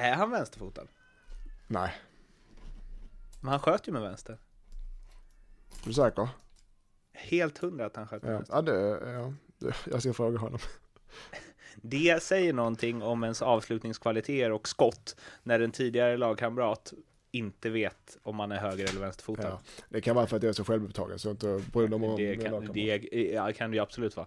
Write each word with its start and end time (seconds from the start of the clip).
Är 0.00 0.14
han 0.14 0.30
vänsterfotad? 0.30 0.86
Nej. 1.66 1.92
Men 3.40 3.50
han 3.50 3.60
sköt 3.60 3.88
ju 3.88 3.92
med 3.92 4.02
vänster. 4.02 4.32
Är 5.82 5.86
du 5.86 5.92
säker? 5.92 6.28
Helt 7.12 7.58
hundra 7.58 7.86
att 7.86 7.96
han 7.96 8.06
sköt 8.08 8.22
med 8.22 8.32
Ja, 8.32 8.36
vänster. 8.36 8.54
ja, 8.54 8.62
det, 8.62 9.12
ja. 9.12 9.34
Jag 9.90 10.00
ska 10.02 10.12
fråga 10.12 10.38
honom. 10.38 10.58
Det 11.82 12.22
säger 12.22 12.52
någonting 12.52 13.02
om 13.02 13.22
ens 13.24 13.42
avslutningskvaliteter 13.42 14.52
och 14.52 14.68
skott 14.68 15.16
när 15.42 15.60
en 15.60 15.72
tidigare 15.72 16.16
lagkamrat 16.16 16.92
inte 17.30 17.70
vet 17.70 18.18
om 18.22 18.36
man 18.36 18.52
är 18.52 18.56
höger 18.56 18.88
eller 18.88 19.00
vänsterfotad. 19.00 19.48
Ja. 19.48 19.60
Det 19.88 20.00
kan 20.00 20.16
vara 20.16 20.26
för 20.26 20.36
att 20.36 20.42
jag 20.42 20.50
är 20.50 20.54
så 20.54 20.64
självupptagen 20.64 21.18
så 21.18 21.28
jag 21.28 21.32
inte 21.32 21.62
bryr 21.72 21.88
mig 21.88 22.08
om 22.08 22.16
Det 22.16 22.36
kan 22.36 22.72
det 22.72 23.08
ja, 23.34 23.52
kan 23.52 23.70
det 23.70 23.76
ju 23.76 23.82
absolut 23.82 24.16
vara. 24.16 24.26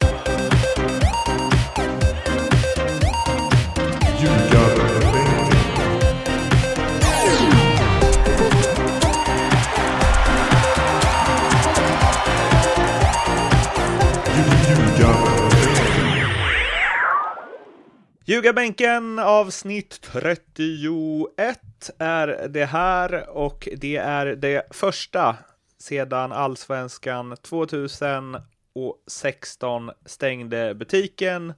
Ljugarbänken 18.26 19.20
avsnitt 19.20 20.02
31 20.02 21.59
är 22.00 22.48
det 22.48 22.66
här 22.66 23.30
och 23.30 23.70
det 23.77 23.95
är 23.95 24.26
det 24.26 24.68
första 24.72 25.38
sedan 25.80 26.31
allsvenskan 26.31 27.38
2016 27.41 29.91
stängde 30.05 30.76
butiken. 30.76 31.54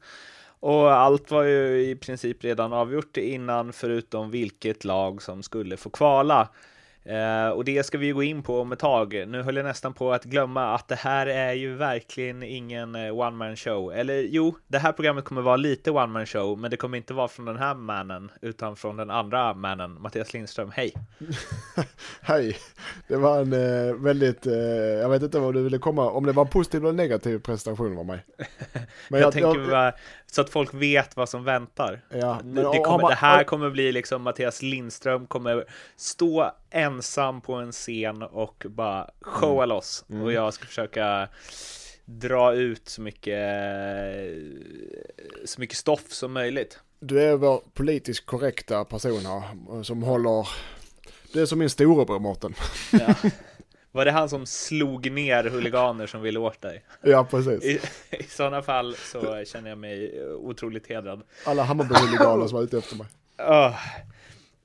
Och 0.60 0.92
allt 0.92 1.32
var 1.32 1.44
ju 1.44 1.90
i 1.90 1.96
princip 1.96 2.44
redan 2.44 2.74
avgjort 2.74 3.18
innan 3.18 3.74
förutom 3.74 4.32
vilket 4.32 4.84
lag 4.84 5.22
som 5.22 5.44
skulle 5.44 5.78
få 5.78 5.90
kvala. 5.90 6.50
Eh, 7.06 7.50
och 7.50 7.66
det 7.66 7.86
ska 7.86 7.98
vi 7.98 8.12
gå 8.12 8.24
in 8.24 8.44
på 8.44 8.62
om 8.62 8.72
ett 8.72 8.80
tag. 8.80 9.26
Nu 9.28 9.42
höll 9.42 9.56
jag 9.56 9.66
nästan 9.66 9.94
på 9.94 10.14
att 10.14 10.24
glömma 10.24 10.76
att 10.76 10.88
det 10.88 10.96
här 10.96 11.28
är 11.28 11.54
ju 11.54 11.76
verkligen 11.76 12.44
ingen 12.44 12.96
eh, 12.96 13.20
one 13.20 13.38
man 13.38 13.56
show. 13.56 13.94
Eller 13.94 14.22
jo, 14.30 14.56
det 14.68 14.78
här 14.78 14.92
programmet 14.92 15.26
kommer 15.26 15.42
vara 15.42 15.56
lite 15.56 15.92
one 15.92 16.08
man 16.08 16.26
show, 16.26 16.60
men 16.60 16.72
det 16.72 16.78
kommer 16.78 16.98
inte 16.98 17.14
vara 17.14 17.28
från 17.28 17.46
den 17.46 17.58
här 17.58 17.76
mannen, 17.76 18.32
utan 18.42 18.76
från 18.76 18.98
den 18.98 19.10
andra 19.10 19.54
mannen, 19.54 20.02
Mattias 20.02 20.34
Lindström. 20.34 20.72
Hej! 20.72 20.94
Hej, 22.22 22.58
det 23.08 23.16
var 23.18 23.42
en 23.42 23.54
eh, 23.54 23.96
väldigt, 23.96 24.48
eh, 24.48 24.54
jag 25.02 25.10
vet 25.10 25.24
inte 25.24 25.40
vad 25.40 25.54
du 25.54 25.64
ville 25.64 25.78
komma, 25.78 26.10
om 26.10 26.26
det 26.26 26.32
var 26.32 26.44
en 26.44 26.50
positiv 26.50 26.82
eller 26.82 26.94
negativ 26.94 27.40
presentation 27.40 27.98
av 27.98 28.06
mig. 28.06 28.26
Men 29.10 29.22
jag, 29.22 29.34
tänker 29.34 29.70
bara 29.70 29.94
så 30.26 30.42
att 30.42 30.50
folk 30.50 30.74
vet 30.74 31.18
vad 31.18 31.30
som 31.30 31.44
väntar. 31.44 32.02
Ja, 32.10 32.40
det, 32.44 32.50
men 32.50 32.72
det, 32.72 32.80
kommer, 32.80 33.02
man- 33.02 33.10
det 33.10 33.16
här 33.16 33.44
kommer 33.44 33.70
bli 33.70 33.92
liksom 33.92 34.22
Mattias 34.22 34.62
Lindström 34.62 35.28
kommer 35.28 35.66
stå 35.96 36.52
ensam 36.96 37.42
på 37.42 37.54
en 37.54 37.72
scen 37.72 38.22
och 38.22 38.66
bara 38.70 39.10
showa 39.22 39.64
Mm. 39.64 39.70
loss. 39.70 40.06
Och 40.24 40.34
jag 40.34 40.54
ska 40.54 40.66
försöka 40.66 41.28
dra 42.06 42.54
ut 42.54 42.90
så 42.90 43.02
mycket, 43.02 43.40
så 45.46 45.62
mycket 45.62 45.78
stoff 45.78 46.12
som 46.12 46.34
möjligt. 46.34 46.80
Du 47.00 47.22
är 47.22 47.36
vår 47.36 47.62
politiskt 47.74 48.26
korrekta 48.26 48.86
person 48.86 49.26
här, 49.26 49.84
som 49.84 50.04
håller, 50.04 50.48
du 51.34 51.42
är 51.42 51.46
som 51.46 51.60
min 51.60 51.70
storebror 51.70 52.20
Mårten. 52.20 52.54
Ja. 52.92 53.16
Var 53.92 54.06
det 54.06 54.12
han 54.12 54.30
som 54.30 54.46
slog 54.46 55.12
ner 55.12 55.44
huliganer 55.44 56.08
som 56.08 56.22
ville 56.22 56.40
åt 56.40 56.62
dig? 56.62 56.84
Ja, 57.02 57.28
precis. 57.30 57.64
I, 57.64 57.80
I 58.12 58.24
sådana 58.24 58.62
fall 58.62 58.96
så 58.96 59.44
känner 59.46 59.70
jag 59.70 59.78
mig 59.78 60.24
otroligt 60.34 60.88
hedrad. 60.88 61.22
Alla 61.46 61.64
Hammarby-huliganer 61.64 62.48
som 62.48 62.56
var 62.56 62.64
ute 62.64 62.78
efter 62.78 62.96
mig. 62.96 63.08
Öh, 63.38 63.76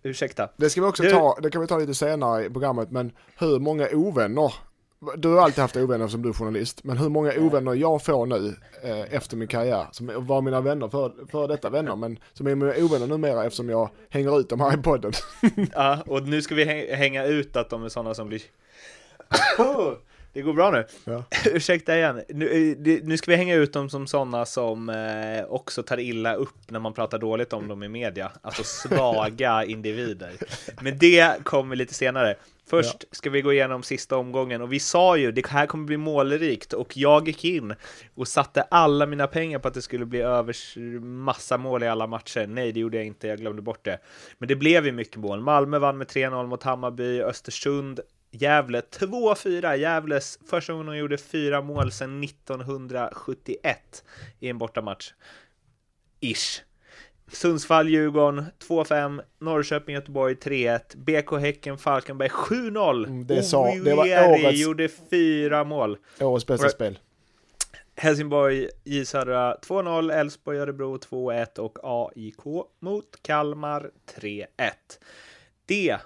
ursäkta. 0.02 0.48
Det 0.56 0.70
ska 0.70 0.80
vi 0.80 0.86
också 0.86 1.02
Du- 1.02 1.10
ta, 1.10 1.36
det 1.42 1.50
kan 1.50 1.60
vi 1.60 1.66
ta 1.66 1.78
lite 1.78 1.94
senare 1.94 2.44
i 2.44 2.50
programmet, 2.50 2.90
men 2.90 3.12
hur 3.38 3.58
många 3.58 3.88
ovänner, 3.92 4.54
du 5.16 5.28
har 5.28 5.42
alltid 5.42 5.58
haft 5.62 5.76
ovänner 5.76 6.08
som 6.08 6.22
du 6.22 6.28
är 6.28 6.32
journalist, 6.32 6.84
men 6.84 6.98
hur 6.98 7.08
många 7.08 7.32
ovänner 7.38 7.74
jag 7.74 8.02
får 8.04 8.26
nu 8.26 8.54
eh, 8.82 9.14
efter 9.14 9.36
min 9.36 9.48
karriär, 9.48 9.86
som 9.92 10.26
var 10.26 10.42
mina 10.42 10.60
vänner 10.60 10.88
för, 10.88 11.12
för 11.30 11.48
detta 11.48 11.70
vänner, 11.70 11.96
men 11.96 12.18
som 12.32 12.46
är 12.46 12.54
mina 12.54 12.74
ovänner 12.84 13.06
numera 13.06 13.44
eftersom 13.44 13.68
jag 13.68 13.88
hänger 14.08 14.40
ut 14.40 14.48
dem 14.48 14.60
här 14.60 14.74
i 14.78 14.82
podden. 14.82 15.12
Ja, 15.74 15.98
och 16.06 16.22
nu 16.22 16.42
ska 16.42 16.54
vi 16.54 16.64
häng- 16.64 16.94
hänga 16.96 17.24
ut 17.24 17.56
att 17.56 17.70
de 17.70 17.84
är 17.84 17.88
sådana 17.88 18.14
som 18.14 18.28
blir... 18.28 18.42
Det 20.32 20.42
går 20.42 20.52
bra 20.52 20.70
nu. 20.70 20.86
Ja. 21.04 21.24
Ursäkta 21.46 21.96
igen. 21.96 22.22
Nu, 22.28 22.72
eh, 22.86 22.98
nu 23.02 23.16
ska 23.16 23.30
vi 23.30 23.36
hänga 23.36 23.54
ut 23.54 23.72
dem 23.72 23.90
som 23.90 24.06
sådana 24.06 24.46
som 24.46 24.88
eh, 24.88 25.44
också 25.48 25.82
tar 25.82 26.00
illa 26.00 26.34
upp 26.34 26.70
när 26.70 26.80
man 26.80 26.92
pratar 26.92 27.18
dåligt 27.18 27.52
om 27.52 27.68
dem 27.68 27.82
i 27.82 27.88
media. 27.88 28.32
Alltså 28.42 28.64
svaga 28.64 29.64
individer. 29.66 30.32
Men 30.80 30.98
det 30.98 31.44
kommer 31.44 31.76
lite 31.76 31.94
senare. 31.94 32.36
Först 32.70 33.04
ska 33.10 33.30
vi 33.30 33.42
gå 33.42 33.52
igenom 33.52 33.82
sista 33.82 34.16
omgången 34.16 34.62
och 34.62 34.72
vi 34.72 34.80
sa 34.80 35.16
ju 35.16 35.32
det 35.32 35.46
här 35.46 35.66
kommer 35.66 35.84
bli 35.84 35.96
målrikt 35.96 36.72
och 36.72 36.96
jag 36.96 37.28
gick 37.28 37.44
in 37.44 37.74
och 38.14 38.28
satte 38.28 38.62
alla 38.62 39.06
mina 39.06 39.26
pengar 39.26 39.58
på 39.58 39.68
att 39.68 39.74
det 39.74 39.82
skulle 39.82 40.06
bli 40.06 40.20
över 40.20 40.78
massa 41.00 41.58
mål 41.58 41.82
i 41.82 41.88
alla 41.88 42.06
matcher. 42.06 42.46
Nej, 42.46 42.72
det 42.72 42.80
gjorde 42.80 42.96
jag 42.96 43.06
inte. 43.06 43.28
Jag 43.28 43.38
glömde 43.38 43.62
bort 43.62 43.84
det. 43.84 43.98
Men 44.38 44.48
det 44.48 44.56
blev 44.56 44.86
ju 44.86 44.92
mycket 44.92 45.16
mål. 45.16 45.40
Malmö 45.40 45.78
vann 45.78 45.98
med 45.98 46.06
3-0 46.06 46.46
mot 46.46 46.62
Hammarby, 46.62 47.20
Östersund 47.20 48.00
Gävle 48.30 48.80
2-4. 48.80 49.74
Gävles 49.76 50.38
första 50.46 50.72
gången 50.72 50.86
de 50.86 50.96
gjorde 50.96 51.18
fyra 51.18 51.60
mål 51.62 51.92
sedan 51.92 52.24
1971 52.24 54.04
i 54.40 54.48
en 54.48 54.58
bortamatch. 54.58 55.12
Ish. 56.20 56.62
Sundsvall, 57.32 57.88
Djurgården 57.88 58.44
2-5, 58.68 59.22
Norrköping, 59.38 59.94
Göteborg 59.94 60.34
3-1, 60.34 60.96
BK 60.96 61.36
Häcken, 61.38 61.78
Falkenberg 61.78 62.28
7-0. 62.28 63.04
Mm, 63.06 63.26
det 63.26 63.42
sa- 63.42 63.74
det 63.84 63.94
var 63.94 64.06
årets- 64.06 64.50
gjorde 64.52 64.88
fyra 65.10 65.64
mål. 65.64 65.98
Årets 66.20 66.46
bästa 66.46 66.64
Right. 66.66 66.74
spel. 66.74 66.98
Helsingborg, 67.96 68.68
J 68.84 69.04
Södra 69.04 69.56
2-0, 69.62 70.10
Elfsborg, 70.10 70.58
Örebro 70.58 70.98
2-1 70.98 71.58
och 71.58 71.78
AIK 71.82 72.64
mot 72.80 73.22
Kalmar 73.22 73.90
3-1. 74.06 74.98
Det 75.66 75.96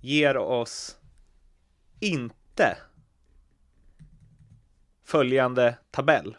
ger 0.00 0.36
oss 0.36 0.96
inte 2.00 2.76
följande 5.04 5.74
tabell. 5.90 6.36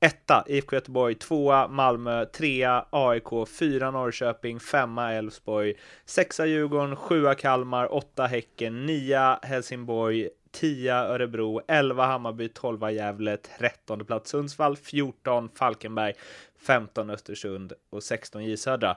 Etta 0.00 0.44
IFK 0.46 0.76
Göteborg, 0.76 1.14
tvåa 1.14 1.68
Malmö, 1.68 2.24
trea 2.26 2.86
AIK, 2.90 3.48
fyra 3.58 3.90
Norrköping, 3.90 4.60
femma 4.60 5.12
Elfsborg, 5.12 5.74
sexa 6.04 6.46
Djurgården, 6.46 6.96
sjua 6.96 7.34
Kalmar, 7.34 7.94
åtta 7.94 8.26
Häcken, 8.26 8.86
nia 8.86 9.38
Helsingborg, 9.42 10.28
10 10.52 10.94
Örebro, 10.94 11.60
11 11.68 12.06
Hammarby, 12.06 12.48
12 12.48 12.90
Gävle, 12.90 13.36
13 13.58 14.04
plats 14.04 14.30
Sundsvall, 14.30 14.76
14 14.76 15.48
Falkenberg, 15.54 16.12
15 16.66 17.10
Östersund 17.10 17.72
och 17.90 18.02
16 18.02 18.44
J 18.44 18.56
Södra. 18.56 18.96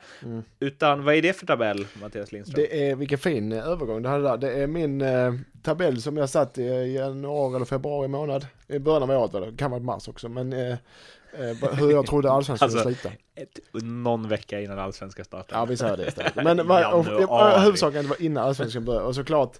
Utan 0.59 1.03
vad 1.03 1.15
är 1.15 1.21
det 1.21 1.33
för 1.33 1.45
tabell, 1.45 1.87
Mattias 2.01 2.31
Lindström? 2.31 2.55
Det 2.55 2.89
är, 2.89 2.95
vilken 2.95 3.17
fin 3.17 3.51
övergång 3.51 4.01
det 4.01 4.09
hade 4.09 4.23
där. 4.23 4.37
Det 4.37 4.51
är 4.53 4.67
min 4.67 5.01
eh, 5.01 5.33
tabell 5.63 6.01
som 6.01 6.17
jag 6.17 6.29
satt 6.29 6.57
i 6.57 6.93
januari 6.95 7.55
eller 7.55 7.65
februari 7.65 8.07
månad. 8.07 8.47
I 8.67 8.79
början 8.79 9.03
av 9.03 9.09
året 9.11 9.33
var 9.33 9.41
det, 9.41 9.57
kan 9.57 9.71
vara 9.71 9.81
mars 9.81 10.07
också, 10.07 10.29
men 10.29 10.53
eh, 10.53 10.69
eh, 10.71 11.69
hur 11.73 11.91
jag 11.91 12.05
trodde 12.05 12.31
allsvenskan 12.31 12.69
skulle 12.69 12.83
Alltså, 12.85 13.01
sluta. 13.03 13.15
Ett, 13.35 13.59
någon 13.83 14.27
vecka 14.29 14.61
innan 14.61 14.79
allsvenska 14.79 15.23
startar. 15.23 15.57
Ja, 15.57 15.65
vi 15.65 15.77
säger 15.77 15.97
det 15.97 16.07
istället. 16.07 16.35
Men 16.35 16.59
och- 16.69 17.61
huvudsaken 17.61 18.07
var 18.07 18.21
innan 18.21 18.43
allsvenskan 18.43 18.85
började. 18.85 19.05
Och 19.05 19.15
såklart 19.15 19.57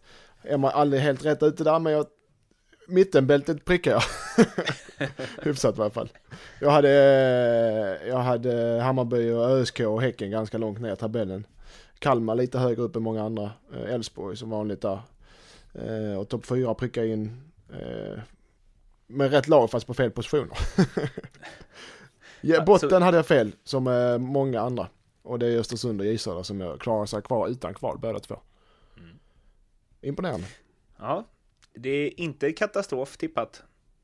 är 0.47 0.57
man 0.57 0.71
aldrig 0.71 1.01
helt 1.01 1.25
rätt 1.25 1.43
ute 1.43 1.63
där, 1.63 1.79
men 1.79 1.93
jag, 1.93 2.05
mittenbältet 2.87 3.65
prickar 3.65 3.91
jag. 3.91 4.03
Hyfsat 5.41 5.77
i 5.77 5.81
alla 5.81 5.89
fall. 5.89 6.09
Jag 6.61 6.71
hade, 6.71 6.89
eh, 6.89 8.07
jag 8.07 8.17
hade 8.17 8.81
Hammarby 8.81 9.31
och 9.31 9.49
ÖSK 9.49 9.79
och 9.79 10.01
Häcken 10.01 10.31
ganska 10.31 10.57
långt 10.57 10.81
ner 10.81 10.93
i 10.93 10.95
tabellen. 10.95 11.47
Kalmar 11.99 12.35
lite 12.35 12.59
högre 12.59 12.81
upp 12.81 12.95
än 12.95 13.03
många 13.03 13.23
andra. 13.23 13.51
Eh, 13.73 13.93
Elfsborg 13.93 14.37
som 14.37 14.49
vanligt 14.49 14.81
där. 14.81 14.99
Eh, 15.73 16.19
Och 16.19 16.29
topp 16.29 16.45
fyra 16.45 16.73
prickar 16.73 17.03
in 17.03 17.41
med 19.07 19.31
rätt 19.31 19.47
lag 19.47 19.71
fast 19.71 19.87
på 19.87 19.93
fel 19.93 20.11
positioner. 20.11 20.57
ja, 22.41 22.63
botten 22.65 23.01
hade 23.01 23.17
jag 23.17 23.25
fel 23.25 23.51
som 23.63 23.83
många 24.19 24.61
andra. 24.61 24.87
Och 25.23 25.39
det 25.39 25.47
är 25.47 25.59
Östersund 25.59 26.01
och 26.01 26.07
J 26.07 26.17
som 26.17 26.61
jag 26.61 26.79
klarar 26.79 27.05
sig 27.05 27.21
kvar 27.21 27.47
utan 27.47 27.73
kval 27.73 27.97
båda 27.99 28.19
två. 28.19 28.35
Imponerande. 30.05 30.47
Ja, 30.97 31.25
det 31.73 31.89
är 31.89 32.19
inte 32.19 32.51
katastrof 32.51 33.17
tippat, 33.17 33.63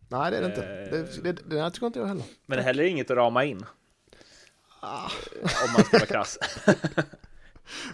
Nej 0.09 0.31
det 0.31 0.37
är 0.37 0.41
det 0.41 0.47
inte. 0.47 0.61
Eh. 0.61 0.91
Det, 0.91 1.23
det, 1.23 1.31
det, 1.31 1.55
det 1.55 1.71
tycker 1.71 1.87
inte 1.87 1.99
jag 1.99 2.07
heller. 2.07 2.23
men 2.45 2.57
det 2.57 2.61
är 2.61 2.65
heller 2.65 2.83
inget 2.83 3.11
att 3.11 3.17
rama 3.17 3.43
in. 3.43 3.65
Ah. 4.79 5.09
Om 5.41 5.73
man 5.73 5.83
ska 5.83 5.97
vara 5.97 6.05
krass. 6.05 6.37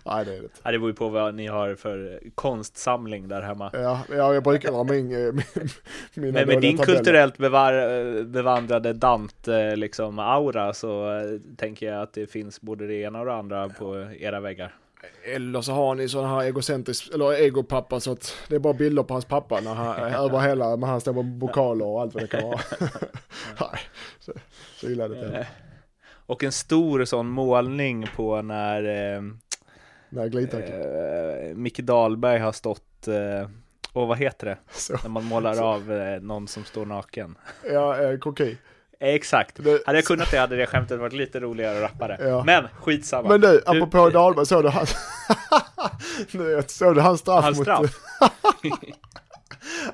Nej 0.05 0.25
det 0.25 0.31
är 0.31 0.37
det 0.37 0.43
inte. 0.43 0.59
Ja, 0.63 0.71
det 0.71 0.79
beror 0.79 0.89
ju 0.89 0.95
på 0.95 1.09
vad 1.09 1.35
ni 1.35 1.47
har 1.47 1.75
för 1.75 2.21
konstsamling 2.35 3.27
där 3.27 3.41
hemma. 3.41 3.69
Ja, 3.73 4.01
ja 4.09 4.33
jag 4.33 4.43
brukar 4.43 4.71
ha 4.71 4.83
min, 4.83 5.11
eh, 5.11 5.33
min, 5.33 5.43
mina 6.13 6.39
Men 6.39 6.47
med 6.47 6.61
din 6.61 6.77
tabeller. 6.77 6.95
kulturellt 6.95 7.37
bevar, 7.37 8.23
bevandrade 8.23 8.93
Dante 8.93 9.75
liksom 9.75 10.19
aura 10.19 10.73
så 10.73 11.19
eh, 11.19 11.39
tänker 11.57 11.91
jag 11.91 12.01
att 12.01 12.13
det 12.13 12.27
finns 12.27 12.61
både 12.61 12.87
det 12.87 12.95
ena 12.95 13.19
och 13.19 13.25
det 13.25 13.33
andra 13.33 13.69
på 13.69 14.11
era 14.19 14.39
väggar. 14.39 14.75
Eller 15.25 15.61
så 15.61 15.71
har 15.71 15.95
ni 15.95 16.09
sådana 16.09 16.29
här 16.35 16.43
egocentrisk, 16.43 17.13
eller 17.13 17.33
egopappa 17.33 17.99
så 17.99 18.11
att 18.11 18.35
det 18.47 18.55
är 18.55 18.59
bara 18.59 18.73
bilder 18.73 19.03
på 19.03 19.13
hans 19.13 19.25
pappa 19.25 19.59
när 19.59 19.73
han, 19.73 19.95
över 20.13 20.39
hela, 20.39 20.75
när 20.75 20.87
han 20.87 21.01
står 21.01 21.13
med 21.13 21.25
bokaler 21.25 21.85
och 21.85 22.01
allt 22.01 22.13
vad 22.13 22.23
det 22.23 22.27
kan 22.27 22.43
vara. 22.43 22.59
Nej, 23.59 23.79
så, 24.19 24.33
så 24.75 24.89
illa 24.89 25.07
det 25.07 25.15
inte. 25.15 25.47
Och 26.09 26.43
en 26.43 26.51
stor 26.51 27.05
sån 27.05 27.27
målning 27.27 28.07
på 28.15 28.41
när 28.41 28.83
eh, 29.15 29.21
När 30.09 31.49
eh, 31.49 31.55
Micke 31.55 31.79
Dahlberg 31.79 32.39
har 32.39 32.51
stått 32.51 33.07
eh, 33.07 33.49
och 33.93 34.07
vad 34.07 34.17
heter 34.17 34.47
det? 34.47 34.57
Så, 34.71 34.93
När 35.03 35.09
man 35.09 35.23
målar 35.23 35.61
av 35.61 35.91
eh, 35.91 36.21
någon 36.21 36.47
som 36.47 36.63
står 36.63 36.85
naken. 36.85 37.37
ja, 37.71 38.03
eh, 38.03 38.19
kroki. 38.19 38.57
Eh, 38.99 39.09
Exakt. 39.09 39.63
Det- 39.63 39.81
Hade 39.85 39.97
jag 39.97 40.05
kunnat 40.05 40.31
det 40.31 40.37
hade 40.37 40.55
det 40.55 40.65
skämtet 40.65 40.99
varit 40.99 41.13
lite 41.13 41.39
roligare 41.39 41.75
och 41.75 41.81
rappare. 41.81 42.17
Ja. 42.19 42.43
Men 42.45 42.67
skitsamma. 42.81 43.29
Men 43.29 43.41
du, 43.41 43.61
apropå 43.65 44.09
Dahlberg, 44.09 44.45
såg 44.45 44.63
du 44.63 44.69
hans... 44.69 44.95
nu, 46.31 46.63
såg 46.67 46.95
du 46.95 47.01
hans 47.01 47.19
straff 47.19 47.43
Hans 47.43 47.57
mot... 47.57 47.65
straff. 47.67 47.99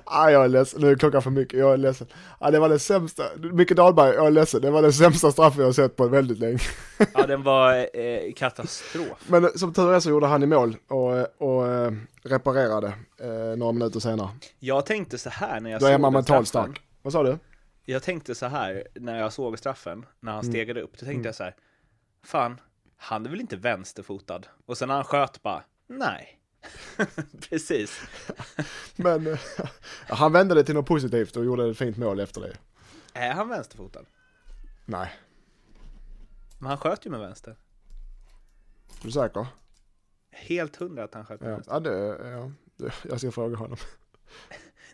Ah, 0.06 0.30
jag 0.30 0.44
är 0.44 0.48
ledsen, 0.48 0.82
nu 0.82 0.92
är 0.92 0.96
klockan 0.96 1.22
för 1.22 1.30
mycket, 1.30 1.60
jag 1.60 1.74
är 1.74 1.78
ledsen. 1.78 2.08
Ah, 2.40 2.52
det 2.52 2.60
var 2.60 2.70
det 2.70 2.80
sämsta, 2.80 3.24
Micke 3.54 3.72
Dahlberg, 3.76 4.16
jag 4.16 4.26
är 4.28 4.32
ledsen, 4.32 4.62
det 4.62 4.72
var 4.72 4.82
det 4.82 4.94
sämsta 4.94 5.32
straffen 5.32 5.60
jag 5.60 5.68
har 5.68 5.74
sett 5.74 5.96
på 5.96 6.08
väldigt 6.08 6.40
länge. 6.40 6.60
Ja, 7.14 7.26
den 7.28 7.44
var 7.54 7.76
eh, 8.00 8.34
katastrof. 8.36 9.18
Men 9.28 9.44
eh, 9.44 9.50
som 9.56 9.74
tur 9.74 9.94
är 9.94 10.00
så 10.00 10.10
gjorde 10.10 10.28
han 10.28 10.44
i 10.44 10.46
mål 10.46 10.76
och, 10.88 11.12
och 11.50 11.68
eh, 11.68 11.92
reparerade 12.24 12.88
eh, 13.22 13.58
några 13.58 13.72
minuter 13.72 14.00
senare. 14.00 14.30
Jag 14.60 14.86
tänkte 14.86 15.18
så 15.18 15.30
här 15.30 15.60
när 15.60 15.70
jag 15.72 15.80
Då 15.80 15.86
såg 15.86 15.94
är 15.94 15.98
man 15.98 16.14
mentalt 16.14 16.48
stark. 16.48 16.82
Vad 17.02 17.14
sa 17.14 17.24
du? 17.24 17.38
Jag 17.86 18.04
tänkte 18.04 18.36
så 18.36 18.46
här 18.46 18.88
när 18.96 19.20
jag 19.20 19.34
såg 19.34 19.60
straffen, 19.60 20.06
när 20.20 20.32
han 20.32 20.44
stegade 20.44 20.82
upp, 20.82 20.98
då 21.00 21.06
tänkte 21.06 21.28
jag 21.28 21.36
så 21.36 21.44
här, 21.44 21.56
fan, 22.24 22.62
han 22.98 23.26
är 23.26 23.30
väl 23.30 23.42
inte 23.42 23.56
vänsterfotad? 23.56 24.42
Och 24.66 24.78
sen 24.78 24.88
när 24.88 24.96
han 24.96 25.04
sköt 25.04 25.42
bara, 25.42 25.64
nej. 25.88 26.40
Precis. 27.50 28.02
Men 28.96 29.28
eh, 29.28 29.40
han 30.08 30.32
vände 30.32 30.56
det 30.56 30.64
till 30.64 30.76
något 30.76 30.86
positivt 30.88 31.36
och 31.36 31.46
gjorde 31.46 31.70
ett 31.70 31.78
fint 31.78 31.98
mål 31.98 32.20
efter 32.20 32.42
det. 32.42 32.58
Är 33.14 33.34
han 33.34 33.50
vänsterfotad? 33.50 34.06
Nej, 34.86 35.12
Men 36.60 36.68
han 36.70 36.78
sköt 36.78 37.06
ju 37.06 37.10
med 37.10 37.20
vänster. 37.20 37.52
är 37.52 39.06
du 39.06 39.12
säker? 39.12 39.48
Helt 40.32 40.76
hundra 40.76 41.04
att 41.04 41.14
han 41.14 41.26
sköt 41.26 41.42
med 41.42 41.50
Ja, 41.50 41.56
vänster. 41.56 41.74
ja, 41.74 41.80
det, 41.80 42.52
ja. 42.78 42.92
jag 43.10 43.20
ska 43.20 43.32
fråga 43.32 43.58
honom. 43.58 43.78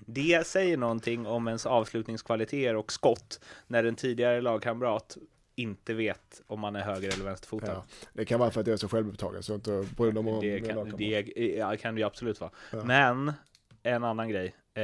Det 0.05 0.47
säger 0.47 0.77
någonting 0.77 1.27
om 1.27 1.47
ens 1.47 1.65
avslutningskvaliteter 1.65 2.75
och 2.75 2.91
skott 2.91 3.39
när 3.67 3.83
en 3.83 3.95
tidigare 3.95 4.41
lagkamrat 4.41 5.17
inte 5.55 5.93
vet 5.93 6.41
om 6.47 6.59
man 6.59 6.75
är 6.75 6.81
höger 6.81 7.13
eller 7.13 7.23
vänsterfotad. 7.23 7.71
Ja. 7.71 7.85
Det 8.13 8.25
kan 8.25 8.39
vara 8.39 8.51
för 8.51 8.61
att 8.61 8.67
jag 8.67 8.73
är 8.73 8.77
så 8.77 8.87
självupptagen 8.87 9.43
så 9.43 9.51
jag 9.51 9.57
inte 9.57 9.85
bryr 9.97 10.11
mig 10.11 10.33
om 10.33 10.39
Det 10.41 10.59
kan 10.59 10.89
det 10.97 11.77
kan 11.81 11.95
det 11.95 12.01
ju 12.01 12.07
absolut 12.07 12.39
vara. 12.39 12.51
Ja. 12.71 12.83
Men 12.83 13.33
en 13.83 14.03
annan 14.03 14.29
grej, 14.29 14.55
eh, 14.73 14.81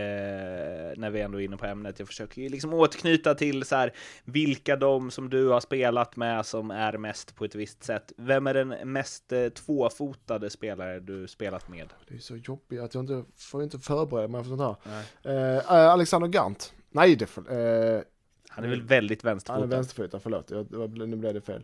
när 0.97 1.09
vi 1.09 1.21
ändå 1.21 1.41
är 1.41 1.45
inne 1.45 1.57
på 1.57 1.65
ämnet, 1.65 1.99
jag 1.99 2.07
försöker 2.07 2.41
ju 2.41 2.49
liksom 2.49 2.73
återknyta 2.73 3.35
till 3.35 3.63
så 3.65 3.75
här, 3.75 3.93
vilka 4.23 4.75
de 4.75 5.11
som 5.11 5.29
du 5.29 5.47
har 5.47 5.59
spelat 5.59 6.15
med 6.15 6.45
som 6.45 6.71
är 6.71 6.97
mest 6.97 7.35
på 7.35 7.45
ett 7.45 7.55
visst 7.55 7.83
sätt. 7.83 8.11
Vem 8.17 8.47
är 8.47 8.53
den 8.53 8.91
mest 8.91 9.31
eh, 9.31 9.47
tvåfotade 9.49 10.49
spelare 10.49 10.99
du 10.99 11.27
spelat 11.27 11.69
med? 11.69 11.93
Det 12.07 12.15
är 12.15 12.19
så 12.19 12.35
jobbigt 12.35 12.81
att 12.81 12.93
jag 12.93 13.03
inte 13.03 13.23
får 13.37 13.63
inte 13.63 13.79
förbereda 13.79 14.27
mig 14.27 14.43
för 14.43 14.49
sånt 14.57 14.77
här. 14.83 15.03
Eh, 15.23 15.57
eh, 15.57 15.91
Alexander 15.91 16.27
Gant. 16.27 16.73
Nej, 16.89 17.15
det 17.15 17.25
får, 17.25 17.41
eh, 17.41 18.01
Han 18.49 18.63
är 18.65 18.69
väl 18.69 18.81
väldigt 18.81 19.23
han 19.23 19.29
är 19.29 19.33
vänsterfotad? 19.33 19.65
vänsterfotad, 19.65 20.19
förlåt. 20.19 20.51
Jag, 20.51 20.97
nu 20.97 21.15
blev 21.15 21.33
det 21.33 21.41
fel. 21.41 21.63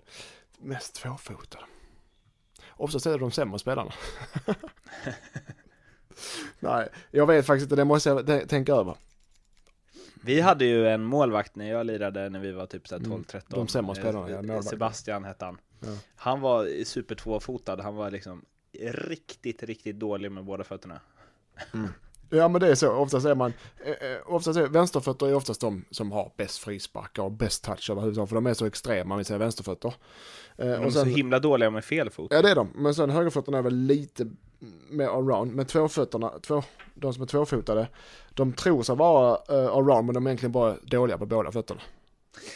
Mest 0.60 0.96
tvåfotad. 0.96 1.60
Oftast 2.70 3.06
är 3.06 3.12
det 3.12 3.18
de 3.18 3.32
sämre 3.32 3.60
spelarna. 3.60 3.92
Nej, 6.60 6.88
jag 7.12 7.28
vet 7.28 7.46
faktiskt 7.46 7.64
inte, 7.64 7.76
det 7.76 7.86
måste 7.86 8.10
jag 8.10 8.50
tänka 8.50 8.74
över. 8.74 8.96
Vi 10.24 10.42
hade 10.42 10.66
ju 10.66 10.88
en 10.88 11.04
målvakt 11.04 11.56
när 11.56 11.70
jag 11.70 11.86
lirade 11.86 12.30
när 12.30 12.40
vi 12.40 12.52
var 12.52 12.66
typ 12.66 12.88
så 12.88 12.96
här 12.96 13.02
12-13. 13.02 13.10
Mm, 13.10 13.24
de 13.50 13.68
sämre 13.68 13.96
spelarna, 13.96 14.28
Eh, 14.28 14.34
ja, 14.34 14.42
målvakter. 14.42 14.70
Sebastian 14.70 15.24
hette 15.24 15.46
han. 15.46 15.58
Ja. 15.80 15.88
Han 16.16 16.42
var 16.42 16.84
super 16.84 17.16
tvåfotad, 17.16 17.82
han 17.82 17.96
var 17.96 18.12
liksom 18.12 18.46
riktigt, 18.94 19.64
riktigt 19.64 20.00
dålig 20.00 20.32
med 20.32 20.44
båda 20.44 20.64
fötterna. 20.64 21.00
Ja 22.30 22.48
men 22.48 22.62
det 22.62 22.68
är 22.68 22.76
så, 22.76 22.92
oftast 22.92 23.26
är 23.26 23.36
man, 23.36 23.54
eh, 23.86 24.12
eh, 24.12 24.18
oftast 24.26 24.60
är 24.60 24.68
vänsterfötter 24.68 25.28
är 25.28 25.34
oftast 25.34 25.62
de 25.62 25.86
som 25.92 26.12
har 26.12 26.32
bäst 26.38 26.58
frisparkar 26.58 27.24
och 27.24 27.32
bäst 27.32 27.64
touch 27.64 27.90
överhuvudtaget, 27.90 28.30
för 28.30 28.36
de 28.36 28.46
är 28.46 28.54
så 28.54 28.66
extrema, 28.66 29.18
vi 29.18 29.24
säger 29.24 29.40
vänsterfötter. 29.40 29.94
Eh, 30.58 30.66
De 30.68 30.72
är 30.72 30.86
och 30.86 30.94
så 30.94 31.00
sen, 31.00 31.10
himla 31.10 31.40
dåliga 31.40 31.70
med 31.70 31.86
fel 31.86 32.10
fot. 32.10 32.32
ja 32.34 32.42
det 32.42 32.50
är 32.52 32.56
de, 32.56 32.70
men 32.76 32.96
sen 32.96 33.10
högerfötterna 33.10 33.58
är 33.58 33.62
väl 33.62 33.76
lite 33.76 34.28
mer 34.90 35.08
allround, 35.08 35.56
men 35.56 35.66
tvåfötterna, 35.66 36.34
två, 36.42 36.64
de 36.94 37.14
som 37.14 37.24
är 37.24 37.28
tvåfotade, 37.28 37.88
de 38.34 38.54
tror 38.54 38.84
sig 38.84 38.96
vara 38.96 39.32
uh, 39.34 39.72
allround, 39.72 40.06
men 40.06 40.14
de 40.14 40.26
är 40.26 40.30
egentligen 40.30 40.52
bara 40.52 40.76
dåliga 40.82 41.18
på 41.18 41.26
båda 41.26 41.52
fötterna. 41.52 41.82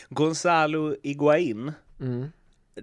Gonzalo 0.10 0.96
Higuain, 1.04 1.72
Mm. 2.00 2.28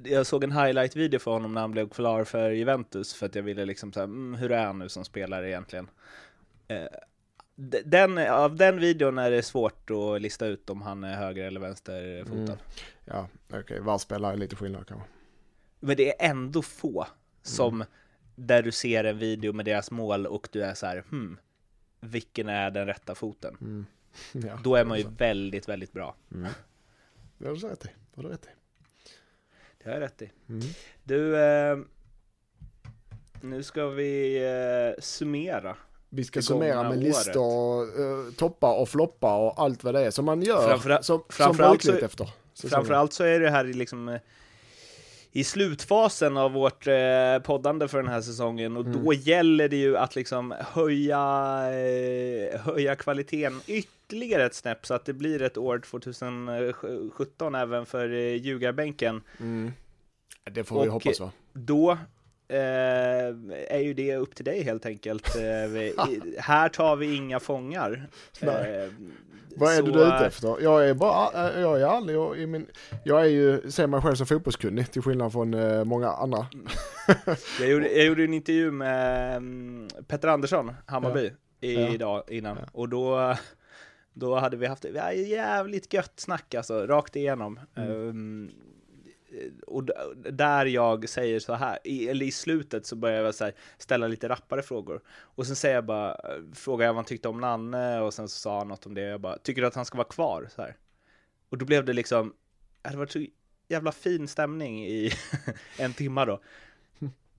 jag 0.02 0.26
såg 0.26 0.44
en 0.44 0.52
highlight-video 0.52 1.18
för 1.18 1.30
honom 1.30 1.54
när 1.54 1.60
han 1.60 1.70
blev 1.70 1.88
klar 1.88 2.24
för 2.24 2.50
Juventus, 2.50 3.14
för 3.14 3.26
att 3.26 3.34
jag 3.34 3.42
ville 3.42 3.64
liksom 3.64 3.92
såhär, 3.92 4.04
mm, 4.04 4.34
hur 4.34 4.52
är 4.52 4.66
han 4.66 4.78
nu 4.78 4.88
som 4.88 5.04
spelare 5.04 5.48
egentligen? 5.48 5.90
Eh, 6.68 6.86
den, 7.84 8.18
av 8.18 8.56
den 8.56 8.80
videon 8.80 9.18
är 9.18 9.30
det 9.30 9.42
svårt 9.42 9.90
att 9.90 10.22
lista 10.22 10.46
ut 10.46 10.70
om 10.70 10.82
han 10.82 11.04
är 11.04 11.16
höger 11.16 11.44
eller 11.44 11.60
vänsterfotad. 11.60 12.36
Mm. 12.36 12.58
Ja, 13.04 13.28
okej, 13.48 13.60
okay. 13.60 13.80
var 13.80 13.98
spelare 13.98 14.32
är 14.32 14.36
lite 14.36 14.56
skillnad 14.56 14.86
kanske. 14.86 15.08
Men 15.80 15.96
det 15.96 16.08
är 16.08 16.30
ändå 16.30 16.62
få 16.62 17.06
som 17.42 17.84
där 18.34 18.62
du 18.62 18.72
ser 18.72 19.04
en 19.04 19.18
video 19.18 19.52
med 19.52 19.64
deras 19.64 19.90
mål 19.90 20.26
och 20.26 20.48
du 20.52 20.62
är 20.62 20.74
så 20.74 20.86
här, 20.86 21.04
hmm, 21.10 21.38
vilken 22.00 22.48
är 22.48 22.70
den 22.70 22.86
rätta 22.86 23.14
foten? 23.14 23.56
Mm. 23.60 23.86
Ja, 24.48 24.58
Då 24.64 24.76
är 24.76 24.84
man 24.84 24.98
ju 24.98 25.04
väldigt, 25.18 25.68
väldigt 25.68 25.92
bra. 25.92 26.14
Det 27.38 27.48
har 27.48 27.54
du 27.54 27.60
rätt 27.68 27.84
i, 27.84 27.88
det 28.14 28.16
har 28.16 28.22
du 28.22 28.28
rätt 28.28 28.44
i. 28.44 28.48
Det 29.82 29.88
har 29.90 29.92
jag 29.96 30.00
rätt 30.02 30.22
i. 30.22 30.30
Mm. 30.48 30.60
Du, 31.04 31.36
eh, 31.42 31.78
nu 33.40 33.62
ska 33.62 33.86
vi 33.88 34.36
eh, 34.96 35.00
summera. 35.02 35.76
Vi 36.08 36.24
ska 36.24 36.42
summera 36.42 36.88
med 36.88 36.98
listor, 37.02 37.82
eh, 37.82 38.32
toppar 38.34 38.78
och 38.80 38.88
floppar 38.88 39.38
och 39.38 39.60
allt 39.62 39.84
vad 39.84 39.94
det 39.94 40.00
är 40.06 40.10
som 40.10 40.24
man 40.24 40.42
gör 40.42 40.68
Framförallt- 40.68 41.04
som, 41.04 41.18
som 41.18 41.24
framförallt 41.28 41.82
brukligt 41.82 42.00
så- 42.00 42.04
efter. 42.06 42.30
säsongen. 42.54 42.70
Framförallt 42.70 43.12
så 43.12 43.24
är 43.24 43.40
det 43.40 43.50
här 43.50 43.64
liksom 43.64 44.08
eh, 44.08 44.20
i 45.32 45.44
slutfasen 45.44 46.36
av 46.36 46.52
vårt 46.52 46.86
eh, 46.86 47.38
poddande 47.44 47.88
för 47.88 47.98
den 48.02 48.08
här 48.12 48.20
säsongen 48.20 48.76
och 48.76 48.86
Mm. 48.86 49.04
då 49.04 49.12
gäller 49.12 49.68
det 49.68 49.76
ju 49.76 49.96
att 49.96 50.14
liksom 50.16 50.54
höja, 50.60 51.18
eh, 51.72 52.60
höja 52.60 52.94
kvaliteten 52.96 53.60
ytterligare 53.66 54.44
ett 54.46 54.54
snäpp 54.54 54.86
så 54.86 54.94
att 54.94 55.04
det 55.04 55.12
blir 55.12 55.42
ett 55.42 55.56
år 55.58 55.78
2017 55.78 57.54
även 57.54 57.86
för 57.86 58.12
eh, 58.12 58.34
ljugarbänken. 58.34 59.22
Mm. 59.40 59.72
Det 60.44 60.64
får 60.64 60.82
vi 60.82 60.88
Och- 60.88 60.92
hoppas 60.92 61.20
va? 61.20 61.30
Då 61.52 61.98
är 62.56 63.78
ju 63.80 63.94
det 63.94 64.16
upp 64.16 64.34
till 64.34 64.44
dig 64.44 64.62
helt 64.62 64.86
enkelt. 64.86 65.36
Eh, 65.36 66.06
här 66.38 66.68
tar 66.68 66.96
vi 66.96 67.16
inga 67.16 67.40
fångar. 67.40 68.08
Nej. 68.40 68.84
Eh, 68.84 68.90
Vad 69.56 69.72
är 69.72 69.76
så, 69.76 69.82
du 69.82 69.90
ute 69.90 70.26
efter? 70.26 70.62
Jag 70.62 70.88
är 70.88 70.94
bara, 70.94 71.50
eh, 71.50 71.60
jag 71.60 71.80
är 71.80 71.86
ärlig 71.86 72.18
och 72.18 72.36
i 72.36 72.46
min, 72.46 72.66
jag 73.04 73.20
är 73.20 73.26
ju, 73.28 73.70
ser 73.70 73.86
mig 73.86 74.00
själv 74.02 74.14
som 74.14 74.26
fotbollskunnig 74.26 74.90
till 74.92 75.02
skillnad 75.02 75.32
från 75.32 75.54
eh, 75.54 75.84
många 75.84 76.08
andra. 76.08 76.46
Jag 77.60 77.68
gjorde, 77.70 77.92
jag 77.92 78.06
gjorde 78.06 78.24
en 78.24 78.34
intervju 78.34 78.70
med 78.70 79.36
mm, 79.36 79.88
Petter 80.08 80.28
Andersson, 80.28 80.72
Hammarby, 80.86 81.32
i, 81.60 81.74
Ja. 81.74 81.88
idag 81.88 82.22
innan. 82.28 82.56
Ja. 82.56 82.68
Och 82.72 82.88
då, 82.88 83.36
då 84.12 84.36
hade 84.36 84.56
vi 84.56 84.66
haft 84.66 84.84
jävligt 85.26 85.92
gött 85.94 86.12
snack, 86.16 86.54
alltså, 86.54 86.86
rakt 86.86 87.16
igenom. 87.16 87.60
Mm. 87.76 87.90
Um, 87.90 88.50
Eh, 89.32 89.52
och 89.66 89.84
där 90.32 90.66
jag 90.66 91.08
säger 91.08 91.40
så 91.40 91.54
här, 91.54 91.78
i, 91.84 92.08
eller 92.08 92.26
i 92.26 92.30
slutet 92.30 92.86
så 92.86 92.96
börjar 92.96 93.24
jag 93.24 93.34
så 93.34 93.44
här, 93.44 93.54
ställa 93.78 94.06
lite 94.06 94.28
rappare 94.28 94.62
frågor. 94.62 95.00
Och 95.08 95.46
sen 95.46 95.56
säger 95.56 95.74
jag 95.74 95.84
bara, 95.84 96.10
eh, 96.10 96.42
frågar 96.54 96.86
jag 96.86 96.92
vad 96.92 96.98
han 96.98 97.04
tyckte 97.04 97.28
om 97.28 97.40
Nanne 97.40 98.00
och 98.00 98.14
sen 98.14 98.28
så 98.28 98.38
sa 98.38 98.58
han 98.58 98.68
något 98.68 98.86
om 98.86 98.94
det. 98.94 99.00
Jag 99.00 99.20
bara, 99.20 99.38
tycker 99.38 99.62
du 99.62 99.68
att 99.68 99.74
han 99.74 99.84
ska 99.84 99.98
vara 99.98 100.08
kvar? 100.08 100.48
Så 100.54 100.62
här. 100.62 100.76
Och 101.48 101.58
då 101.58 101.64
blev 101.64 101.84
det 101.84 101.92
liksom, 101.92 102.34
det 102.82 102.96
var 102.96 103.06
så 103.06 103.26
jävla 103.68 103.92
fin 103.92 104.28
stämning 104.28 104.86
i 104.86 105.12
en 105.78 105.92
timma 105.92 106.24
då. 106.24 106.40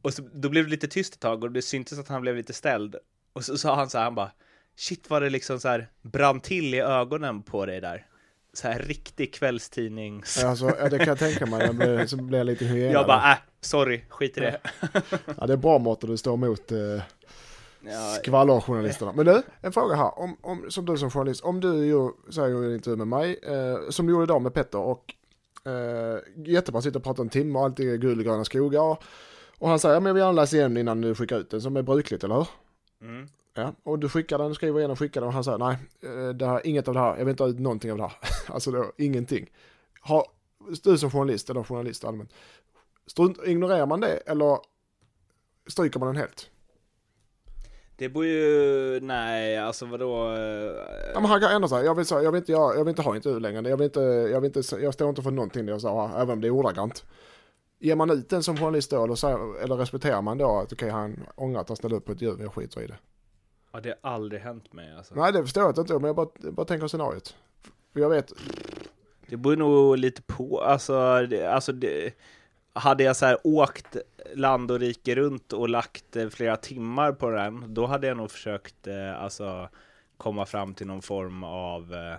Och 0.01 0.13
så, 0.13 0.21
då 0.33 0.49
blev 0.49 0.63
det 0.63 0.69
lite 0.69 0.87
tyst 0.87 1.13
ett 1.13 1.19
tag 1.19 1.43
och 1.43 1.51
det 1.51 1.61
syntes 1.61 1.99
att 1.99 2.07
han 2.07 2.21
blev 2.21 2.35
lite 2.35 2.53
ställd. 2.53 2.95
Och 3.33 3.45
så 3.45 3.57
sa 3.57 3.75
han 3.75 3.89
så 3.89 3.97
här, 3.97 4.05
han 4.05 4.15
bara, 4.15 4.31
shit 4.75 5.09
vad 5.09 5.21
det 5.21 5.29
liksom 5.29 5.59
så 5.59 5.67
här 5.67 5.87
brann 6.01 6.39
till 6.39 6.73
i 6.73 6.79
ögonen 6.79 7.43
på 7.43 7.65
dig 7.65 7.81
där. 7.81 8.07
Så 8.53 8.67
här 8.67 8.79
riktig 8.79 9.33
kvällstidnings... 9.33 10.43
Alltså, 10.43 10.75
ja, 10.79 10.89
det 10.89 10.97
kan 10.97 11.07
jag 11.07 11.19
tänka 11.19 11.45
mig, 11.45 11.65
jag 11.65 11.75
blir, 11.75 12.05
så 12.05 12.17
blir 12.17 12.37
jag 12.37 12.45
lite 12.45 12.65
hyena. 12.65 12.93
Jag 12.93 13.07
bara, 13.07 13.31
äh, 13.31 13.37
sorry, 13.61 14.01
skit 14.09 14.37
i 14.37 14.39
det. 14.39 14.59
Ja, 15.37 15.47
det 15.47 15.53
är 15.53 15.57
bra 15.57 15.77
att 15.77 16.01
du 16.01 16.17
står 16.17 16.33
emot 16.33 16.71
eh, 16.71 16.77
skvallerjournalisterna. 18.21 19.13
Men 19.15 19.25
du, 19.25 19.41
en 19.61 19.71
fråga 19.71 19.95
här. 19.95 20.19
Om, 20.19 20.37
om, 20.41 20.71
som 20.71 20.85
du 20.85 20.97
som 20.97 21.11
journalist, 21.11 21.43
om 21.43 21.59
du 21.59 21.85
gör, 21.85 22.65
en 22.65 22.73
intervju 22.73 22.97
med 22.97 23.07
mig, 23.07 23.39
eh, 23.43 23.89
som 23.89 24.05
du 24.05 24.11
gjorde 24.13 24.23
idag 24.23 24.41
med 24.41 24.53
Petter 24.53 24.79
och 24.79 25.15
eh, 25.65 26.45
jättebra, 26.45 26.81
sitter 26.81 26.99
och 26.99 27.03
pratar 27.03 27.23
en 27.23 27.29
timme 27.29 27.59
och 27.59 27.65
allt 27.65 27.79
är 27.79 27.95
guld 27.95 28.19
och 28.19 28.25
gröna 28.25 28.45
skogar. 28.45 28.97
Och 29.57 29.69
han 29.69 29.79
säger, 29.79 29.95
ja, 29.95 29.99
men 29.99 30.07
jag 30.07 30.13
vill 30.13 30.21
gärna 30.21 30.41
läsa 30.41 30.55
igenom 30.55 30.77
innan 30.77 31.01
du 31.01 31.15
skickar 31.15 31.39
ut 31.39 31.49
den, 31.49 31.61
som 31.61 31.77
är 31.77 31.81
brukligt, 31.81 32.23
eller 32.23 32.35
hur? 32.35 32.47
Mm. 33.01 33.27
Ja, 33.53 33.73
och 33.83 33.99
du 33.99 34.09
skickar 34.09 34.37
den, 34.37 34.55
skriver 34.55 34.79
igenom, 34.79 34.95
skickar 34.97 35.21
den 35.21 35.27
och 35.27 35.33
han 35.33 35.43
säger, 35.43 35.57
nej, 35.57 35.77
eh, 36.03 36.29
det 36.29 36.45
här, 36.45 36.67
inget 36.67 36.87
av 36.87 36.93
det 36.93 36.99
här, 36.99 37.17
jag 37.17 37.25
vill 37.25 37.29
inte 37.29 37.43
ha 37.43 37.49
ut 37.49 37.59
någonting 37.59 37.91
av 37.91 37.97
det 37.97 38.03
här. 38.03 38.17
alltså 38.53 38.71
då, 38.71 38.91
ingenting. 38.97 39.49
Har, 40.01 40.25
du 40.83 40.97
som 40.97 41.11
journalist, 41.11 41.49
eller 41.49 41.63
journalist 41.63 42.05
allmänt, 42.05 42.33
strunt, 43.07 43.37
ignorerar 43.45 43.85
man 43.85 44.01
det 44.01 44.17
eller 44.17 44.57
stryker 45.67 45.99
man 45.99 46.07
den 46.07 46.17
helt? 46.17 46.49
Det 47.95 48.09
borde 48.09 48.27
ju, 48.27 48.99
nej, 48.99 49.57
alltså 49.57 49.85
vadå? 49.85 50.33
eh, 50.33 51.11
Ja, 51.13 51.19
men 51.19 51.25
han 51.25 51.41
kan 51.41 51.51
ändå 51.51 51.67
säga, 51.67 51.83
jag 51.83 51.95
vill, 51.95 52.05
jag 52.09 52.31
vill 52.31 52.39
inte, 52.39 52.51
jag, 52.51 52.75
jag 52.75 52.83
vill 52.83 52.89
inte 52.89 53.01
ha 53.01 53.15
intervju 53.15 53.39
längre, 53.39 53.69
jag 53.69 53.77
vill 53.77 53.85
inte, 53.85 53.99
jag 54.01 54.41
vill 54.41 54.57
inte, 54.57 54.75
jag 54.75 54.93
står 54.93 55.09
inte 55.09 55.21
för 55.21 55.31
någonting 55.31 55.65
det 55.65 55.71
jag 55.71 55.81
sa, 55.81 56.11
även 56.15 56.29
om 56.29 56.41
det 56.41 56.47
är 56.47 56.51
ordagrant. 56.51 57.05
Ger 57.79 57.95
man 57.95 58.09
ut 58.09 58.29
den 58.29 58.43
som 58.43 58.57
journalist 58.57 58.91
då, 58.91 59.03
eller, 59.03 59.63
eller 59.63 59.75
respekterar 59.75 60.21
man 60.21 60.37
då 60.37 60.59
att 60.59 60.73
okej, 60.73 60.89
han 60.89 61.25
ångrar 61.35 61.61
att 61.61 61.67
han 61.67 61.77
ställde 61.77 61.97
upp 61.97 62.05
på 62.05 62.11
ett 62.11 62.21
djur, 62.21 62.37
jag 62.39 62.53
skiter 62.53 62.81
i 62.81 62.87
det. 62.87 62.97
Ja, 63.73 63.79
det 63.79 63.95
har 64.01 64.11
aldrig 64.11 64.41
hänt 64.41 64.73
mig 64.73 64.95
alltså. 64.97 65.15
Nej, 65.15 65.31
det 65.31 65.43
förstår 65.43 65.63
jag 65.63 65.77
inte, 65.77 65.93
men 65.93 66.03
jag 66.03 66.15
bara, 66.15 66.27
bara 66.51 66.65
tänker 66.65 66.87
scenariot. 66.87 67.35
För 67.93 67.99
jag 67.99 68.09
vet, 68.09 68.33
Det 69.27 69.37
beror 69.37 69.55
nog 69.55 69.97
lite 69.97 70.21
på, 70.21 70.61
alltså, 70.61 71.25
det, 71.25 71.45
alltså 71.45 71.71
det, 71.71 72.13
hade 72.73 73.03
jag 73.03 73.15
så 73.15 73.25
här 73.25 73.37
åkt 73.43 73.97
land 74.35 74.71
och 74.71 74.79
rike 74.79 75.15
runt 75.15 75.53
och 75.53 75.69
lagt 75.69 76.15
eh, 76.15 76.29
flera 76.29 76.57
timmar 76.57 77.11
på 77.11 77.29
den, 77.29 77.73
då 77.73 77.85
hade 77.85 78.07
jag 78.07 78.17
nog 78.17 78.31
försökt 78.31 78.87
eh, 78.87 79.23
alltså 79.23 79.69
komma 80.17 80.45
fram 80.45 80.73
till 80.73 80.87
någon 80.87 81.01
form 81.01 81.43
av 81.43 81.93
eh, 81.93 82.15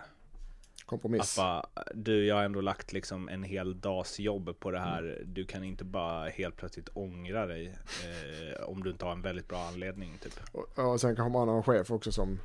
kompromiss. 0.86 1.36
bara, 1.36 1.66
du, 1.94 2.26
jag 2.26 2.34
har 2.36 2.42
ändå 2.42 2.60
lagt 2.60 2.92
liksom 2.92 3.28
en 3.28 3.42
hel 3.42 3.80
dags 3.80 4.18
jobb 4.20 4.60
på 4.60 4.70
det 4.70 4.78
här. 4.80 5.22
Du 5.24 5.44
kan 5.46 5.64
inte 5.64 5.84
bara 5.84 6.28
helt 6.28 6.56
plötsligt 6.56 6.88
ångra 6.94 7.46
dig 7.46 7.66
eh, 7.66 8.62
om 8.64 8.82
du 8.82 8.90
inte 8.90 9.04
har 9.04 9.12
en 9.12 9.22
väldigt 9.22 9.48
bra 9.48 9.58
anledning. 9.68 10.18
Typ. 10.22 10.40
Och, 10.52 10.78
och 10.92 11.00
sen 11.00 11.16
kanske 11.16 11.32
man 11.32 11.48
har 11.48 11.56
en 11.56 11.62
chef 11.62 11.90
också 11.90 12.12
som, 12.12 12.40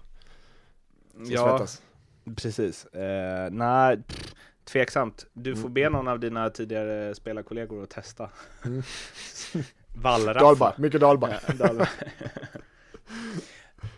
som 1.14 1.26
Ja, 1.26 1.50
svettas. 1.58 1.82
precis. 2.36 2.86
Eh, 2.86 3.50
nej, 3.52 4.02
pff, 4.08 4.34
tveksamt. 4.64 5.26
Du 5.34 5.56
får 5.56 5.70
be 5.70 5.90
någon 5.90 6.08
av 6.08 6.20
dina 6.20 6.50
tidigare 6.50 7.16
spelarkollegor 7.16 7.84
att 7.84 7.90
testa. 7.90 8.30
Mm. 8.66 8.84
Dahlberg, 10.40 10.74
mycket 10.78 11.02
Dahlberg. 11.02 11.36
Ja, 11.48 11.54
Dahlberg. 11.54 11.88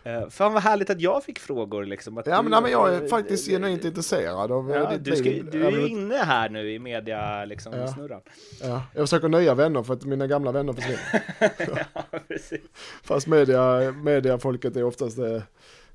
Eh, 0.04 0.28
Fan 0.28 0.52
vad 0.52 0.62
härligt 0.62 0.90
att 0.90 1.00
jag 1.00 1.24
fick 1.24 1.38
frågor 1.38 1.84
liksom. 1.84 2.18
Att 2.18 2.26
Ja 2.26 2.36
du- 2.36 2.42
men, 2.42 2.50
nej, 2.50 2.62
men 2.62 2.70
jag 2.70 2.94
är 2.94 3.02
eh, 3.02 3.08
faktiskt 3.08 3.48
eh, 3.48 3.52
genuint 3.52 3.84
intresserad 3.84 4.52
av 4.52 4.70
Ja, 4.70 4.90
ditt 4.90 5.04
du, 5.04 5.16
ska, 5.16 5.24
liv. 5.24 5.48
du 5.52 5.66
är 5.66 5.70
ju 5.70 5.88
inne 5.88 6.14
här 6.16 6.48
nu 6.48 6.72
i 6.72 6.78
media 6.78 7.44
liksom, 7.44 7.72
Ja. 7.72 7.88
snurran. 7.88 8.20
Ja, 8.62 8.82
jag 8.94 9.02
försöker 9.02 9.28
nya 9.28 9.54
vänner 9.54 9.82
för 9.82 9.94
att 9.94 10.04
mina 10.04 10.26
gamla 10.26 10.52
vänner 10.52 10.72
försvinner. 10.72 11.22
ja, 11.94 12.02
precis. 12.28 12.60
Fast 13.02 13.26
media, 13.26 13.92
mediafolket 13.92 14.76
är 14.76 14.84
oftast 14.84 15.18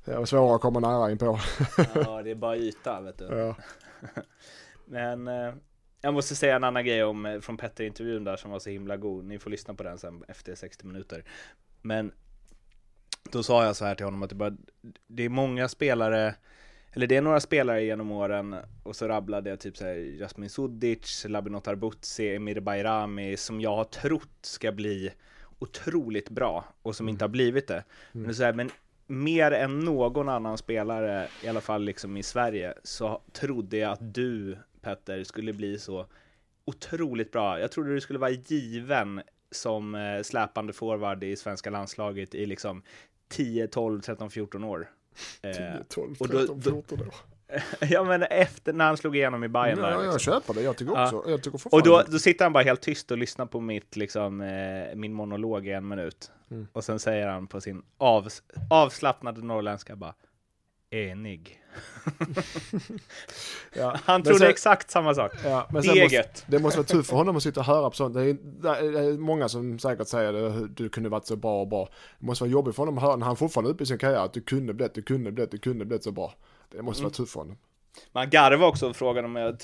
ja, 0.04 0.26
svåra 0.26 0.54
att 0.54 0.60
komma 0.60 0.80
nära 0.80 1.10
in 1.10 1.18
på. 1.18 1.38
Ja, 1.94 2.22
det 2.24 2.30
är 2.30 2.34
bara 2.34 2.56
yta, 2.56 3.00
vet 3.00 3.18
du. 3.18 3.24
Ja. 3.24 3.56
Men 4.84 5.26
jag 6.00 6.14
måste 6.14 6.34
säga 6.34 6.56
en 6.56 6.64
annan 6.64 6.84
grej 6.84 7.04
om 7.04 7.38
från 7.42 7.56
Petter-intervjun 7.56 8.24
där 8.24 8.36
som 8.36 8.50
var 8.50 8.58
så 8.58 8.70
himla 8.70 8.96
god. 8.96 9.24
Ni 9.24 9.38
får 9.38 9.50
lyssna 9.50 9.74
på 9.74 9.82
den 9.82 9.98
sen 9.98 10.24
efter 10.28 10.54
60 10.54 10.86
minuter. 10.86 11.24
Men 11.82 12.12
då 13.32 13.42
sa 13.42 13.64
jag 13.64 13.76
så 13.76 13.84
här 13.84 13.94
till 13.94 14.04
honom 14.04 14.22
att 14.22 14.30
det, 14.30 14.36
bara, 14.36 14.56
det 15.06 15.24
är 15.24 15.28
många 15.28 15.68
spelare, 15.68 16.34
eller 16.92 17.06
det 17.06 17.16
är 17.16 17.22
några 17.22 17.40
spelare 17.40 17.84
genom 17.84 18.12
åren 18.12 18.56
och 18.82 18.96
så 18.96 19.08
rabblade 19.08 19.50
jag 19.50 19.60
typ 19.60 19.76
så 19.76 19.84
här 19.84 19.94
Jasmin 19.94 20.50
Sudic, 20.50 21.24
Labinot 21.28 21.68
Arbutsi, 21.68 22.34
Emir 22.34 22.60
Bayrami 22.60 23.36
som 23.36 23.60
jag 23.60 23.76
har 23.76 23.84
trott 23.84 24.38
ska 24.42 24.72
bli 24.72 25.10
otroligt 25.58 26.30
bra 26.30 26.64
och 26.82 26.96
som 26.96 27.08
inte 27.08 27.24
har 27.24 27.28
blivit 27.28 27.66
det. 27.66 27.84
Men, 28.12 28.22
det 28.22 28.30
är 28.30 28.34
så 28.34 28.44
här, 28.44 28.52
men 28.52 28.70
mer 29.06 29.50
än 29.50 29.78
någon 29.78 30.28
annan 30.28 30.58
spelare, 30.58 31.28
i 31.42 31.48
alla 31.48 31.60
fall 31.60 31.82
liksom 31.82 32.16
i 32.16 32.22
Sverige, 32.22 32.74
så 32.84 33.22
trodde 33.32 33.76
jag 33.76 33.92
att 33.92 34.14
du, 34.14 34.58
Petter, 34.80 35.24
skulle 35.24 35.52
bli 35.52 35.78
så 35.78 36.06
otroligt 36.64 37.32
bra. 37.32 37.60
Jag 37.60 37.72
trodde 37.72 37.94
du 37.94 38.00
skulle 38.00 38.18
vara 38.18 38.30
given 38.30 39.22
som 39.50 39.94
eh, 39.94 40.22
släpande 40.22 40.72
forward 40.72 41.24
i 41.24 41.36
svenska 41.36 41.70
landslaget 41.70 42.34
i 42.34 42.46
liksom 42.46 42.82
10, 43.28 43.66
12, 43.68 44.00
13, 44.00 44.30
14 44.30 44.64
år. 44.64 44.88
Eh, 45.42 45.52
10, 45.52 45.84
12, 45.88 46.16
och 46.20 46.28
då- 46.28 46.38
13, 46.38 46.60
då- 46.60 46.70
14 46.70 47.00
år. 47.00 47.14
ja 47.80 48.04
men 48.04 48.22
efter 48.22 48.72
när 48.72 48.84
han 48.84 48.96
slog 48.96 49.16
igenom 49.16 49.44
i 49.44 49.48
Bayern 49.48 49.78
där, 49.78 49.90
Ja, 49.90 50.04
jag 50.04 50.12
liksom. 50.12 50.18
köper 50.32 50.54
det, 50.54 50.62
jag 50.62 50.76
tycker 50.76 50.92
Ja. 50.94 51.04
också. 51.04 51.30
Jag 51.30 51.42
tycker 51.42 51.74
Och 51.74 51.82
då, 51.82 52.02
då 52.08 52.18
sitter 52.18 52.44
han 52.44 52.52
bara 52.52 52.64
helt 52.64 52.80
tyst 52.80 53.10
och 53.10 53.18
lyssnar 53.18 53.46
på 53.46 53.60
mitt, 53.60 53.96
liksom, 53.96 54.40
eh, 54.40 54.94
min 54.94 55.12
monolog 55.12 55.66
i 55.66 55.70
en 55.72 55.88
minut. 55.88 56.30
Mm. 56.50 56.66
Och 56.72 56.84
sen 56.84 56.98
säger 56.98 57.28
han 57.28 57.46
på 57.46 57.60
sin 57.60 57.82
av, 57.98 58.28
avslappnade 58.70 59.42
norrländska 59.44 59.96
bara 59.96 60.14
Enig. 60.90 61.60
ja. 63.74 63.96
Han 64.04 64.22
trodde 64.22 64.38
sen- 64.38 64.48
exakt 64.50 64.90
samma 64.90 65.14
sak. 65.14 65.32
Ja, 65.44 65.66
men 65.70 65.82
är 65.90 66.02
måste, 66.02 66.24
det 66.46 66.58
måste 66.58 66.78
vara 66.78 66.86
tufft 66.86 67.10
för 67.10 67.16
honom 67.16 67.36
att 67.36 67.42
sitta 67.42 67.60
och 67.60 67.66
höra 67.66 67.90
på 67.90 67.96
sånt. 67.96 68.14
Det 68.14 68.20
är, 68.22 68.34
det 68.92 69.00
är 69.00 69.18
många 69.18 69.48
som 69.48 69.78
säkert 69.78 70.08
säger 70.08 70.50
hur 70.50 70.66
du 70.66 70.88
kunde 70.88 71.08
varit 71.08 71.26
så 71.26 71.36
bra 71.36 71.60
och 71.60 71.68
bra. 71.68 71.88
Det 72.18 72.26
måste 72.26 72.44
vara 72.44 72.50
jobbigt 72.50 72.74
för 72.76 72.82
honom 72.82 72.98
att 72.98 73.04
höra 73.04 73.16
när 73.16 73.26
han 73.26 73.36
fortfarande 73.36 73.70
är 73.70 73.74
uppe 73.74 73.82
i 73.82 73.86
sin 73.86 73.98
karriär 73.98 74.18
att 74.24 74.32
du 74.32 74.40
kunde 74.40 74.74
blivit, 74.74 74.94
du 74.94 75.02
kunde 75.02 75.32
blivit, 75.32 75.50
du 75.50 75.58
kunde 75.58 75.84
blivit 75.84 76.04
så 76.04 76.12
bra. 76.12 76.34
Det 76.70 76.82
måste 76.82 77.00
Mm. 77.00 77.04
vara 77.08 77.14
tufft 77.14 77.32
för 77.32 77.40
honom. 77.40 77.56
Man 78.12 78.30
garvade 78.30 78.66
också 78.66 78.88
och 78.88 78.96
frågade 78.96 79.26
om, 79.26 79.36
jag 79.36 79.58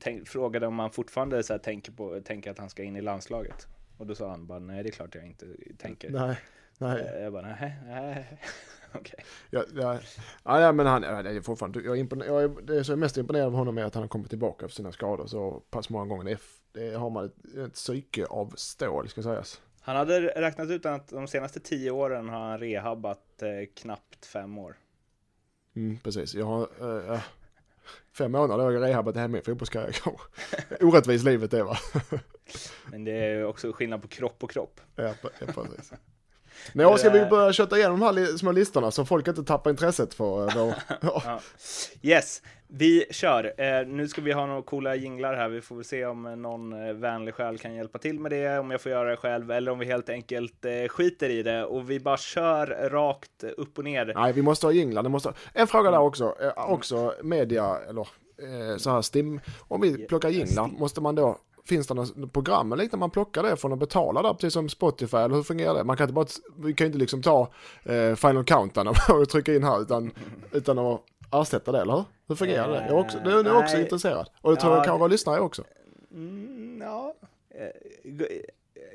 tänk, 0.00 0.28
frågade 0.28 0.66
om 0.66 0.78
han 0.78 0.90
fortfarande 0.90 1.42
så 1.42 1.52
här, 1.52 1.58
tänker, 1.58 1.92
på, 1.92 2.20
tänker 2.24 2.50
att 2.50 2.58
han 2.58 2.70
ska 2.70 2.82
in 2.82 2.96
i 2.96 3.00
landslaget. 3.02 3.66
Och 3.98 4.06
då 4.06 4.14
sa 4.14 4.30
han 4.30 4.46
bara 4.46 4.58
nej 4.58 4.82
det 4.82 4.88
är 4.88 4.92
klart 4.92 5.14
jag 5.14 5.26
inte 5.26 5.46
tänker. 5.78 6.10
Nej, 6.10 6.36
nej. 6.78 7.00
Eh, 7.16 7.22
Jag 7.22 7.32
bara 7.32 7.42
nej, 7.60 7.76
nej. 7.86 8.38
okej. 9.00 9.24
Ja, 9.50 9.64
ja, 9.74 10.00
ja, 10.60 10.72
men 10.72 10.86
han, 10.86 11.02
ja, 11.02 11.22
det 11.22 11.30
är 11.30 11.40
fortfarande, 11.40 11.80
jag 11.80 11.96
är 11.96 12.00
imponer, 12.00 12.26
jag 12.26 12.42
är, 12.42 12.62
det 12.62 12.84
som 12.84 12.92
är 12.92 12.96
mest 12.96 13.16
imponerad 13.16 13.46
av 13.46 13.52
honom 13.52 13.78
är 13.78 13.84
att 13.84 13.94
han 13.94 14.02
har 14.02 14.08
kommit 14.08 14.28
tillbaka 14.28 14.66
efter 14.66 14.76
sina 14.76 14.92
skador 14.92 15.26
så 15.26 15.62
pass 15.70 15.90
många 15.90 16.06
gånger. 16.06 16.24
Det, 16.24 16.40
det 16.80 16.96
har 16.96 17.10
man 17.10 17.24
ett, 17.24 17.56
ett 17.58 17.74
psyke 17.74 18.26
av 18.26 18.52
stål 18.56 19.08
ska 19.08 19.22
sägas. 19.22 19.60
Han 19.80 19.96
hade 19.96 20.20
räknat 20.20 20.70
ut 20.70 20.86
att 20.86 21.08
de 21.08 21.28
senaste 21.28 21.60
tio 21.60 21.90
åren 21.90 22.28
har 22.28 22.40
han 22.40 22.58
rehabbat 22.58 23.42
eh, 23.42 23.48
knappt 23.76 24.26
fem 24.26 24.58
år. 24.58 24.76
Mm, 25.76 25.98
precis, 25.98 26.34
jag 26.34 26.46
har 26.46 26.62
eh, 26.80 27.06
ja, 27.06 27.20
fem 28.18 28.32
månader 28.32 28.64
har 28.64 28.72
jag 28.72 28.82
rehabbat 28.82 29.16
hemma 29.16 29.38
i 29.38 29.42
fotbollskarriär. 29.42 29.96
Orättvis 30.80 31.24
livet 31.24 31.54
är 31.54 31.62
va? 31.62 31.76
Men 32.90 33.04
det 33.04 33.12
är 33.12 33.44
också 33.44 33.72
skillnad 33.72 34.02
på 34.02 34.08
kropp 34.08 34.44
och 34.44 34.50
kropp. 34.50 34.80
Ja 34.96 35.14
precis. 35.38 35.92
Nå, 36.72 36.96
ska 36.98 37.10
vi 37.10 37.26
börja 37.26 37.52
köta 37.52 37.78
igenom 37.78 38.00
de 38.00 38.06
här 38.06 38.36
små 38.36 38.52
listorna 38.52 38.90
så 38.90 39.04
folk 39.04 39.28
inte 39.28 39.44
tappar 39.44 39.70
intresset 39.70 40.14
för 40.14 40.48
eh, 40.48 40.54
vår... 40.56 40.74
Ja. 41.24 41.40
Yes, 42.02 42.42
vi 42.68 43.04
kör. 43.10 43.54
Eh, 43.58 43.86
nu 43.86 44.08
ska 44.08 44.22
vi 44.22 44.32
ha 44.32 44.46
några 44.46 44.62
coola 44.62 44.94
jinglar 44.94 45.34
här. 45.34 45.48
Vi 45.48 45.60
får 45.60 45.76
väl 45.76 45.84
se 45.84 46.06
om 46.06 46.26
eh, 46.26 46.36
någon 46.36 46.88
eh, 46.88 46.94
vänlig 46.94 47.34
själ 47.34 47.58
kan 47.58 47.74
hjälpa 47.74 47.98
till 47.98 48.20
med 48.20 48.30
det, 48.32 48.58
om 48.58 48.70
jag 48.70 48.80
får 48.80 48.92
göra 48.92 49.10
det 49.10 49.16
själv, 49.16 49.50
eller 49.50 49.72
om 49.72 49.78
vi 49.78 49.86
helt 49.86 50.08
enkelt 50.08 50.64
eh, 50.64 50.88
skiter 50.88 51.28
i 51.30 51.42
det 51.42 51.64
och 51.64 51.90
vi 51.90 52.00
bara 52.00 52.16
kör 52.16 52.88
rakt 52.90 53.44
upp 53.56 53.78
och 53.78 53.84
ner. 53.84 54.12
Nej, 54.14 54.32
vi 54.32 54.42
måste 54.42 54.66
ha 54.66 54.72
jinglar. 54.72 55.02
Det 55.02 55.08
måste. 55.08 55.32
En 55.52 55.66
fråga 55.66 55.90
där 55.90 56.00
också. 56.00 56.34
Eh, 56.40 56.70
också 56.70 57.14
media, 57.22 57.78
eller 57.88 58.08
eh, 58.42 58.76
så 58.76 58.90
här 58.90 59.02
stim. 59.02 59.40
Om 59.68 59.80
vi 59.80 60.06
plockar 60.06 60.28
jinglar, 60.28 60.66
måste 60.66 61.00
man 61.00 61.14
då... 61.14 61.38
Finns 61.68 61.86
det 61.86 61.94
något 61.94 62.32
program 62.32 62.72
eller 62.72 62.82
liknande 62.82 63.00
man 63.00 63.10
plockar 63.10 63.42
det 63.42 63.56
från 63.56 63.72
och 63.72 63.78
betalar 63.78 64.22
där, 64.22 64.34
precis 64.34 64.52
som 64.52 64.68
Spotify, 64.68 65.16
eller 65.16 65.34
hur 65.34 65.42
fungerar 65.42 65.74
det? 65.74 65.84
Man 65.84 65.96
kan 65.96 66.04
inte 66.04 66.14
bara, 66.14 66.26
vi 66.56 66.74
kan 66.74 66.84
ju 66.84 66.86
inte 66.86 66.98
liksom 66.98 67.22
ta 67.22 67.50
eh, 67.82 68.14
Final 68.14 68.44
Countdown 68.44 68.88
och 68.88 69.28
trycka 69.28 69.54
in 69.54 69.64
här 69.64 69.82
utan, 69.82 70.10
utan 70.52 70.78
att 70.78 71.00
ersätta 71.32 71.72
det, 71.72 71.80
eller 71.80 71.92
hur? 71.92 72.04
Hur 72.28 72.34
fungerar 72.34 72.68
det? 72.68 72.74
Jag 72.74 72.98
är 72.98 73.00
också, 73.00 73.18
nu 73.24 73.30
är 73.30 73.44
jag 73.44 73.58
också 73.58 73.78
intresserad. 73.78 74.28
Och 74.40 74.50
det 74.50 74.60
tror 74.60 74.72
jag 74.72 74.80
Ja, 74.80 74.84
kan 74.84 74.98
vara 74.98 75.08
lyssnare 75.08 75.40
också. 75.40 75.64
Mm, 76.12 76.80
ja. 76.82 77.14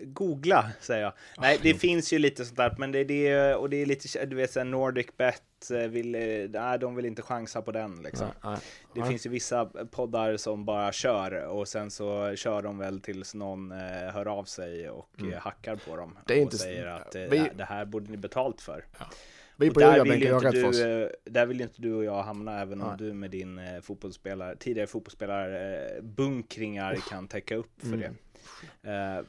Go- 0.04 0.26
Googla, 0.30 0.70
säger 0.80 1.02
jag. 1.04 1.14
Nej, 1.38 1.60
det 1.64 1.74
finns 1.74 2.14
ju 2.14 2.20
lite 2.20 2.46
sånt 2.46 2.58
där, 2.58 2.76
men 2.78 2.92
det 2.92 3.00
är 3.00 3.06
det, 3.06 3.56
och 3.56 3.70
det 3.70 3.78
är 3.82 3.86
lite, 3.86 4.26
du 4.26 4.36
vet, 4.36 4.52
så 4.52 4.60
här 4.60 4.66
Nordic 4.66 5.08
Bet 5.18 5.72
eh, 5.72 5.78
vill, 5.78 6.16
eh, 6.16 6.22
nej, 6.50 6.80
de 6.80 6.96
vill 6.96 7.06
inte 7.06 7.22
chansa 7.22 7.62
på 7.62 7.72
den 7.72 8.02
liksom. 8.04 8.28
Nej, 8.44 8.52
nej. 8.52 8.60
Det 9.04 9.10
finns 9.10 9.26
ju 9.26 9.30
vissa 9.30 9.66
poddar 9.92 10.38
som 10.38 10.66
bara 10.66 10.92
kör 10.92 11.46
och 11.48 11.68
sen 11.68 11.92
så 11.92 12.36
kör 12.36 12.62
de 12.62 12.78
väl 12.78 13.02
tills 13.02 13.34
någon 13.36 13.72
eh, 13.72 13.78
hör 14.14 14.28
av 14.28 14.44
sig 14.44 14.90
och 14.90 15.10
eh, 15.34 15.40
hackar 15.42 15.76
på 15.76 15.96
dem. 15.96 16.10
Mm. 16.12 16.24
Det 16.28 16.34
är 16.34 16.38
och 16.38 16.42
inte- 16.42 16.58
säger 16.58 16.86
att 16.86 17.16
eh, 17.16 17.22
vi- 17.22 17.50
det, 17.56 17.64
här 17.66 17.86
borde 17.86 18.12
ni 18.12 18.18
betalt 18.18 18.62
för. 18.62 18.86
Vi 19.58 19.70
Och 19.70 19.74
på 19.74 19.80
där 19.80 20.04
vill, 20.04 20.24
inte 20.28 20.62
du, 20.72 21.12
där 21.26 21.46
vill 21.46 21.62
inte 21.62 21.82
du 21.82 21.94
och 21.94 22.04
jag 22.04 22.24
hamna, 22.24 22.62
även 22.62 22.82
om 22.82 22.88
Nej. 22.88 22.98
du 22.98 23.14
med 23.14 23.32
din 23.32 23.58
eh, 23.60 23.82
fotbollsspelare, 23.82 24.56
tidigare 24.56 24.88
fotbollsspelare 24.88 25.86
eh, 25.98 26.02
bunkringar 26.02 26.96
kan 27.10 27.28
täcka 27.28 27.56
upp 27.56 27.72
för 27.82 27.88
Mm. 27.88 28.00
det. 28.82 29.26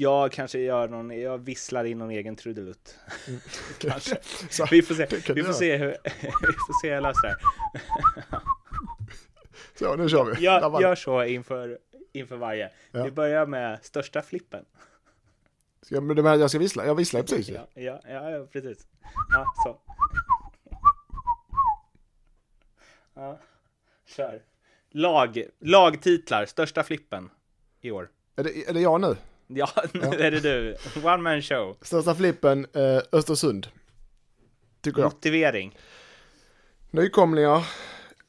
Jag 0.00 0.32
kanske 0.32 0.58
gör 0.58 0.88
någon, 0.88 1.20
jag 1.20 1.38
visslar 1.38 1.84
in 1.84 1.98
någon 1.98 2.10
egen 2.10 2.36
trudelutt. 2.36 2.98
kanske. 3.78 4.10
Mm. 4.14 4.22
Så- 4.50 4.66
Vi 4.70 4.82
får 4.82 4.94
se, 4.94 5.06
vi 5.34 5.42
får 5.42 5.52
se 5.52 5.76
hur, 5.76 5.86
vi 6.22 6.52
får 6.66 6.80
se 6.82 6.88
hur 6.88 6.94
jag 6.94 7.02
löser 7.02 7.22
det 7.22 7.28
här. 8.30 8.40
Så, 9.78 9.96
nu 9.96 10.08
kör 10.08 10.24
vi. 10.24 10.44
Jag 10.44 10.70
var 10.70 10.80
gör 10.80 10.94
så 10.94 11.24
inför, 11.24 11.78
inför 12.12 12.36
varje. 12.36 12.70
Ja. 12.90 13.04
Vi 13.04 13.10
börjar 13.10 13.46
med 13.46 13.78
största 13.84 14.22
flippen. 14.22 14.64
Ja, 15.88 16.00
men 16.00 16.16
det 16.16 16.22
med 16.22 16.32
att 16.32 16.40
jag 16.40 16.50
ska 16.50 16.58
vissla, 16.58 16.86
jag 16.86 16.94
visslar 16.94 17.22
precis. 17.22 17.48
Ja, 17.48 17.66
ja, 17.74 18.00
ja, 18.08 18.30
ja 18.30 18.46
precis. 18.52 18.86
Ja, 19.32 19.46
så. 19.64 19.78
Ja, 23.14 23.38
kör. 24.06 24.42
Lag, 24.90 25.42
lagtitlar, 25.60 26.46
största 26.46 26.82
flippen 26.82 27.30
i 27.80 27.90
år. 27.90 28.10
Är 28.36 28.44
det, 28.44 28.68
är 28.68 28.72
det 28.74 28.80
jag 28.80 29.00
nu? 29.00 29.16
Ja, 29.48 29.70
nu 29.92 30.00
är 30.00 30.30
det 30.30 30.40
du. 30.40 30.76
One 31.04 31.16
man 31.16 31.42
show. 31.42 31.76
Största 31.82 32.14
flippen, 32.14 32.66
eh, 32.74 33.00
Östersund. 33.12 33.68
Tycker 34.80 35.00
jag. 35.00 35.12
Motivering. 35.12 35.78
Nykomlingar, 36.90 37.66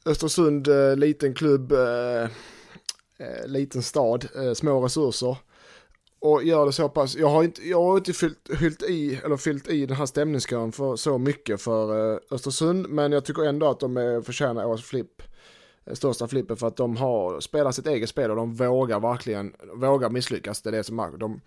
Östersund, 0.06 0.68
eh, 0.68 0.96
liten 0.96 1.34
klubb, 1.34 1.72
eh, 1.72 2.22
eh, 3.18 3.46
liten 3.46 3.82
stad, 3.82 4.28
eh, 4.36 4.52
små 4.52 4.84
resurser. 4.84 5.36
Och 6.18 6.44
gör 6.44 6.66
det 6.66 6.72
så 6.72 6.88
pass, 6.88 7.16
jag 7.16 7.28
har 7.28 7.44
inte, 7.44 7.68
jag 7.68 7.82
har 7.82 7.96
inte 7.96 8.12
fyllt, 8.12 8.50
fyllt 8.58 8.82
i, 8.82 9.20
eller 9.24 9.36
fyllt 9.36 9.68
i 9.68 9.86
den 9.86 9.96
här 9.96 10.06
stämningskören 10.06 10.72
för 10.72 10.96
så 10.96 11.18
mycket 11.18 11.62
för 11.62 12.12
eh, 12.14 12.18
Östersund, 12.30 12.86
men 12.88 13.12
jag 13.12 13.24
tycker 13.24 13.42
ändå 13.42 13.70
att 13.70 13.80
de 13.80 13.96
är, 13.96 14.22
förtjänar 14.22 14.64
årets 14.64 14.84
flipp. 14.84 15.22
Största 15.92 16.28
flippen 16.28 16.56
för 16.56 16.66
att 16.66 16.76
de 16.76 16.96
har 16.96 17.40
spelat 17.40 17.74
sitt 17.74 17.86
eget 17.86 18.08
spel 18.08 18.30
och 18.30 18.36
de 18.36 18.54
vågar 18.54 19.00
verkligen, 19.00 19.54
vågar 19.74 20.10
misslyckas. 20.10 20.62
Det 20.62 20.70
är 20.70 20.72
det 20.72 20.84
som 20.84 20.98
är, 20.98 21.16
de, 21.18 21.40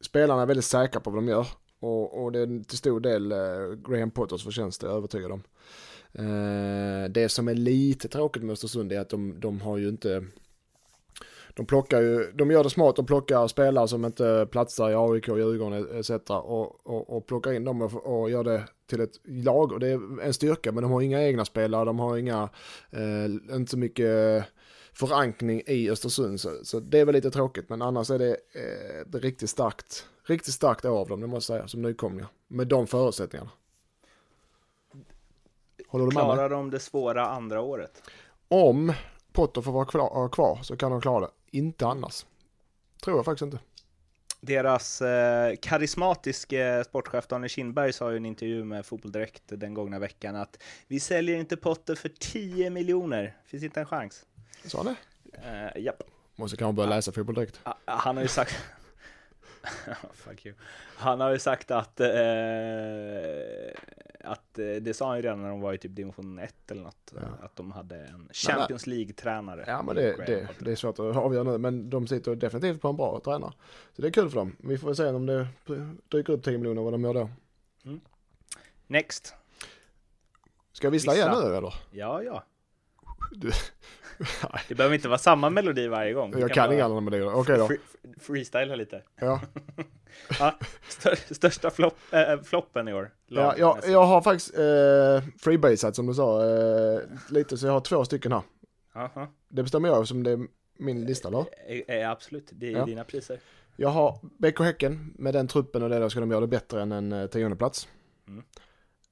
spelarna 0.00 0.42
är 0.42 0.46
väldigt 0.46 0.64
säkra 0.64 1.00
på 1.00 1.10
vad 1.10 1.18
de 1.18 1.28
gör. 1.28 1.46
Och, 1.80 2.24
och 2.24 2.32
det 2.32 2.38
är 2.38 2.64
till 2.64 2.78
stor 2.78 3.00
del 3.00 3.32
eh, 3.32 3.38
Graham 3.88 4.10
Potters 4.10 4.44
förtjänst, 4.44 4.80
det 4.80 4.86
är 4.86 4.88
jag 4.88 4.96
övertygad 4.96 5.32
om. 5.32 5.42
Eh, 6.12 7.10
det 7.10 7.28
som 7.28 7.48
är 7.48 7.54
lite 7.54 8.08
tråkigt 8.08 8.42
med 8.42 8.52
Östersund 8.52 8.92
är 8.92 9.00
att 9.00 9.08
de, 9.08 9.40
de 9.40 9.60
har 9.60 9.76
ju 9.76 9.88
inte 9.88 10.24
de 11.54 11.66
plockar 11.66 12.00
ju, 12.00 12.32
de 12.32 12.50
gör 12.50 12.64
det 12.64 12.70
smart, 12.70 12.96
de 12.96 13.06
plockar 13.06 13.48
spelare 13.48 13.88
som 13.88 14.04
inte 14.04 14.48
platsar 14.50 14.90
i 14.90 14.94
AIK, 14.94 15.28
Djurgården 15.28 15.98
etc. 15.98 16.10
Och, 16.30 16.86
och, 16.86 17.16
och 17.16 17.26
plockar 17.26 17.52
in 17.52 17.64
dem 17.64 17.82
och, 17.82 18.20
och 18.20 18.30
gör 18.30 18.44
det 18.44 18.64
till 18.86 19.00
ett 19.00 19.20
lag 19.24 19.72
och 19.72 19.80
det 19.80 19.88
är 19.88 20.20
en 20.22 20.34
styrka 20.34 20.72
men 20.72 20.82
de 20.82 20.92
har 20.92 21.00
inga 21.00 21.22
egna 21.22 21.44
spelare, 21.44 21.84
de 21.84 21.98
har 21.98 22.16
inga, 22.16 22.48
eh, 22.90 23.54
inte 23.56 23.70
så 23.70 23.78
mycket 23.78 24.44
förankring 24.92 25.62
i 25.66 25.90
Östersund 25.90 26.40
så, 26.40 26.50
så 26.62 26.80
det 26.80 26.98
är 26.98 27.04
väl 27.04 27.14
lite 27.14 27.30
tråkigt 27.30 27.68
men 27.68 27.82
annars 27.82 28.10
är 28.10 28.18
det, 28.18 28.30
eh, 28.30 29.18
riktigt 29.18 29.50
starkt, 29.50 30.06
riktigt 30.26 30.54
starkt 30.54 30.84
av 30.84 31.08
dem 31.08 31.20
det 31.20 31.26
måste 31.26 31.52
jag 31.52 31.60
säga 31.60 31.68
som 31.68 31.82
nykomlingar 31.82 32.28
med 32.48 32.68
de 32.68 32.86
förutsättningarna. 32.86 33.50
Håller 35.88 36.06
du 36.06 36.14
med? 36.14 36.24
Klarar 36.24 36.48
de 36.48 36.70
det 36.70 36.80
svåra 36.80 37.26
andra 37.26 37.60
året? 37.60 38.02
Om 38.48 38.92
Potter 39.32 39.60
får 39.60 39.72
vara 39.72 39.84
kvar, 39.84 40.28
kvar 40.28 40.58
så 40.62 40.76
kan 40.76 40.90
de 40.90 41.00
klara 41.00 41.20
det. 41.20 41.30
Inte 41.54 41.86
annars. 41.86 42.26
Tror 43.02 43.18
jag 43.18 43.24
faktiskt 43.24 43.42
inte. 43.42 43.58
Deras 44.40 45.02
eh, 45.02 45.56
karismatiske 45.56 46.84
sportchef 46.84 47.26
Daniel 47.26 47.48
Kindberg 47.50 47.92
sa 47.92 48.12
i 48.12 48.16
en 48.16 48.26
intervju 48.26 48.64
med 48.64 48.86
Fotboll 48.86 49.12
Direkt 49.12 49.42
den 49.46 49.74
gångna 49.74 49.98
veckan 49.98 50.36
att 50.36 50.62
vi 50.86 51.00
säljer 51.00 51.36
inte 51.36 51.56
Potter 51.56 51.94
för 51.94 52.08
10 52.08 52.70
miljoner. 52.70 53.36
Finns 53.46 53.62
inte 53.62 53.80
en 53.80 53.86
chans. 53.86 54.26
Sa 54.64 54.78
han 54.78 54.86
det? 54.86 54.96
Eh, 55.74 55.82
japp. 55.82 56.02
Måste 56.36 56.56
kanske 56.56 56.72
börja 56.72 56.90
läsa 56.90 57.12
fotboll 57.12 57.34
direkt. 57.34 57.60
Han 57.84 58.16
har 58.16 58.22
ju 58.22 58.28
sagt... 58.28 58.56
Fuck 60.14 60.46
you. 60.46 60.54
Han 60.96 61.20
har 61.20 61.30
ju 61.30 61.38
sagt 61.38 61.70
att... 61.70 62.00
Eh, 62.00 62.08
att 64.24 64.58
eh, 64.58 64.64
det 64.66 64.94
sa 64.94 65.06
han 65.08 65.16
ju 65.16 65.22
redan 65.22 65.42
när 65.42 65.48
de 65.48 65.60
var 65.60 65.72
i 65.72 65.78
typ 65.78 65.94
division 65.96 66.38
1 66.38 66.70
eller 66.70 66.82
något. 66.82 67.12
Ja. 67.14 67.20
Att 67.44 67.56
de 67.56 67.72
hade 67.72 67.96
en 67.96 68.28
Champions 68.32 68.86
League-tränare. 68.86 69.64
Ja 69.66 69.82
men 69.82 69.96
det, 69.96 70.16
det, 70.26 70.48
det 70.58 70.72
är 70.72 70.76
svårt 70.76 70.98
att 70.98 71.16
avgöra 71.16 71.42
nu. 71.42 71.58
Men 71.58 71.90
de 71.90 72.06
sitter 72.06 72.34
definitivt 72.34 72.80
på 72.82 72.88
en 72.88 72.96
bra 72.96 73.20
tränare. 73.24 73.52
Så 73.96 74.02
det 74.02 74.08
är 74.08 74.12
kul 74.12 74.28
för 74.30 74.36
dem. 74.36 74.56
Vi 74.58 74.78
får 74.78 74.86
väl 74.86 74.96
se 74.96 75.06
om 75.06 75.26
det 75.26 75.46
dyker 76.08 76.32
upp 76.32 76.42
10 76.44 76.58
miljoner 76.58 76.82
vad 76.82 76.92
de 76.92 77.04
gör 77.04 77.14
då. 77.14 77.28
Next. 78.86 79.34
Ska 80.72 80.86
jag 80.86 80.92
vissla 80.92 81.14
igen 81.14 81.30
Vissla. 81.30 81.48
nu 81.48 81.56
eller? 81.56 81.74
Ja, 81.90 82.22
ja. 82.22 82.44
Du, 83.32 83.50
Det 84.68 84.74
behöver 84.74 84.94
inte 84.94 85.08
vara 85.08 85.18
samma 85.18 85.50
melodi 85.50 85.88
varje 85.88 86.12
gång. 86.12 86.34
Jag 86.38 86.50
kan 86.50 86.64
vara 86.64 86.74
inga 86.74 86.84
andra 86.84 87.00
melodier. 87.00 87.34
Okej 87.34 87.58
då. 87.58 87.66
free- 87.66 87.78
Freestyla 88.20 88.74
lite. 88.74 89.02
Ja. 89.16 89.40
Ja, 90.38 90.58
stör, 90.88 91.34
största 91.34 91.70
flopp, 91.70 91.96
äh, 92.12 92.42
floppen 92.44 92.88
i 92.88 92.94
år. 92.94 93.10
Ja, 93.26 93.54
jag, 93.58 93.78
jag 93.86 94.04
har 94.04 94.22
faktiskt 94.22 94.58
eh, 94.58 95.28
freebasat 95.40 95.96
som 95.96 96.06
du 96.06 96.14
sa. 96.14 96.44
Eh, 96.44 97.00
lite 97.30 97.56
så 97.56 97.66
jag 97.66 97.72
har 97.72 97.80
två 97.80 98.04
stycken 98.04 98.32
här. 98.32 98.42
Aha. 98.94 99.26
Det 99.48 99.62
bestämmer 99.62 99.88
jag 99.88 100.08
som 100.08 100.22
det 100.22 100.30
är 100.30 100.46
min 100.78 101.04
lista 101.04 101.28
eller? 101.28 101.44
Eh, 101.68 101.96
eh, 101.96 102.10
absolut, 102.10 102.48
det 102.52 102.66
är 102.66 102.76
Ja. 102.78 102.84
dina 102.84 103.04
priser. 103.04 103.38
Jag 103.76 103.88
har 103.88 104.18
BK 104.38 104.60
Häcken, 104.60 105.14
med 105.18 105.34
den 105.34 105.48
truppen 105.48 105.82
och 105.82 105.88
det 105.88 105.98
där 105.98 106.08
ska 106.08 106.20
de 106.20 106.30
göra 106.30 106.40
det 106.40 106.46
bättre 106.46 106.82
än 106.82 106.92
en 106.92 107.12
eh, 107.12 107.26
tionde 107.26 107.56
plats. 107.56 107.88
Mm. 108.28 108.42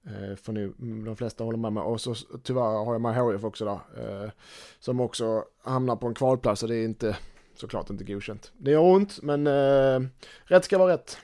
Eh, 0.07 0.37
för 0.37 0.53
nu, 0.53 0.73
mm, 0.79 1.05
de 1.05 1.17
flesta 1.17 1.45
håller 1.45 1.59
med 1.59 1.73
mig. 1.73 1.83
Och 1.83 2.01
så 2.01 2.15
tyvärr 2.43 2.85
har 2.85 3.15
jag 3.15 3.33
HIF 3.33 3.45
också 3.45 3.65
där. 3.65 3.81
Eh, 4.25 4.31
som 4.79 5.01
också 5.01 5.45
hamnar 5.65 5.97
på 5.97 6.07
en 6.07 6.15
kvalplats 6.15 6.63
och 6.63 6.69
det 6.69 6.77
är 6.77 6.85
inte, 6.85 7.17
såklart 7.61 7.90
inte 7.90 8.05
godkänt. 8.05 8.53
Det 8.59 8.70
gör 8.70 8.81
ont, 8.81 9.23
men 9.23 9.46
eh, 9.46 10.01
rätt 10.44 10.64
ska 10.64 10.79
vara 10.79 10.92
rätt. 10.92 11.18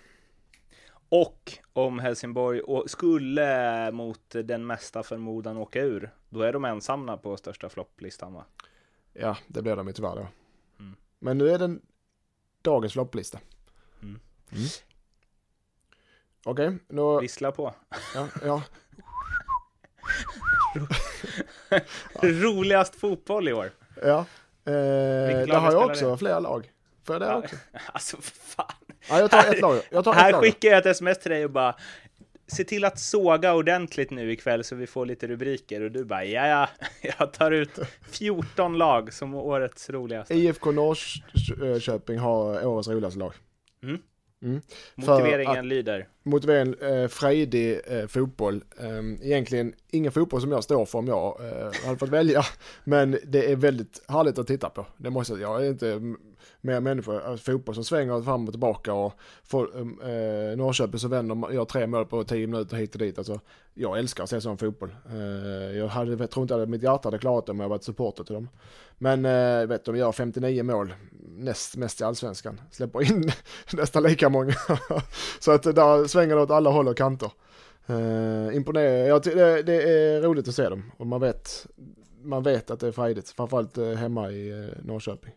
Och 1.08 1.58
om 1.72 1.98
Helsingborg 1.98 2.60
skulle 2.86 3.90
mot 3.92 4.20
den 4.30 4.66
mesta 4.66 5.02
förmodan 5.02 5.56
åka 5.56 5.80
ur, 5.80 6.14
då 6.28 6.42
är 6.42 6.52
de 6.52 6.64
ensamma 6.64 7.16
på 7.16 7.36
största 7.36 7.68
flopplistan 7.68 8.32
va? 8.34 8.44
Ja, 9.12 9.36
det 9.46 9.62
blir 9.62 9.76
de 9.76 9.86
ju 9.86 9.92
tyvärr 9.92 10.16
då. 10.16 10.26
Mm. 10.78 10.96
Men 11.18 11.38
nu 11.38 11.50
är 11.50 11.58
den 11.58 11.82
dagens 12.62 12.92
flopplista. 12.92 13.38
Mm. 14.02 14.20
Mm. 14.52 14.64
Okej, 16.44 16.78
då, 16.88 17.20
Vissla 17.20 17.52
på. 17.52 17.74
ja, 18.14 18.28
ja, 18.44 18.62
Roligast 22.22 22.94
fotboll 22.94 23.48
i 23.48 23.52
år. 23.52 23.70
ja. 24.02 24.26
Eh, 24.66 24.72
det 25.46 25.56
har 25.56 25.72
jag 25.72 25.84
också, 25.90 26.10
det? 26.10 26.18
flera 26.18 26.40
lag. 26.40 26.70
Får 27.04 27.14
jag 27.14 27.22
det 27.22 27.26
Ja. 27.26 27.36
också? 27.38 27.56
Alltså 27.92 28.16
fan. 28.22 28.66
Ja, 29.08 29.18
jag 29.20 29.30
tar 29.30 29.54
ett 29.54 29.60
lag. 29.60 29.76
Jag 29.90 30.04
tar 30.04 30.12
ett 30.12 30.18
Här 30.18 30.32
lag. 30.32 30.40
skickar 30.42 30.68
jag 30.68 30.78
ett 30.78 30.86
sms 30.86 31.18
till 31.18 31.30
dig 31.30 31.44
och 31.44 31.50
bara 31.50 31.74
Se 32.48 32.64
till 32.64 32.84
att 32.84 32.98
såga 32.98 33.54
ordentligt 33.54 34.10
nu 34.10 34.32
ikväll 34.32 34.64
så 34.64 34.74
vi 34.76 34.86
får 34.86 35.06
lite 35.06 35.26
rubriker 35.26 35.80
och 35.80 35.90
du 35.90 36.04
bara 36.04 36.24
ja, 36.24 36.46
ja, 36.46 36.68
jag 37.18 37.32
tar 37.32 37.50
ut 37.50 37.78
14 38.10 38.78
lag 38.78 39.12
som 39.12 39.34
årets 39.34 39.90
roligaste. 39.90 40.34
IFK 40.34 40.72
Norrköping 40.72 42.18
har 42.18 42.66
årets 42.66 42.88
roligaste 42.88 43.18
lag. 43.18 43.32
Mm. 43.82 43.98
Mm. 44.42 44.60
Motiveringen 44.94 45.54
För 45.54 45.62
lyder. 45.62 46.08
Motiveringen 46.26 46.74
eh, 46.80 47.08
frejdig 47.08 47.80
eh, 47.86 48.06
fotboll. 48.06 48.64
Eh, 48.78 49.26
egentligen 49.28 49.74
ingen 49.90 50.12
fotboll 50.12 50.40
som 50.40 50.52
jag 50.52 50.64
står 50.64 50.86
för 50.86 50.98
om 50.98 51.06
jag 51.06 51.40
eh, 51.40 51.86
hade 51.86 51.98
fått 51.98 52.08
välja. 52.08 52.42
Men 52.84 53.18
det 53.24 53.52
är 53.52 53.56
väldigt 53.56 54.02
härligt 54.08 54.38
att 54.38 54.46
titta 54.46 54.68
på. 54.68 54.86
Det 54.96 55.10
måste 55.10 55.32
jag. 55.32 55.40
Jag 55.40 55.66
är 55.66 55.70
inte 55.70 56.00
mer 56.60 56.80
människa. 56.80 57.20
Alltså, 57.20 57.52
fotboll 57.52 57.74
som 57.74 57.84
svänger 57.84 58.22
fram 58.22 58.44
och 58.44 58.52
tillbaka 58.52 58.92
och 58.92 59.12
ehm, 59.52 60.00
eh, 60.00 60.56
Norrköping 60.56 60.98
som 60.98 61.10
vänder, 61.10 61.52
gör 61.52 61.64
tre 61.64 61.86
mål 61.86 62.06
på 62.06 62.24
tio 62.24 62.46
minuter 62.46 62.76
hit 62.76 62.94
och 62.94 62.98
dit. 62.98 63.18
Alltså, 63.18 63.40
jag 63.74 63.98
älskar 63.98 64.24
att 64.24 64.30
se 64.30 64.40
sån 64.40 64.58
fotboll. 64.58 64.94
Eh, 65.10 65.78
jag 65.78 65.88
hade, 65.88 66.10
jag 66.10 66.30
tror 66.30 66.42
inte 66.42 66.62
att 66.62 66.68
mitt 66.68 66.82
hjärta 66.82 67.06
hade 67.06 67.18
klarat 67.18 67.46
det 67.46 67.52
om 67.52 67.60
jag 67.60 67.68
varit 67.68 67.84
supporter 67.84 68.24
till 68.24 68.34
dem. 68.34 68.48
Men 68.98 69.24
eh, 69.24 69.66
vet 69.66 69.84
de 69.84 69.96
gör 69.96 70.12
59 70.12 70.62
mål, 70.62 70.94
näst 71.28 71.76
mest 71.76 72.00
i 72.00 72.04
allsvenskan. 72.04 72.60
Släpper 72.70 73.12
in 73.12 73.32
nästan 73.72 74.02
lika 74.02 74.28
många. 74.28 74.54
Så 75.40 75.52
att 75.52 75.66
eh, 75.66 75.72
där 75.72 76.06
svänger 76.16 76.36
det 76.36 76.42
åt 76.42 76.50
alla 76.50 76.70
håll 76.70 76.88
och 76.88 76.96
kanter. 76.96 77.32
Eh, 77.86 78.56
Imponerande. 78.56 79.06
Ja, 79.06 79.18
det, 79.18 79.62
det 79.62 79.82
är 79.82 80.22
roligt 80.22 80.48
att 80.48 80.54
se 80.54 80.68
dem 80.68 80.92
och 80.96 81.06
man 81.06 81.20
vet, 81.20 81.66
man 82.22 82.42
vet 82.42 82.70
att 82.70 82.80
det 82.80 82.86
är 82.88 82.92
frejdigt. 82.92 83.30
Framförallt 83.30 83.78
eh, 83.78 83.92
hemma 83.92 84.30
i 84.30 84.48
eh, 84.50 84.84
Norrköping. 84.84 85.32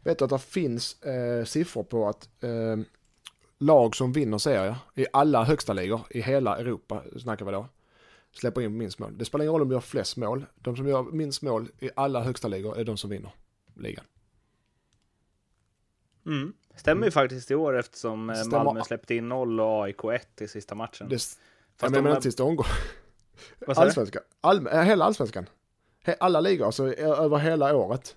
Vet 0.00 0.18
du 0.18 0.24
att 0.24 0.30
det 0.30 0.38
finns 0.38 1.02
eh, 1.02 1.44
siffror 1.44 1.82
på 1.82 2.08
att 2.08 2.28
eh, 2.40 2.76
lag 3.58 3.96
som 3.96 4.12
vinner 4.12 4.38
serier 4.38 4.76
i 4.94 5.06
alla 5.12 5.44
högsta 5.44 5.72
ligor 5.72 6.00
i 6.10 6.20
hela 6.20 6.58
Europa, 6.58 7.02
snackar 7.18 7.46
vi 7.46 7.52
då, 7.52 7.68
släpper 8.32 8.60
in 8.60 8.76
minst 8.76 8.98
mål. 8.98 9.18
Det 9.18 9.24
spelar 9.24 9.44
ingen 9.44 9.52
roll 9.52 9.62
om 9.62 9.68
de 9.68 9.74
gör 9.74 9.80
flest 9.80 10.16
mål. 10.16 10.46
De 10.54 10.76
som 10.76 10.88
gör 10.88 11.02
minst 11.02 11.42
mål 11.42 11.68
i 11.78 11.90
alla 11.96 12.22
högsta 12.22 12.48
ligor 12.48 12.78
är 12.78 12.84
de 12.84 12.96
som 12.96 13.10
vinner 13.10 13.30
ligan. 13.74 14.04
Mm. 16.26 16.52
Stämmer 16.78 17.04
ju 17.06 17.10
faktiskt 17.10 17.50
i 17.50 17.54
år 17.54 17.78
eftersom 17.78 18.30
eh, 18.30 18.36
Stämmer. 18.36 18.64
Malmö 18.64 18.82
släppte 18.82 19.14
in 19.14 19.28
0 19.28 19.60
och 19.60 19.84
AIK 19.84 20.04
1 20.04 20.40
i 20.40 20.48
sista 20.48 20.74
matchen. 20.74 21.08
Det, 21.08 21.14
Fast 21.16 21.38
jag 21.80 21.92
menar 21.92 22.10
inte 22.10 22.22
sista 22.22 22.44
omgången. 22.44 22.72
Allsvenskan. 23.66 24.22
All, 24.40 24.66
äh, 24.66 24.80
hela 24.82 25.04
allsvenskan. 25.04 25.46
Alla 26.20 26.40
ligor, 26.40 26.66
alltså 26.66 26.88
ö- 26.94 27.14
över 27.16 27.36
hela 27.38 27.76
året. 27.76 28.16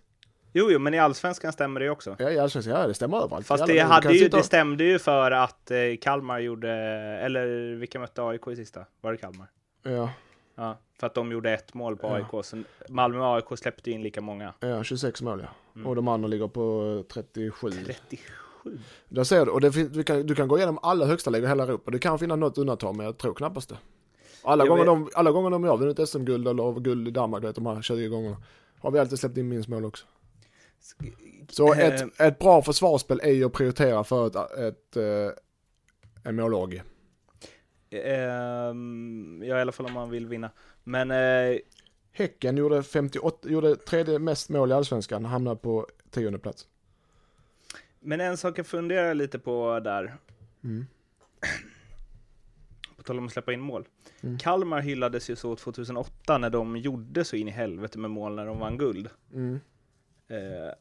Jo, 0.54 0.72
jo, 0.72 0.80
men 0.80 0.94
i 0.94 1.00
allsvenskan 1.00 1.54
stämmer 1.54 1.80
det 1.80 1.84
ju 1.86 1.90
också. 1.92 2.16
Ja, 2.20 2.30
i 2.30 2.40
allsvenskan, 2.40 2.80
ja 2.80 2.88
det 2.88 2.94
stämmer 2.94 3.18
överallt. 3.24 3.48
Fast 3.48 3.68
det, 3.68 3.80
hade 3.80 4.14
ju, 4.14 4.28
det 4.30 4.44
stämde 4.44 4.84
ju 4.84 5.00
för 5.00 5.32
att 5.32 5.72
eh, 5.72 5.78
Kalmar 6.02 6.40
gjorde, 6.40 6.72
eller 7.22 7.76
vilka 7.76 8.00
mötte 8.00 8.24
AIK 8.24 8.48
i 8.48 8.56
sista? 8.56 8.86
Var 9.02 9.12
det 9.12 9.18
Kalmar? 9.18 9.48
Ja, 9.84 10.10
Ja, 10.56 10.78
för 11.00 11.08
att 11.08 11.14
de 11.14 11.32
gjorde 11.32 11.52
ett 11.52 11.74
mål 11.74 11.98
på 11.98 12.08
Ja. 12.08 12.14
AIK. 12.16 12.46
Så 12.46 12.64
Malmö 12.90 13.20
och 13.20 13.36
AIK 13.36 13.60
släppte 13.60 13.92
in 13.92 14.04
lika 14.04 14.22
många. 14.22 14.54
ja, 14.60 14.84
26 14.84 15.22
mål 15.22 15.40
ja. 15.44 15.50
Mm. 15.76 15.88
Och 15.88 15.96
de 15.96 16.08
andra 16.08 16.28
ligger 16.28 16.48
på 16.48 17.04
37. 17.14 17.70
37. 17.72 18.24
Sju. 18.64 18.80
Där 19.10 19.24
ser 19.24 19.46
du, 19.46 19.52
och 19.52 19.62
det, 19.62 19.70
du, 19.94 20.04
kan, 20.04 20.26
du 20.26 20.36
kan 20.36 20.48
gå 20.48 20.58
igenom 20.58 20.80
alla 20.82 21.06
högsta 21.06 21.30
ligor 21.30 21.46
i 21.46 21.50
hela 21.50 21.64
Europa. 21.64 21.92
Det 21.92 22.00
kan 22.00 22.20
finnas 22.20 22.40
något 22.40 22.58
undantag, 22.58 22.96
men 22.96 23.06
jag 23.06 23.18
tror 23.18 23.34
knappast 23.34 23.70
det. 23.70 23.78
Alla, 24.44 24.64
Jag 24.64 24.70
gånger 24.70 24.82
vet- 24.84 24.88
de, 24.88 25.10
alla 25.20 25.32
gånger 25.32 25.50
de 25.50 25.64
har 25.64 25.78
vunnit 25.78 26.10
SM-guld 26.10 26.48
eller 26.48 26.80
guld 26.80 27.08
i 27.08 27.12
Danmark, 27.12 27.44
vet 27.44 27.56
de 27.56 27.66
här 27.66 27.82
20 27.82 28.08
gångerna, 28.08 28.38
har 28.80 28.92
vi 28.92 29.00
alltid 29.00 29.20
släppt 29.20 29.38
in 29.38 29.48
minst 29.50 29.70
mål 29.70 29.86
också. 29.86 30.06
Så 31.50 31.74
Eh, 31.74 31.80
ett, 31.80 32.20
ett 32.22 32.40
bra 32.40 32.62
försvarsspel 32.62 33.20
är 33.24 33.32
ju 33.32 33.46
att 33.46 33.54
prioritera 33.54 34.04
för 34.04 34.28
ett, 34.28 34.36
ett, 34.58 34.98
eh, 34.98 35.32
en 36.24 36.36
målorgie. 36.36 36.84
Ehm, 37.92 39.42
ja, 39.46 39.58
i 39.58 39.62
alla 39.62 39.72
fall 39.72 39.86
om 39.86 39.94
man 39.94 40.10
vill 40.10 40.28
vinna. 40.28 40.50
Men 40.84 41.12
eh, 41.12 41.58
Häcken 42.14 42.58
gjorde 42.58 42.84
58, 42.84 43.50
gjorde 43.50 43.76
tredje 43.76 44.20
mest 44.20 44.50
mål 44.50 44.72
i 44.72 44.74
allsvenskan, 44.74 45.26
hamnade 45.26 45.56
på 45.56 45.88
tionde 46.10 46.40
plats. 46.40 46.68
Men 48.04 48.22
en 48.22 48.38
sak 48.38 48.60
jag 48.60 48.68
funderar 48.68 49.14
lite 49.14 49.40
på 49.40 49.80
där, 49.80 50.18
Mm. 50.64 50.86
på 52.98 53.04
tal 53.04 53.18
om 53.18 53.26
att 53.26 53.32
släppa 53.32 53.54
in 53.54 53.60
mål. 53.60 53.88
Mm. 54.22 54.38
Kalmar 54.38 54.82
hyllades 54.82 55.30
ju 55.30 55.36
så 55.36 55.56
2008 55.56 56.38
när 56.38 56.50
de 56.50 56.78
gjorde 56.78 57.24
så 57.24 57.36
in 57.36 57.48
i 57.48 57.52
helvete 57.52 58.00
med 58.00 58.12
mål 58.12 58.36
när 58.36 58.46
de 58.46 58.60
vann 58.60 58.78
guld. 58.78 59.10
Mm. 59.34 59.60
Eh, 60.28 60.74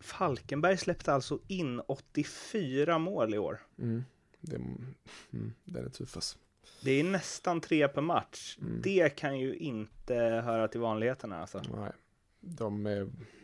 Falkenberg 0.00 0.76
släppte 0.76 1.12
alltså 1.12 1.38
in 1.48 1.80
84 1.86 2.98
mål 2.98 3.34
i 3.34 3.38
år. 3.38 3.58
Mm. 3.78 4.04
Det, 4.40 4.56
mm, 4.56 5.52
den 5.64 5.84
är 5.84 5.88
tuffast. 5.88 6.38
Det 6.84 6.90
är 6.90 7.04
nästan 7.04 7.60
tre 7.60 7.88
per 7.88 8.00
match. 8.02 8.58
Mm. 8.60 8.80
Det 8.82 9.08
kan 9.16 9.38
ju 9.38 9.54
inte 9.56 10.14
höra 10.14 10.68
till 10.68 10.80
vanligheterna 10.80 11.40
alltså. 11.40 11.62
Nej, 11.76 11.92
de 12.40 12.82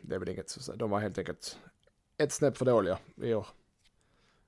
det 0.03 0.14
är 0.14 0.18
väl 0.18 0.29
inget, 0.29 0.48
så- 0.50 0.72
de 0.77 0.90
var 0.90 1.00
helt 1.00 1.18
enkelt 1.18 1.59
ett 2.18 2.33
snäpp 2.33 2.57
för 2.57 2.64
dåliga 2.64 2.98
i 3.16 3.35
år. 3.35 3.46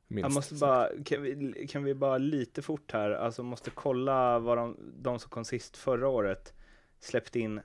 Minst. 0.09 0.23
Jag 0.25 0.33
måste 0.35 0.55
bara, 0.55 0.89
kan 1.05 1.23
vi, 1.23 1.67
kan 1.71 1.85
vi 1.85 1.95
bara 1.95 2.19
lite 2.19 2.63
fort 2.63 2.93
här, 2.93 3.11
alltså 3.11 3.43
måste 3.43 3.71
kolla 3.71 4.39
vad 4.39 4.59
de, 4.59 4.77
de 4.99 5.19
som 5.19 5.31
kom 5.31 5.45
sist 5.45 5.77
förra 5.77 6.09
året 6.09 6.55
släppte 7.01 7.41
in. 7.41 7.61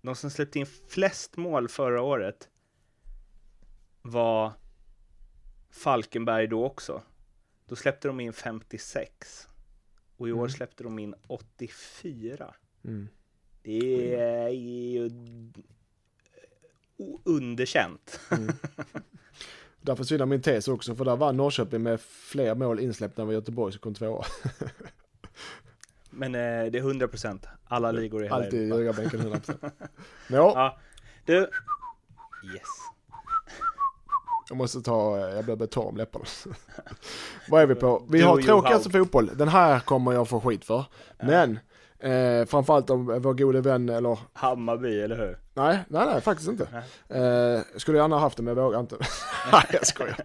De 0.00 0.16
som 0.16 0.30
släppte 0.30 0.58
in 0.58 0.66
flest 0.66 1.36
mål 1.36 1.68
förra 1.68 2.02
året 2.02 2.48
var 4.02 4.52
Falkenberg 5.70 6.46
då 6.46 6.64
också. 6.64 7.02
Då 7.66 7.76
släppte 7.76 8.08
de 8.08 8.20
in 8.20 8.32
56. 8.32 9.48
Och 10.16 10.28
i 10.28 10.32
år 10.32 10.38
Mm. 10.38 10.50
släppte 10.50 10.84
de 10.84 10.98
in 10.98 11.14
84. 11.26 12.54
Mm. 12.84 13.08
Det 13.62 14.14
är 14.14 14.48
ju 14.48 15.10
underkänt. 17.24 18.20
Där 19.82 19.94
försvinner 19.94 20.26
min 20.26 20.42
tes 20.42 20.68
också, 20.68 20.94
för 20.94 21.04
där 21.04 21.16
var 21.16 21.32
Norrköping 21.32 21.82
med 21.82 22.00
fler 22.00 22.54
mål 22.54 22.80
insläppta 22.80 23.22
än 23.22 23.28
vad 23.28 23.34
Göteborg 23.34 23.72
som 23.72 23.80
kom 23.80 23.94
tvåa. 23.94 24.24
Men 26.10 26.34
eh, 26.34 26.40
det 26.40 26.78
är 26.78 26.82
100 26.82 27.08
procent. 27.08 27.46
Alla 27.68 27.92
ligor 27.92 28.20
i 28.22 28.24
hela 28.24 28.36
Alltid 28.36 28.68
i 28.68 28.70
högerbänken 28.72 29.20
100%. 29.20 29.54
Men 30.28 30.40
ja, 30.40 30.52
Ja, 30.54 30.78
du. 31.24 31.38
Yes. 32.54 32.68
jag 34.48 34.56
måste 34.56 34.82
ta, 34.82 35.18
eh, 35.18 35.34
jag 35.34 35.44
börjar 35.44 35.56
bli 35.56 35.66
torr 35.66 35.88
om 35.88 35.96
läpparna. 35.96 36.24
Vad 37.48 37.62
är 37.62 37.66
vi 37.66 37.74
på? 37.74 38.06
Vi 38.08 38.18
Du 38.18 38.24
har 38.24 38.42
tråkigaste 38.42 38.90
fotboll. 38.90 39.30
Den 39.34 39.48
här 39.48 39.80
kommer 39.80 40.12
jag 40.12 40.28
få 40.28 40.40
skit 40.40 40.64
för. 40.64 40.84
Men, 41.22 41.58
eh, 42.02 42.44
framförallt 42.46 42.90
om 42.90 43.22
vår 43.22 43.34
gode 43.34 43.60
vän, 43.60 43.88
eller 43.88 44.18
Hammarby, 44.32 45.00
eller 45.00 45.16
hur? 45.16 45.38
Nej, 45.54 45.78
nej, 45.88 46.06
nej, 46.06 46.20
faktiskt 46.20 46.48
inte. 46.48 46.66
Eh, 47.08 47.60
skulle 47.76 47.98
gärna 47.98 48.18
haft 48.18 48.36
det, 48.36 48.42
men 48.42 48.56
jag 48.56 48.64
vågar 48.64 48.80
inte. 48.80 48.96
nej, 49.52 49.62
jag 49.72 49.86
skojar. 49.86 50.16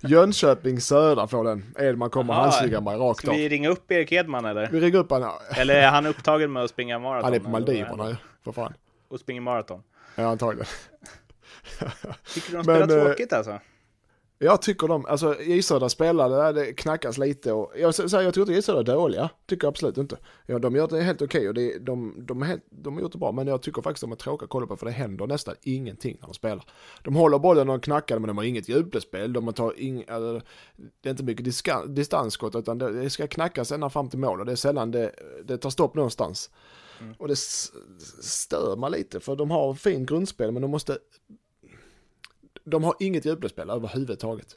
Jönköping 0.00 0.80
Södra 0.80 1.26
får 1.26 1.44
den. 1.44 1.74
Edman 1.78 2.10
kommer 2.10 2.34
Aha. 2.34 2.42
halshugga 2.42 2.80
mig 2.80 2.96
rakt 2.96 3.18
Ska 3.20 3.30
av. 3.30 3.36
vi 3.36 3.48
ringa 3.48 3.68
upp 3.68 3.92
Erik 3.92 4.12
Edman 4.12 4.44
eller? 4.44 4.68
Vi 4.72 4.80
ringer 4.80 4.98
upp 4.98 5.10
honom. 5.10 5.30
Eller 5.56 5.74
är 5.74 5.88
han 5.88 6.06
upptagen 6.06 6.52
med 6.52 6.64
att 6.64 6.70
springa 6.70 6.98
maraton? 6.98 7.24
Han 7.24 7.34
är 7.34 7.40
på 7.40 7.50
Maldiverna 7.50 8.08
ju, 8.08 8.16
för 8.44 8.52
fan. 8.52 8.74
Och 9.08 9.20
springer 9.20 9.40
maraton. 9.40 9.82
Ja, 10.14 10.26
antagligen. 10.26 10.66
Tycker 12.34 12.50
du 12.50 12.56
de 12.56 12.66
Men, 12.66 12.76
spelar 12.86 12.98
eh, 12.98 13.04
tråkigt 13.04 13.32
alltså? 13.32 13.60
Jag 14.40 14.62
tycker 14.62 14.88
de, 14.88 15.06
alltså 15.06 15.42
J 15.42 15.62
spelade, 15.88 16.52
det 16.52 16.72
knackas 16.72 17.18
lite 17.18 17.52
och 17.52 17.72
jag 17.76 17.94
säger, 17.94 18.22
jag 18.22 18.34
tycker 18.34 18.40
inte 18.40 18.52
J 18.52 18.62
Södra 18.62 18.80
är 18.80 18.84
dåliga. 18.84 19.30
Tycker 19.46 19.64
jag 19.64 19.72
absolut 19.72 19.98
inte. 19.98 20.18
Ja, 20.46 20.58
de 20.58 20.76
gör 20.76 20.88
det 20.88 21.00
helt 21.00 21.22
okej 21.22 21.48
och 21.48 21.54
det, 21.54 21.78
de, 21.78 22.24
de, 22.26 22.42
helt, 22.42 22.64
de 22.70 22.94
har 22.94 23.00
gjort 23.00 23.12
det 23.12 23.18
bra, 23.18 23.32
men 23.32 23.46
jag 23.46 23.62
tycker 23.62 23.82
faktiskt 23.82 24.00
de 24.00 24.12
är 24.12 24.16
tråkiga 24.16 24.44
att 24.44 24.50
kolla 24.50 24.66
på 24.66 24.76
för 24.76 24.86
det 24.86 24.92
händer 24.92 25.26
nästan 25.26 25.54
ingenting 25.62 26.16
när 26.20 26.28
de 26.28 26.34
spelar. 26.34 26.64
De 27.02 27.16
håller 27.16 27.38
bollen 27.38 27.68
och 27.68 27.82
knackar 27.82 28.18
men 28.18 28.28
de 28.28 28.36
har 28.36 28.44
inget 28.44 28.68
djupledspel, 28.68 29.32
de 29.32 29.52
tar 29.52 29.80
ing, 29.80 30.04
alltså, 30.08 30.46
det 31.00 31.08
är 31.08 31.10
inte 31.10 31.24
mycket 31.24 31.44
diska, 31.44 31.86
distansskott 31.86 32.54
utan 32.54 32.78
det, 32.78 33.02
det 33.02 33.10
ska 33.10 33.26
knackas 33.26 33.72
ända 33.72 33.90
fram 33.90 34.08
till 34.08 34.18
mål 34.18 34.40
och 34.40 34.46
det 34.46 34.52
är 34.52 34.56
sällan 34.56 34.90
det, 34.90 35.12
det 35.44 35.58
tar 35.58 35.70
stopp 35.70 35.94
någonstans. 35.94 36.50
Och 37.18 37.28
det 37.28 37.38
stör 38.22 38.76
mig 38.76 38.90
lite 38.90 39.20
för 39.20 39.36
de 39.36 39.50
har 39.50 39.74
fint 39.74 40.08
grundspel 40.08 40.52
men 40.52 40.62
de 40.62 40.70
måste 40.70 40.98
de 42.68 42.84
har 42.84 42.94
inget 43.00 43.24
djupledsspel 43.24 43.70
överhuvudtaget. 43.70 44.56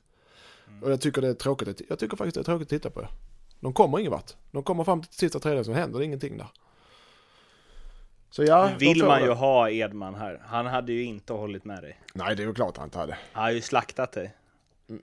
Och 0.81 0.91
jag 0.91 1.01
tycker 1.01 1.21
det 1.21 1.27
är 1.27 1.33
tråkigt, 1.33 1.67
att- 1.67 1.81
jag 1.89 1.99
tycker 1.99 2.17
faktiskt 2.17 2.35
det 2.35 2.41
är 2.41 2.43
tråkigt 2.43 2.65
att 2.65 2.69
titta 2.69 2.89
på. 2.89 3.07
De 3.59 3.73
kommer 3.73 3.99
ingen 3.99 4.11
vart. 4.11 4.31
De 4.51 4.63
kommer 4.63 4.83
fram 4.83 5.01
till 5.01 5.13
sista 5.13 5.39
tredjedelen 5.39 5.65
så 5.65 5.73
händer 5.73 5.99
det 5.99 6.05
ingenting 6.05 6.37
där. 6.37 6.47
Så 8.29 8.43
ja, 8.43 8.69
Nu 8.69 8.75
vill 8.77 9.03
man 9.05 9.19
det. 9.21 9.25
ju 9.25 9.31
ha 9.31 9.69
Edman 9.69 10.15
här. 10.15 10.41
Han 10.45 10.65
hade 10.65 10.93
ju 10.93 11.03
inte 11.03 11.33
hållit 11.33 11.65
med 11.65 11.83
dig. 11.83 11.99
Nej, 12.13 12.35
det 12.35 12.43
är 12.43 12.47
ju 12.47 12.53
klart 12.53 12.77
han 12.77 12.85
inte 12.87 12.97
hade. 12.99 13.17
Han 13.31 13.43
har 13.43 13.51
ju 13.51 13.61
slaktat 13.61 14.11
dig. 14.11 14.35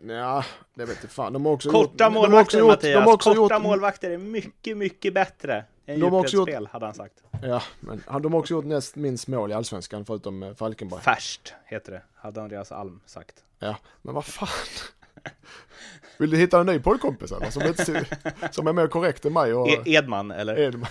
Ja, 0.09 0.45
det 0.75 0.85
vet 0.85 0.99
jag 1.03 1.11
fan. 1.11 1.33
De 1.33 1.45
har 1.47 1.53
också 1.53 1.71
Korta 1.71 1.83
gjort, 1.83 1.99
de 1.99 2.05
har 2.05 2.11
också 2.21 2.29
målvakter 2.31 2.59
gjort, 2.59 2.69
Mattias. 2.69 2.95
de 2.95 3.05
har 3.07 3.15
också 3.15 3.35
Korta 3.35 3.55
gjort, 3.55 3.63
målvakter 3.63 4.11
är 4.11 4.19
mycket, 4.19 4.77
mycket 4.77 5.15
bättre 5.15 5.65
än 5.87 6.01
De 6.01 6.13
har 6.13 6.21
också 6.21 6.37
djupledsspel, 6.37 6.69
hade 6.73 6.87
han 6.87 6.95
sagt. 6.95 7.23
Ja, 7.43 7.63
men 7.81 8.03
de 8.23 8.33
har 8.33 8.41
också 8.41 8.55
gjort 8.55 8.65
näst 8.65 8.97
minst 8.97 9.29
mål 9.29 9.51
i 9.51 9.55
allsvenskan 9.55 10.05
förutom 10.05 10.43
eh, 10.43 10.55
Falkenberg. 10.55 11.01
Färskt 11.01 11.55
heter 11.65 11.93
det, 11.93 12.03
hade 12.15 12.43
Andreas 12.43 12.73
Alm 12.73 13.01
sagt. 13.07 13.45
Ja, 13.59 13.77
men 14.03 14.15
vad 14.15 14.25
fan. 14.25 14.49
Vill 16.19 16.31
du 16.31 16.37
hitta 16.37 16.61
en 16.61 16.67
ny 16.67 16.79
poddkompis 16.79 17.33
eller? 17.33 17.51
Som, 17.51 17.63
inte, 17.63 18.05
som 18.51 18.67
är 18.67 18.73
mer 18.73 18.87
korrekt 18.87 19.25
än 19.25 19.33
mig 19.33 19.55
och... 19.55 19.69
E- 19.69 19.83
Edman, 19.85 20.31
eller? 20.31 20.59
Edman. 20.59 20.91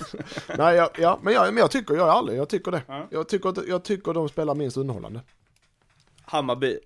Nej, 0.57 0.75
ja, 0.75 0.89
ja, 0.97 1.19
men, 1.21 1.33
jag, 1.33 1.45
men 1.53 1.57
jag 1.61 1.71
tycker, 1.71 1.93
jag 1.95 2.07
är 2.09 2.19
ärlig, 2.19 2.37
jag 2.37 2.49
tycker 2.49 2.71
det. 2.71 2.81
Ja. 2.87 3.07
Jag, 3.11 3.29
tycker, 3.29 3.53
jag 3.69 3.83
tycker 3.83 4.13
de 4.13 4.29
spelar 4.29 4.55
minst 4.55 4.77
underhållande. 4.77 5.21
Hammarby. 6.21 6.79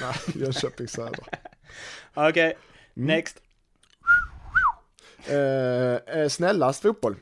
Nej, 0.00 0.14
Jönköping 0.44 0.88
Södra. 0.88 1.24
Okej, 2.14 2.56
Mm. 2.96 3.06
next. 3.06 3.40
Eh, 5.28 6.18
eh, 6.20 6.28
snällast 6.28 6.82
fotboll. 6.82 7.16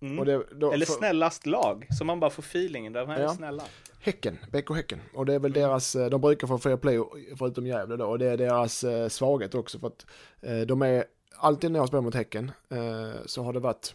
Mm. 0.00 0.24
Det, 0.24 0.42
då, 0.52 0.72
Eller 0.72 0.86
för- 0.86 0.92
snällast 0.92 1.46
lag, 1.46 1.86
så 1.98 2.04
man 2.04 2.20
bara 2.20 2.30
får 2.30 2.42
feelingen. 2.42 2.92
De 2.92 3.08
här 3.08 3.16
är 3.18 3.22
Ja. 3.22 3.34
snälla. 3.34 3.64
Häcken, 4.00 4.38
BK 4.52 4.74
Häcken. 4.74 5.00
Och 5.14 5.26
det 5.26 5.34
är 5.34 5.38
väl 5.38 5.52
deras, 5.52 5.96
eh, 5.96 6.06
de 6.10 6.20
brukar 6.20 6.46
få 6.46 6.58
fair 6.58 6.76
play 6.76 6.98
förutom 7.38 7.66
Gävle 7.66 7.96
då. 7.96 8.06
Och 8.06 8.18
det 8.18 8.26
är 8.26 8.36
deras 8.36 8.84
eh, 8.84 9.08
svaghet 9.08 9.54
också 9.54 9.78
för 9.78 9.86
att 9.86 10.06
eh, 10.42 10.58
de 10.60 10.82
är, 10.82 11.04
alltid 11.36 11.70
när 11.70 11.78
jag 11.80 11.88
spelar 11.88 12.02
mot 12.02 12.14
Häcken 12.14 12.50
eh, 12.70 13.12
så 13.26 13.42
har 13.42 13.52
det 13.52 13.60
varit 13.60 13.94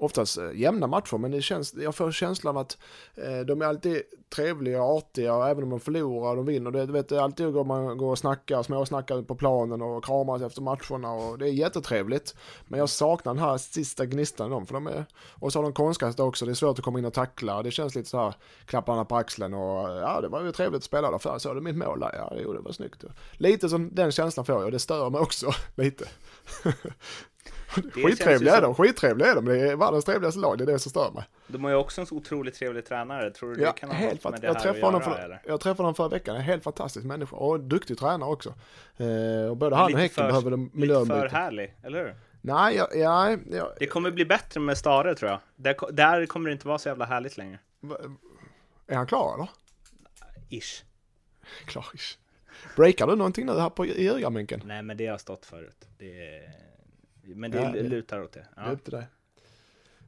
oftast 0.00 0.38
eh, 0.38 0.52
jämna 0.54 0.86
matcher 0.86 1.18
men 1.18 1.30
det 1.30 1.42
känns, 1.42 1.74
jag 1.74 1.94
får 1.94 2.10
känslan 2.10 2.56
att 2.56 2.78
eh, 3.14 3.40
de 3.46 3.62
är 3.62 3.66
alltid 3.66 4.02
trevliga 4.34 4.82
och 4.82 4.96
artiga 4.96 5.34
och 5.34 5.48
även 5.48 5.64
om 5.64 5.70
de 5.70 5.80
förlorar 5.80 6.30
och 6.30 6.36
de 6.36 6.46
vinner. 6.46 6.70
Det, 6.70 6.86
du 6.86 6.92
vet, 6.92 7.08
det 7.08 7.16
är 7.16 7.20
alltid 7.20 7.52
går 7.52 7.64
man 7.64 7.98
går 7.98 8.10
och 8.10 8.18
snackar, 8.18 8.62
småsnackar 8.62 9.22
på 9.22 9.34
planen 9.34 9.82
och 9.82 10.04
kramas 10.04 10.42
efter 10.42 10.62
matcherna 10.62 11.12
och 11.12 11.38
det 11.38 11.48
är 11.48 11.52
jättetrevligt. 11.52 12.34
Men 12.68 12.80
jag 12.80 12.88
saknar 12.88 13.34
den 13.34 13.44
här 13.44 13.58
sista 13.58 14.06
gnistan 14.06 14.46
i 14.46 14.50
dem 14.50 14.66
för 14.66 14.74
de 14.74 14.86
är, 14.86 15.04
och 15.30 15.52
så 15.52 15.58
har 15.58 15.62
de 15.62 15.72
konstgräs 15.72 16.18
också, 16.18 16.44
det 16.44 16.52
är 16.52 16.54
svårt 16.54 16.78
att 16.78 16.84
komma 16.84 16.98
in 16.98 17.04
och 17.04 17.14
tackla. 17.14 17.62
Det 17.62 17.70
känns 17.70 17.94
lite 17.94 18.08
så 18.08 18.18
här, 18.18 18.34
klapparna 18.64 19.04
på 19.04 19.16
axeln 19.16 19.54
och 19.54 19.88
ja 19.88 20.20
det 20.20 20.28
var 20.28 20.42
ju 20.42 20.52
trevligt 20.52 20.78
att 20.78 20.84
spela 20.84 21.10
där 21.10 21.18
för 21.18 21.38
så 21.38 21.54
det 21.54 21.60
mitt 21.60 21.76
mål 21.76 22.00
där, 22.00 22.14
ja 22.14 22.36
jo, 22.42 22.52
det 22.52 22.60
var 22.60 22.72
snyggt. 22.72 23.04
Lite 23.32 23.68
som 23.68 23.94
den 23.94 24.12
känslan 24.12 24.46
får 24.46 24.54
jag 24.54 24.64
och 24.64 24.70
det 24.70 24.78
stör 24.78 25.10
mig 25.10 25.20
också 25.20 25.50
lite. 25.74 26.04
Skittrevliga 27.94 28.56
är 28.56 28.62
de, 28.62 28.74
skittrevliga 28.74 29.30
är 29.30 29.34
de, 29.34 29.44
det 29.44 29.58
är 29.70 29.76
världens 29.76 30.04
trevligaste 30.04 30.40
lag, 30.40 30.58
det 30.58 30.64
är 30.64 30.66
det 30.66 30.78
som 30.78 30.90
stör 30.90 31.10
mig. 31.10 31.24
De 31.46 31.64
har 31.64 31.70
ju 31.70 31.76
också 31.76 32.00
en 32.00 32.06
så 32.06 32.14
otroligt 32.16 32.54
trevlig 32.54 32.84
tränare. 32.86 33.30
Tror 33.30 33.48
du 33.50 33.54
det 33.56 33.62
Ja, 33.62 33.72
kan 33.72 33.88
ha 33.88 33.96
helt 33.96 34.24
något 34.24 34.32
med 34.32 34.40
det 34.40 34.46
jag, 34.46 34.52
här 34.54 34.56
att 34.58 34.62
träffade 34.62 34.84
honom 34.86 35.02
göra, 35.02 35.14
för, 35.14 35.20
eller? 35.24 35.42
jag 35.46 35.60
träffade 35.60 35.82
honom 35.82 35.94
förra 35.94 36.08
veckan, 36.08 36.36
en 36.36 36.42
helt 36.42 36.62
fantastisk 36.64 37.06
människa 37.06 37.36
och 37.36 37.60
duktig 37.60 37.98
tränare 37.98 38.30
också. 38.30 38.54
Eh, 38.96 39.50
och 39.50 39.56
både 39.56 39.76
han 39.76 39.94
och 39.94 39.98
Häcken 40.00 40.14
för- 40.14 40.26
behöver 40.28 40.50
de 40.50 40.60
Lite 40.64 40.72
för 40.72 40.78
miljöombyte. 40.80 41.28
härlig, 41.32 41.74
eller 41.82 41.98
hur? 42.04 42.14
Nej, 42.42 42.76
ja, 42.76 42.88
ja, 42.94 43.36
ja, 43.50 43.72
Det 43.78 43.86
kommer 43.86 44.10
bli 44.10 44.24
bättre 44.24 44.60
med 44.60 44.78
Stare 44.78 45.14
tror 45.14 45.30
jag. 45.30 45.40
Där, 45.56 45.76
där 45.92 46.26
kommer 46.26 46.48
det 46.48 46.52
inte 46.52 46.68
vara 46.68 46.78
så 46.78 46.88
jävla 46.88 47.04
härligt 47.04 47.36
längre. 47.36 47.58
är 48.86 48.96
han 48.96 49.06
klar 49.06 49.34
eller? 49.34 49.48
Ish. 50.48 50.84
Klar. 51.66 51.86
Breakar 52.76 53.06
du 53.06 53.16
någonting 53.16 53.46
nu 53.46 53.58
här 53.58 53.70
på 53.70 53.86
i 53.86 54.08
Örjamänken? 54.08 54.62
Nej, 54.64 54.82
men 54.82 54.96
det 54.96 55.06
har 55.06 55.18
stått 55.18 55.46
förut. 55.46 55.86
Det 55.98 56.20
är... 56.36 56.52
Men 57.34 57.50
det 57.50 57.58
Ja, 57.62 57.70
det- 57.72 57.82
lutar 57.82 58.20
åt 58.22 58.32
det. 58.32 58.46
Det 58.54 58.60
är 58.60 58.66
Ja. 58.66 58.72
upp 58.72 58.84
till 58.84 58.92
dig. 58.92 59.06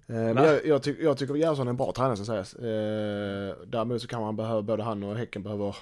Eh, 0.07 0.15
men 0.15 0.37
jag, 0.37 0.67
jag, 0.67 0.83
tyck, 0.83 0.99
jag 1.01 1.19
tycker 1.19 1.35
Gerhardsson 1.35 1.67
är 1.67 1.71
en 1.71 1.77
bra 1.77 1.93
tränare 1.93 2.17
som 2.17 2.27
sägs. 2.27 2.55
Eh, 2.55 3.57
däremot 3.67 4.03
så 4.03 4.09
kan 4.09 4.21
man 4.21 4.37
behöva, 4.37 4.63
både 4.63 4.83
han 4.83 5.03
och 5.03 5.17
Häcken 5.17 5.43
behöver 5.43 5.77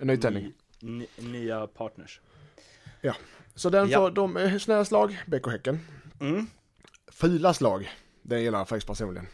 En 0.00 0.06
nytändning. 0.06 0.52
Ny, 0.80 1.06
ny, 1.18 1.28
nya 1.28 1.66
partners. 1.66 2.20
Så 3.54 3.70
den 3.70 3.88
Ja. 3.88 3.98
får, 3.98 4.10
de 4.10 4.58
snälla 4.60 4.84
slag, 4.84 5.18
Bäck 5.26 5.46
och 5.46 5.52
Häcken. 5.52 5.78
Mm. 6.20 6.46
Fula 7.08 7.54
slag, 7.54 7.90
det 8.22 8.40
gillar 8.40 8.58
jag 8.58 8.68
faktiskt 8.68 8.86
personligen. 8.86 9.26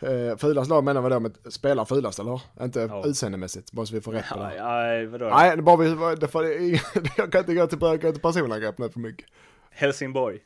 Eh, 0.00 0.36
fula 0.36 0.64
slag 0.64 0.84
menar 0.84 1.02
vi 1.02 1.08
då 1.08 1.20
med 1.20 1.36
spelar 1.50 1.84
fulast 1.84 2.18
eller? 2.18 2.40
Inte 2.60 2.80
Ja. 2.80 3.06
utseendemässigt, 3.06 3.72
bara 3.72 3.86
så 3.86 3.94
vi 3.94 4.00
får 4.00 4.12
rätt 4.12 4.28
på 4.28 4.38
det. 4.38 4.54
ja, 4.56 5.10
vadå? 5.10 5.28
Nej, 5.28 5.56
bara 5.56 5.76
vi, 5.76 6.16
det 6.20 6.28
får, 6.28 6.44
jag 7.16 7.32
kan 7.32 7.40
inte 7.40 7.54
gå 7.54 7.66
till, 7.66 7.78
gå 7.78 8.12
till 8.12 8.20
personangrepp 8.20 8.78
nu 8.78 8.88
för 8.88 9.00
mycket. 9.00 9.26
Helsingborg. 9.70 10.40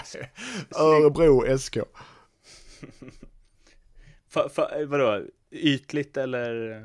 Örebro 0.76 1.58
SK. 1.58 1.78
För, 4.28 4.48
för, 4.48 4.86
vadå? 4.86 5.22
Ytligt 5.50 6.16
eller? 6.16 6.82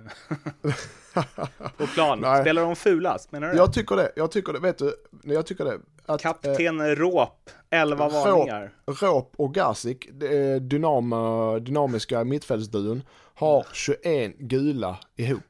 på 1.77 1.87
plan? 1.87 2.19
Nej. 2.19 2.41
Spelar 2.41 2.61
de 2.61 2.75
fulast? 2.75 3.31
Menar 3.31 3.49
du? 3.49 3.57
Jag 3.57 3.73
tycker 3.73 3.95
det, 3.95 4.11
jag 4.15 4.31
tycker 4.31 4.53
det, 4.53 4.59
vet 4.59 4.77
du, 4.77 4.93
jag 5.23 5.45
tycker 5.45 5.65
det. 5.65 5.79
Att, 6.05 6.25
eh, 6.25 6.31
Kapten 6.31 6.95
Råp, 6.95 7.49
11 7.69 8.05
Råp. 8.05 8.13
varningar. 8.13 8.73
Råp 8.85 9.33
och 9.37 9.53
Garzik, 9.53 10.09
det 10.11 10.37
är 10.37 10.59
dynama, 10.59 11.59
dynamiska 11.59 12.23
mittfältsduon, 12.23 13.03
har 13.35 13.65
21 13.73 14.37
gula 14.37 14.97
ihop. 15.15 15.43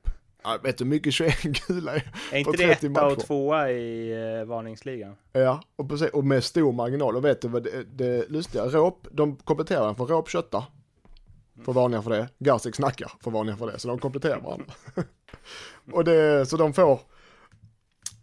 Ja, 0.43 0.57
vet 0.63 0.77
du 0.77 0.83
hur 0.83 0.89
mycket 0.89 1.13
21 1.13 1.43
gula 1.67 1.95
är? 1.95 2.11
Är 2.31 2.37
inte 2.37 2.51
det 2.51 2.75
30 2.75 2.91
etta 2.91 3.05
och 3.05 3.19
tvåa 3.19 3.71
i 3.71 4.11
eh, 4.11 4.45
varningsligan? 4.45 5.15
Ja, 5.33 5.61
och, 5.75 5.89
precis, 5.89 6.09
och 6.09 6.25
med 6.25 6.43
stor 6.43 6.71
marginal. 6.71 7.15
Och 7.15 7.25
vet 7.25 7.41
du 7.41 7.47
vad 7.47 7.63
det, 7.63 7.83
det 7.83 8.29
lustiga? 8.29 8.65
Råp, 8.65 9.07
de 9.11 9.35
kompletterar 9.35 9.85
den 9.85 9.95
för 9.95 10.05
Råp 10.05 10.29
köttar. 10.29 10.63
Får 11.65 11.73
varningar 11.73 12.01
för 12.01 12.09
det. 12.09 12.27
Garzik 12.39 12.75
snackar, 12.75 13.11
får 13.21 13.31
varningar 13.31 13.57
för 13.57 13.71
det. 13.71 13.79
Så 13.79 13.87
de 13.87 13.99
kompletterar 13.99 14.39
varandra. 14.39 14.65
och 15.91 16.03
det, 16.03 16.45
så 16.45 16.57
de 16.57 16.73
får 16.73 16.99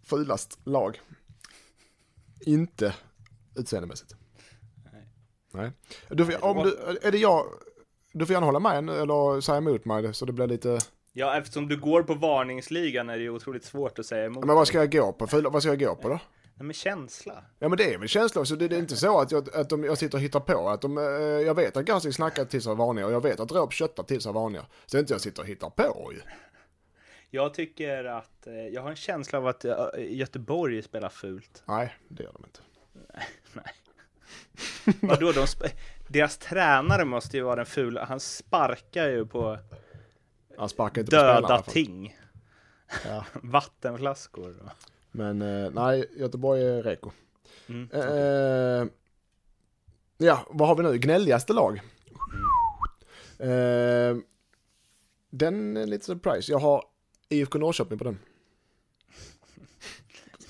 fulast 0.03 0.59
lag. 0.63 0.99
Inte 2.45 2.93
utseendemässigt. 3.55 4.15
Nej. 4.93 5.07
Nej. 5.51 5.71
Du, 6.09 6.25
får- 6.25 6.43
om 6.45 6.57
du, 6.63 6.97
är 7.01 7.11
det 7.11 7.17
jag, 7.17 7.45
du 8.13 8.25
får 8.25 8.33
gärna 8.33 8.45
hålla 8.45 8.59
med 8.59 8.83
nu, 8.83 8.93
eller 9.01 9.41
säga 9.41 9.57
emot 9.57 9.85
mig 9.85 10.13
så 10.13 10.25
det 10.25 10.31
blir 10.33 10.47
lite, 10.47 10.77
Ja, 11.13 11.37
eftersom 11.37 11.67
du 11.67 11.79
går 11.79 12.03
på 12.03 12.13
varningsligan 12.13 13.09
är 13.09 13.17
det 13.17 13.23
ju 13.23 13.29
otroligt 13.29 13.63
svårt 13.65 13.99
att 13.99 14.05
säga 14.05 14.25
emot. 14.25 14.45
men 14.45 14.55
vad 14.55 14.67
ska 14.67 14.77
jag 14.77 14.91
gå 14.91 15.11
på? 15.13 15.27
Fula, 15.27 15.49
vad 15.49 15.61
ska 15.63 15.71
jag 15.71 15.79
gå 15.79 15.95
på 15.95 16.09
då? 16.09 16.19
Nej, 16.55 16.65
men 16.65 16.73
känsla. 16.73 17.43
Ja 17.59 17.69
men 17.69 17.77
det 17.77 17.93
är 17.93 17.97
väl 17.97 18.07
känsla 18.07 18.45
så 18.45 18.55
det, 18.55 18.67
det 18.67 18.75
är 18.75 18.79
inte 18.79 18.95
så 18.95 19.19
att, 19.19 19.31
jag, 19.31 19.55
att 19.55 19.69
de, 19.69 19.83
jag 19.83 19.97
sitter 19.97 20.17
och 20.17 20.21
hittar 20.21 20.39
på 20.39 20.69
att 20.69 20.81
de, 20.81 20.97
eh, 20.97 21.03
jag 21.23 21.55
vet 21.55 21.77
att 21.77 21.85
Garzik 21.85 22.15
snackar 22.15 22.45
till 22.45 22.61
sig 22.61 22.75
varningar 22.75 23.07
och 23.07 23.13
jag 23.13 23.23
vet 23.23 23.39
att 23.39 23.51
Råp 23.51 23.73
köttar 23.73 24.03
till 24.03 24.21
sig 24.21 24.33
varningar. 24.33 24.61
Så 24.85 24.97
det 24.97 24.97
är 24.97 24.99
inte 24.99 25.13
jag 25.13 25.21
sitter 25.21 25.41
och 25.41 25.47
hittar 25.47 25.69
på 25.69 26.11
ju. 26.13 26.21
Jag 27.33 27.53
tycker 27.53 28.03
att, 28.05 28.47
eh, 28.47 28.67
jag 28.67 28.81
har 28.81 28.89
en 28.89 28.95
känsla 28.95 29.37
av 29.39 29.47
att 29.47 29.65
eh, 29.65 29.87
Göteborg 29.97 30.81
spelar 30.81 31.09
fult. 31.09 31.63
Nej, 31.67 31.95
det 32.07 32.23
gör 32.23 32.33
de 32.33 32.43
inte. 32.45 32.59
Vadå, 35.01 35.31
de 35.31 35.47
deras 36.07 36.37
tränare 36.37 37.05
måste 37.05 37.37
ju 37.37 37.43
vara 37.43 37.55
den 37.55 37.65
fula, 37.65 38.05
han 38.05 38.19
sparkar 38.19 39.07
ju 39.07 39.25
på 39.25 39.57
Han 40.57 40.69
sparkar 40.69 41.01
inte 41.01 41.11
på 41.11 41.17
spelarna. 41.17 41.47
döda 41.47 41.61
ting. 41.61 42.17
Ja. 43.05 43.25
Vattenflaskor. 43.43 44.55
Men 45.11 45.41
eh, 45.41 45.71
nej, 45.71 46.05
Göteborg 46.17 46.63
är 46.63 46.83
reko. 46.83 47.11
Mm. 47.67 47.89
Eh, 47.93 48.87
ja, 50.17 50.47
vad 50.49 50.67
har 50.67 50.75
vi 50.75 50.83
nu? 50.83 50.97
Gnälligaste 50.97 51.53
lag? 51.53 51.81
Eh, 53.39 54.17
den 55.29 55.77
är 55.77 55.85
lite 55.85 56.05
surprise. 56.05 56.51
Jag 56.51 56.59
har 56.59 56.83
IFK 57.31 57.59
Norrköping 57.59 57.97
på 57.97 58.03
den. 58.03 58.19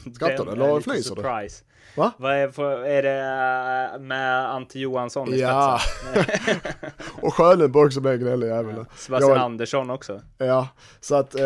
Skrattar 0.15 0.45
du 0.45 0.51
eller 0.51 0.65
är 0.75 0.77
fnyser 0.79 1.15
du? 1.15 1.21
Va? 1.97 2.11
Vad 2.17 2.33
är, 2.35 2.49
för, 2.51 2.83
är 2.85 3.03
det 3.03 3.93
eh, 3.95 3.99
med 4.01 4.49
Ante 4.51 4.79
Johansson 4.79 5.33
i 5.33 5.39
Ja. 5.39 5.79
spetsen? 5.79 6.59
Och 7.21 7.33
Sjölund 7.33 7.75
också 7.75 8.01
med 8.01 8.19
gnällig 8.19 8.47
jävel. 8.47 8.85
Sebastian 8.95 9.31
Jag- 9.31 9.37
Andersson 9.41 9.89
också. 9.89 10.21
Ja, 10.37 10.67
så 10.99 11.15
att 11.15 11.35
eh, 11.35 11.41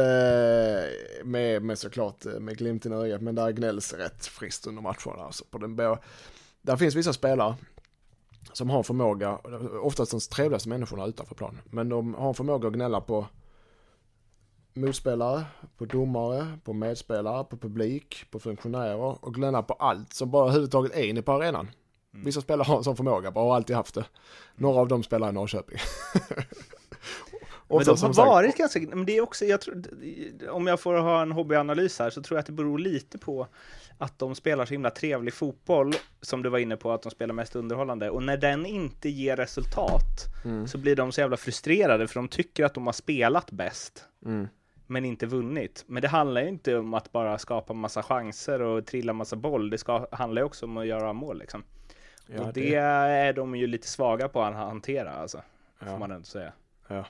med, 1.24 1.62
med 1.64 1.80
såklart 1.80 2.26
eh, 2.26 2.32
med 2.40 2.58
glimten 2.58 2.94
i 2.94 2.96
ögat, 2.96 3.22
men 3.22 3.36
där 3.36 3.52
gnälls 3.52 3.94
rätt 3.94 4.26
friskt 4.26 4.68
under 4.68 4.82
matcherna. 4.82 5.24
Alltså 5.26 5.46
på 5.52 5.58
den 5.58 5.80
bå- 5.80 5.98
där 6.62 6.78
finns 6.78 6.96
vissa 6.96 7.14
spelare 7.14 7.56
som 8.54 8.70
har 8.70 8.84
förmåga, 8.84 9.40
oftast 9.84 10.12
de 10.12 10.20
trevligaste 10.20 10.70
människorna 10.70 11.06
utanför 11.06 11.36
planen, 11.36 11.62
men 11.66 11.90
de 11.90 12.14
har 12.14 12.34
förmåga 12.34 12.68
att 12.68 12.74
gnälla 12.74 13.02
på 13.02 13.28
motspelare, 14.76 15.46
på 15.78 15.86
domare, 15.86 16.58
på 16.64 16.74
medspelare, 16.74 17.44
på 17.44 17.58
publik, 17.58 18.26
på 18.32 18.40
funktionärer 18.40 19.26
och 19.26 19.34
gnälla 19.36 19.64
på 19.64 19.74
allt 19.74 20.14
som 20.14 20.32
bara 20.32 20.44
överhuvudtaget 20.44 20.96
är 20.96 21.04
inne 21.04 21.22
på 21.22 21.32
arenan. 21.32 21.72
Mm. 22.14 22.26
Vissa 22.26 22.42
spelare 22.42 22.66
har 22.66 22.78
en 22.78 22.84
sån 22.84 22.96
förmåga, 22.96 23.32
bara 23.32 23.46
har 23.46 23.56
alltid 23.56 23.76
haft 23.76 23.96
det. 23.96 24.06
Några 24.56 24.80
av 24.80 24.88
dem 24.88 25.04
spelar 25.04 25.30
i 25.30 25.32
Norrköping. 25.32 25.78
Men 27.70 27.80
de 27.80 27.90
har 27.90 27.96
sagt- 27.98 28.18
varit 28.18 28.58
ganska, 28.58 28.80
men 28.80 29.06
det 29.06 29.18
är 29.18 29.22
också, 29.22 29.46
jag 29.46 29.62
tror, 29.62 29.84
om 30.50 30.68
jag 30.68 30.80
får 30.80 30.94
ha 30.94 31.22
en 31.22 31.32
hobbyanalys 31.32 32.00
här 32.00 32.10
så 32.10 32.22
tror 32.22 32.36
jag 32.38 32.40
att 32.40 32.46
det 32.46 32.52
beror 32.52 32.80
lite 32.80 33.18
på 33.18 33.48
att 33.98 34.20
de 34.20 34.36
spelar 34.36 34.66
så 34.66 34.74
himla 34.74 34.90
trevlig 34.90 35.34
fotboll, 35.34 35.94
som 36.22 36.44
du 36.44 36.50
var 36.50 36.60
inne 36.60 36.78
på, 36.78 36.92
att 36.92 37.02
de 37.02 37.12
spelar 37.12 37.34
mest 37.34 37.56
underhållande. 37.56 38.10
Och 38.10 38.24
när 38.24 38.38
den 38.38 38.66
inte 38.66 39.10
ger 39.10 39.36
resultat 39.36 40.26
Mm. 40.46 40.68
så 40.68 40.78
blir 40.78 40.96
de 40.96 41.12
så 41.12 41.22
jävla 41.22 41.38
frustrerade 41.38 42.08
för 42.08 42.16
de 42.16 42.28
tycker 42.28 42.66
att 42.66 42.74
de 42.74 42.86
har 42.86 42.94
spelat 42.94 43.52
bäst. 43.52 44.06
Mm. 44.26 44.48
Men 44.88 45.06
inte 45.06 45.26
vunnit. 45.26 45.84
Men 45.88 46.02
det 46.02 46.08
handlar 46.08 46.42
ju 46.42 46.48
inte 46.48 46.78
om 46.78 46.94
att 46.94 47.12
bara 47.12 47.38
skapa 47.38 47.74
massa 47.74 48.04
chanser 48.04 48.62
och 48.62 48.86
trilla 48.86 49.14
massa 49.14 49.36
boll. 49.36 49.70
Det 49.70 49.78
ska, 49.78 50.08
handlar 50.12 50.42
ju 50.42 50.46
också 50.46 50.66
om 50.66 50.78
att 50.78 50.88
göra 50.88 51.14
mål 51.14 51.40
liksom. 51.40 51.64
Ja, 52.28 52.42
och 52.42 52.54
det, 52.54 52.76
är 52.76 53.34
de 53.34 53.56
ju 53.56 53.68
lite 53.68 53.88
svaga 53.88 54.28
på 54.28 54.42
att 54.42 54.56
hantera 54.56 55.12
alltså. 55.14 55.42
Får 55.80 55.88
Ja. 55.88 55.98
man 55.98 56.12
ändå 56.12 56.26
säga. 56.26 56.54
Ja. 56.88 57.06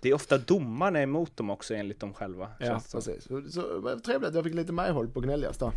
Det 0.00 0.08
är 0.08 0.14
ofta 0.14 0.38
domarna 0.38 1.02
emot 1.02 1.36
dem 1.36 1.50
också 1.50 1.74
enligt 1.74 2.00
dem 2.00 2.14
själva. 2.14 2.48
Ja, 2.58 2.66
det 2.66 2.92
precis. 2.92 3.24
Så, 3.24 3.42
så 3.50 3.98
trevligt 4.04 4.28
att 4.28 4.34
jag 4.34 4.44
fick 4.44 4.54
lite 4.54 4.72
medhåll 4.72 5.08
på 5.08 5.20
gnälligast 5.20 5.60
där. 5.60 5.70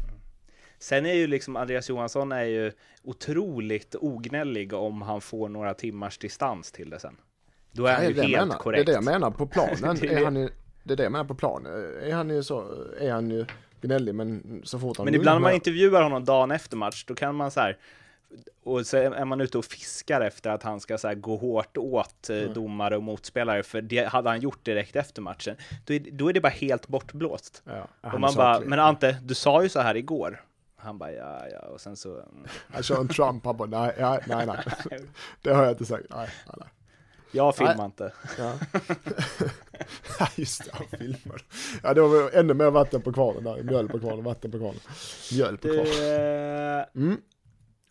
Sen 0.80 1.06
är 1.06 1.14
ju 1.14 1.28
liksom 1.28 1.56
Andreas 1.56 1.90
Johansson 1.90 2.32
är 2.32 2.44
ju 2.44 2.72
otroligt 3.04 3.96
ognällig 3.96 4.74
om 4.74 5.02
han 5.02 5.22
får 5.22 5.50
några 5.50 5.74
timmars 5.74 6.18
distans 6.18 6.72
till 6.72 6.90
det 6.90 7.00
sen. 7.00 7.18
Då 7.72 7.86
är 7.86 7.94
han 7.94 8.02
det, 8.02 8.08
ju 8.08 8.14
det, 8.14 8.22
helt 8.22 8.32
menar. 8.34 8.48
det 8.48 8.54
är 8.54 8.58
korrekt. 8.58 8.86
det 8.86 8.92
jag 8.92 9.04
menar 9.04 9.32
på 9.32 9.48
planen. 9.48 9.96
Det 10.02 10.08
är 10.08 10.16
det. 10.20 10.24
han 10.26 10.36
ju, 10.36 10.50
det 10.86 10.94
är 10.94 10.98
det 10.98 11.04
jag 11.04 11.12
menar 11.12 11.26
på 11.26 11.36
planen. 11.36 11.72
Är 12.04 12.14
han 12.14 12.30
ju 12.30 12.44
så, 12.44 12.66
är 13.00 13.12
han 13.12 13.32
ju 13.32 13.46
gnällig 13.82 14.16
men 14.16 14.62
så 14.66 14.80
fort 14.80 14.98
han 14.98 15.06
Men 15.06 15.16
ibland 15.16 15.36
när 15.36 15.42
man 15.42 15.54
intervjuar 15.54 16.02
honom 16.02 16.26
dagen 16.26 16.52
efter 16.52 16.78
match, 16.78 17.06
då 17.08 17.16
kan 17.16 17.36
man 17.36 17.52
så 17.52 17.60
här 17.60 17.78
och 18.64 18.86
så 18.86 18.98
är 18.98 19.26
man 19.26 19.42
ute 19.42 19.58
och 19.58 19.66
fiskar 19.66 20.22
efter 20.22 20.50
att 20.50 20.64
han 20.64 20.80
ska 20.80 20.98
så 20.98 21.08
här 21.08 21.16
gå 21.16 21.38
hårt 21.38 21.78
åt 21.78 22.30
eh, 22.30 22.38
domare 22.38 22.98
och 22.98 23.04
motspelare, 23.04 23.64
för 23.64 23.82
det 23.82 24.06
hade 24.06 24.30
han 24.30 24.40
gjort 24.40 24.66
direkt 24.66 24.96
efter 24.96 25.22
matchen. 25.22 25.56
Då 25.86 25.94
är, 25.94 26.00
då 26.12 26.30
är 26.30 26.34
det 26.34 26.42
bara 26.42 26.50
helt 26.50 26.88
bortblåst. 26.88 27.64
Ja, 27.66 27.88
och 28.02 28.20
man 28.20 28.34
är 28.34 28.38
bara, 28.38 28.60
men 28.60 28.80
Ante, 28.80 29.18
du 29.24 29.34
sa 29.34 29.64
ju 29.64 29.70
så 29.70 29.80
här 29.80 29.96
igår. 29.96 30.42
Han 30.76 30.98
bara, 30.98 31.12
ja, 31.12 31.48
ja, 31.52 31.60
och 31.60 31.82
sen 31.82 31.96
så... 31.96 32.14
mm, 32.14 32.46
Han 32.74 32.84
kör 32.84 33.00
en 33.00 33.08
Trump, 33.08 33.46
han 33.46 33.58
bara 33.58 33.70
nej, 33.70 33.94
nej, 34.00 34.20
nej, 34.28 34.48
nej. 34.92 35.00
Det 35.42 35.54
har 35.54 35.64
jag 35.64 35.72
inte 35.72 35.86
sagt. 35.86 36.06
Nej, 36.10 36.30
nej. 36.58 36.68
Jag 37.36 37.56
filmar 37.56 37.86
inte. 37.86 38.14
Ja. 38.38 38.54
Just 40.36 40.66
det, 40.66 40.72
han 40.74 40.88
filmade. 41.00 41.40
Ja, 41.84 41.94
det 41.94 42.02
var 42.02 42.30
ännu 42.34 42.54
mer 42.54 42.72
vatten 42.72 43.02
på 43.02 43.14
kvarnen 43.14 43.44
där. 43.44 43.64
Mjöl 43.64 43.88
på 43.90 44.00
kvarnen, 44.00 44.24
vatten 44.24 44.52
på 44.52 44.58
kvarnen. 44.58 44.80
Mjöl 45.32 45.58
på 45.58 45.68
kvarnen. 45.68 46.80
eh, 46.80 46.86
Mm. 46.96 47.18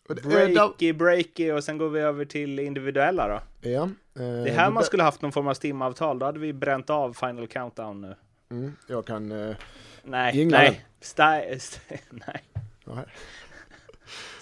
Och 0.08 0.18
eh, 0.18 0.24
breaky, 0.54 0.92
breaky, 0.92 1.52
och 1.52 1.64
sen 1.64 1.78
går 1.78 1.88
vi 1.88 2.00
över 2.00 2.24
till 2.24 2.58
individuella 2.58 3.28
då. 3.28 3.68
Ja. 3.70 3.82
eh, 3.82 3.88
Det 4.14 4.50
är 4.50 4.54
här 4.54 4.70
man 4.70 4.84
skulle 4.84 5.02
haft 5.02 5.22
någon 5.22 5.32
form 5.32 5.48
av 5.48 5.54
stimavtal, 5.54 6.18
då 6.18 6.26
hade 6.26 6.38
vi 6.38 6.52
bränt 6.52 6.90
av 6.90 7.12
Final 7.12 7.46
Countdown 7.46 8.00
nu. 8.00 8.14
Mm, 8.50 8.76
jag 8.86 9.06
kan... 9.06 9.48
eh, 9.48 9.56
Nej, 10.02 10.36
Jingla 10.36 10.58
nej, 10.58 10.84
sta- 11.02 11.40
st- 11.56 11.80
nej, 12.10 12.42
nej. 12.84 13.04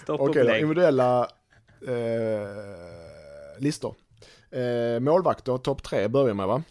stopp 0.03 0.19
och 0.19 0.29
Okej 0.29 0.41
då, 0.41 0.47
belägg. 0.47 0.61
individuella 0.61 1.27
eh, 1.87 3.59
listor. 3.59 3.95
Eh, 4.53 4.99
målvakter, 4.99 5.57
topp 5.57 5.83
tre 5.83 6.07
börjar 6.07 6.33
med 6.33 6.47
va? 6.47 6.63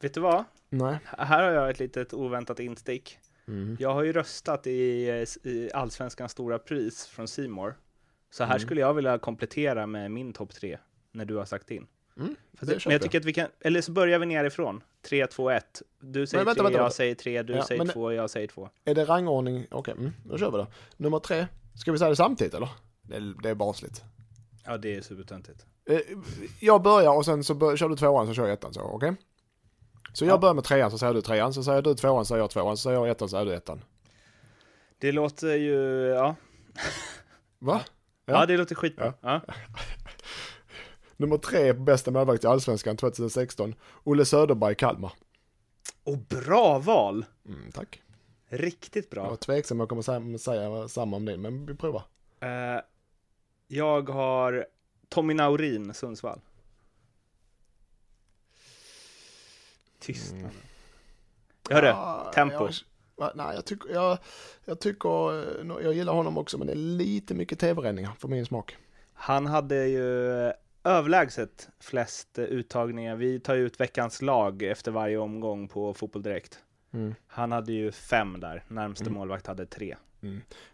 Vet 0.00 0.14
du 0.14 0.20
vad? 0.20 0.44
Nej. 0.68 0.98
Här 1.18 1.42
har 1.42 1.50
jag 1.50 1.70
ett 1.70 1.78
litet 1.78 2.14
oväntat 2.14 2.60
instick. 2.60 3.18
Mm. 3.48 3.76
Jag 3.80 3.94
har 3.94 4.02
ju 4.02 4.12
röstat 4.12 4.66
i, 4.66 5.08
eh, 5.08 5.50
i 5.50 5.70
Allsvenskans 5.74 6.32
stora 6.32 6.58
pris 6.58 7.06
från 7.06 7.28
Simor. 7.28 7.74
Så 8.30 8.44
här 8.44 8.50
Mm. 8.50 8.60
skulle 8.60 8.80
jag 8.80 8.94
vilja 8.94 9.18
komplettera 9.18 9.86
med 9.86 10.10
min 10.10 10.32
topp 10.32 10.54
tre 10.54 10.78
när 11.12 11.24
du 11.24 11.36
har 11.36 11.44
sagt 11.44 11.66
din. 11.66 11.86
Mm, 12.16 12.36
det 12.60 12.84
men 12.86 12.92
jag 12.92 13.02
tycker 13.02 13.18
att 13.20 13.24
vi 13.24 13.32
kan, 13.32 13.48
eller 13.60 13.80
så 13.80 13.92
börjar 13.92 14.18
vi 14.18 14.26
nerifrån. 14.26 14.82
3, 15.08 15.26
2, 15.26 15.50
1. 15.50 15.82
Du 16.00 16.26
säger 16.26 16.38
Men 16.44 16.46
vänta, 16.46 16.60
3, 16.62 16.64
vänta, 16.64 16.78
jag 16.78 16.92
säger 16.92 17.14
3, 17.14 17.42
du 17.42 17.52
Ja, 17.52 17.62
säger 17.62 17.84
men- 17.84 17.92
2, 17.92 18.12
jag 18.12 18.30
säger 18.30 18.48
2. 18.48 18.68
Är 18.84 18.94
det 18.94 19.04
rangordning? 19.04 19.66
Okej, 19.70 19.94
mm, 19.98 20.12
då 20.24 20.38
kör 20.38 20.50
vi 20.50 20.56
då. 20.58 20.66
Nummer 20.96 21.18
tre. 21.18 21.46
Ska 21.74 21.92
vi 21.92 21.98
säga 21.98 22.10
det 22.10 22.16
samtidigt 22.16 22.54
eller? 22.54 22.68
Det 23.02 23.16
är, 23.16 23.34
det 23.42 23.50
är 23.50 23.54
barnsligt. 23.54 24.04
Ja, 24.66 24.76
det 24.76 24.94
är 24.96 25.00
supertöntigt. 25.00 25.66
Eh, 25.88 26.00
jag 26.60 26.82
börjar 26.82 27.16
och 27.16 27.24
sen 27.24 27.44
så 27.44 27.54
bör, 27.54 27.76
kör 27.76 27.88
du 27.88 27.96
tvåan 27.96 28.26
så 28.26 28.34
kör 28.34 28.44
jag 28.46 28.52
ettan 28.52 28.74
så, 28.74 28.80
okej? 28.82 29.16
Så 30.12 30.24
jag 30.24 30.32
Ja. 30.32 30.38
börjar 30.38 30.54
med 30.54 30.64
trean, 30.64 30.90
så 30.90 30.98
säger 30.98 31.14
du 31.14 31.22
trean, 31.22 31.52
så 31.54 31.62
säger 31.64 31.82
du 31.82 31.94
tvåan, 31.94 32.24
så 32.24 32.28
säger 32.28 32.40
jag 32.42 32.50
tvåan, 32.50 32.76
så 32.76 32.80
säger 32.82 32.96
jag 32.96 33.08
ettan, 33.08 33.28
så 33.28 33.32
säger 33.32 33.44
du 33.46 33.54
ettan. 33.54 33.84
Det 34.98 35.12
låter 35.12 35.54
ju, 35.56 35.74
ja. 36.06 36.34
Va? 37.58 37.80
Ja, 38.24 38.32
Ja. 38.40 38.46
det 38.46 38.56
låter 38.56 38.74
skitbra. 38.74 39.12
Ja. 39.20 39.40
Nummer 41.16 41.38
tre 41.38 41.74
på 41.74 41.80
bästa 41.80 42.10
målvakt 42.10 42.44
i 42.44 42.46
Allsvenskan 42.46 42.96
2016, 42.96 43.74
Olle 44.04 44.24
Söderberg, 44.24 44.74
Kalmar. 44.74 45.12
Och 46.04 46.18
bra 46.18 46.78
val! 46.78 47.24
Mm, 47.48 47.72
tack. 47.72 48.02
Riktigt 48.48 49.06
Jag 49.10 49.22
var 49.22 49.28
bra. 49.28 49.36
tveksam 49.36 49.76
om 49.76 49.80
jag 49.80 49.88
kommer 49.88 50.02
säga, 50.02 50.38
säga 50.38 50.88
samma 50.88 51.16
om 51.16 51.24
din, 51.24 51.40
men 51.42 51.66
vi 51.66 51.74
provar. 51.74 52.02
Eh, 52.40 52.80
jag 53.66 54.08
har 54.08 54.66
Tommy 55.08 55.34
Naurin, 55.34 55.94
Sundsvall. 55.94 56.40
Tystnad. 59.98 60.40
Mm. 60.40 60.52
Hörru, 61.70 61.86
Ja, 61.86 62.30
tempo. 62.34 62.68
Jag, 63.16 63.32
nej, 63.34 63.54
jag 63.54 63.64
tycker, 63.64 63.90
jag, 63.94 64.18
jag 64.64 64.80
tycker, 64.80 65.38
eh, 65.60 65.84
jag 65.84 65.92
gillar 65.94 66.12
honom 66.12 66.38
också, 66.38 66.58
men 66.58 66.66
det 66.66 66.72
är 66.72 66.76
lite 66.76 67.34
mycket 67.34 67.58
tv-räddningar 67.58 68.12
för 68.18 68.28
min 68.28 68.46
smak. 68.46 68.76
Han 69.12 69.46
hade 69.46 69.86
ju 69.86 70.02
överlägset 70.84 71.68
flest 71.80 72.38
uttagningar. 72.38 73.16
Vi 73.16 73.40
tar 73.40 73.54
ju 73.54 73.66
ut 73.66 73.80
veckans 73.80 74.22
lag 74.22 74.62
efter 74.62 74.90
varje 74.90 75.16
omgång 75.18 75.68
på 75.68 75.94
Fotboll 75.94 76.22
Direkt. 76.22 76.58
Mm. 76.92 77.14
Han 77.26 77.52
hade 77.52 77.72
ju 77.72 77.92
fem 77.92 78.40
där, 78.40 78.64
närmste 78.68 79.04
Mm. 79.04 79.14
målvakt 79.14 79.46
hade 79.46 79.66
tre. 79.66 79.96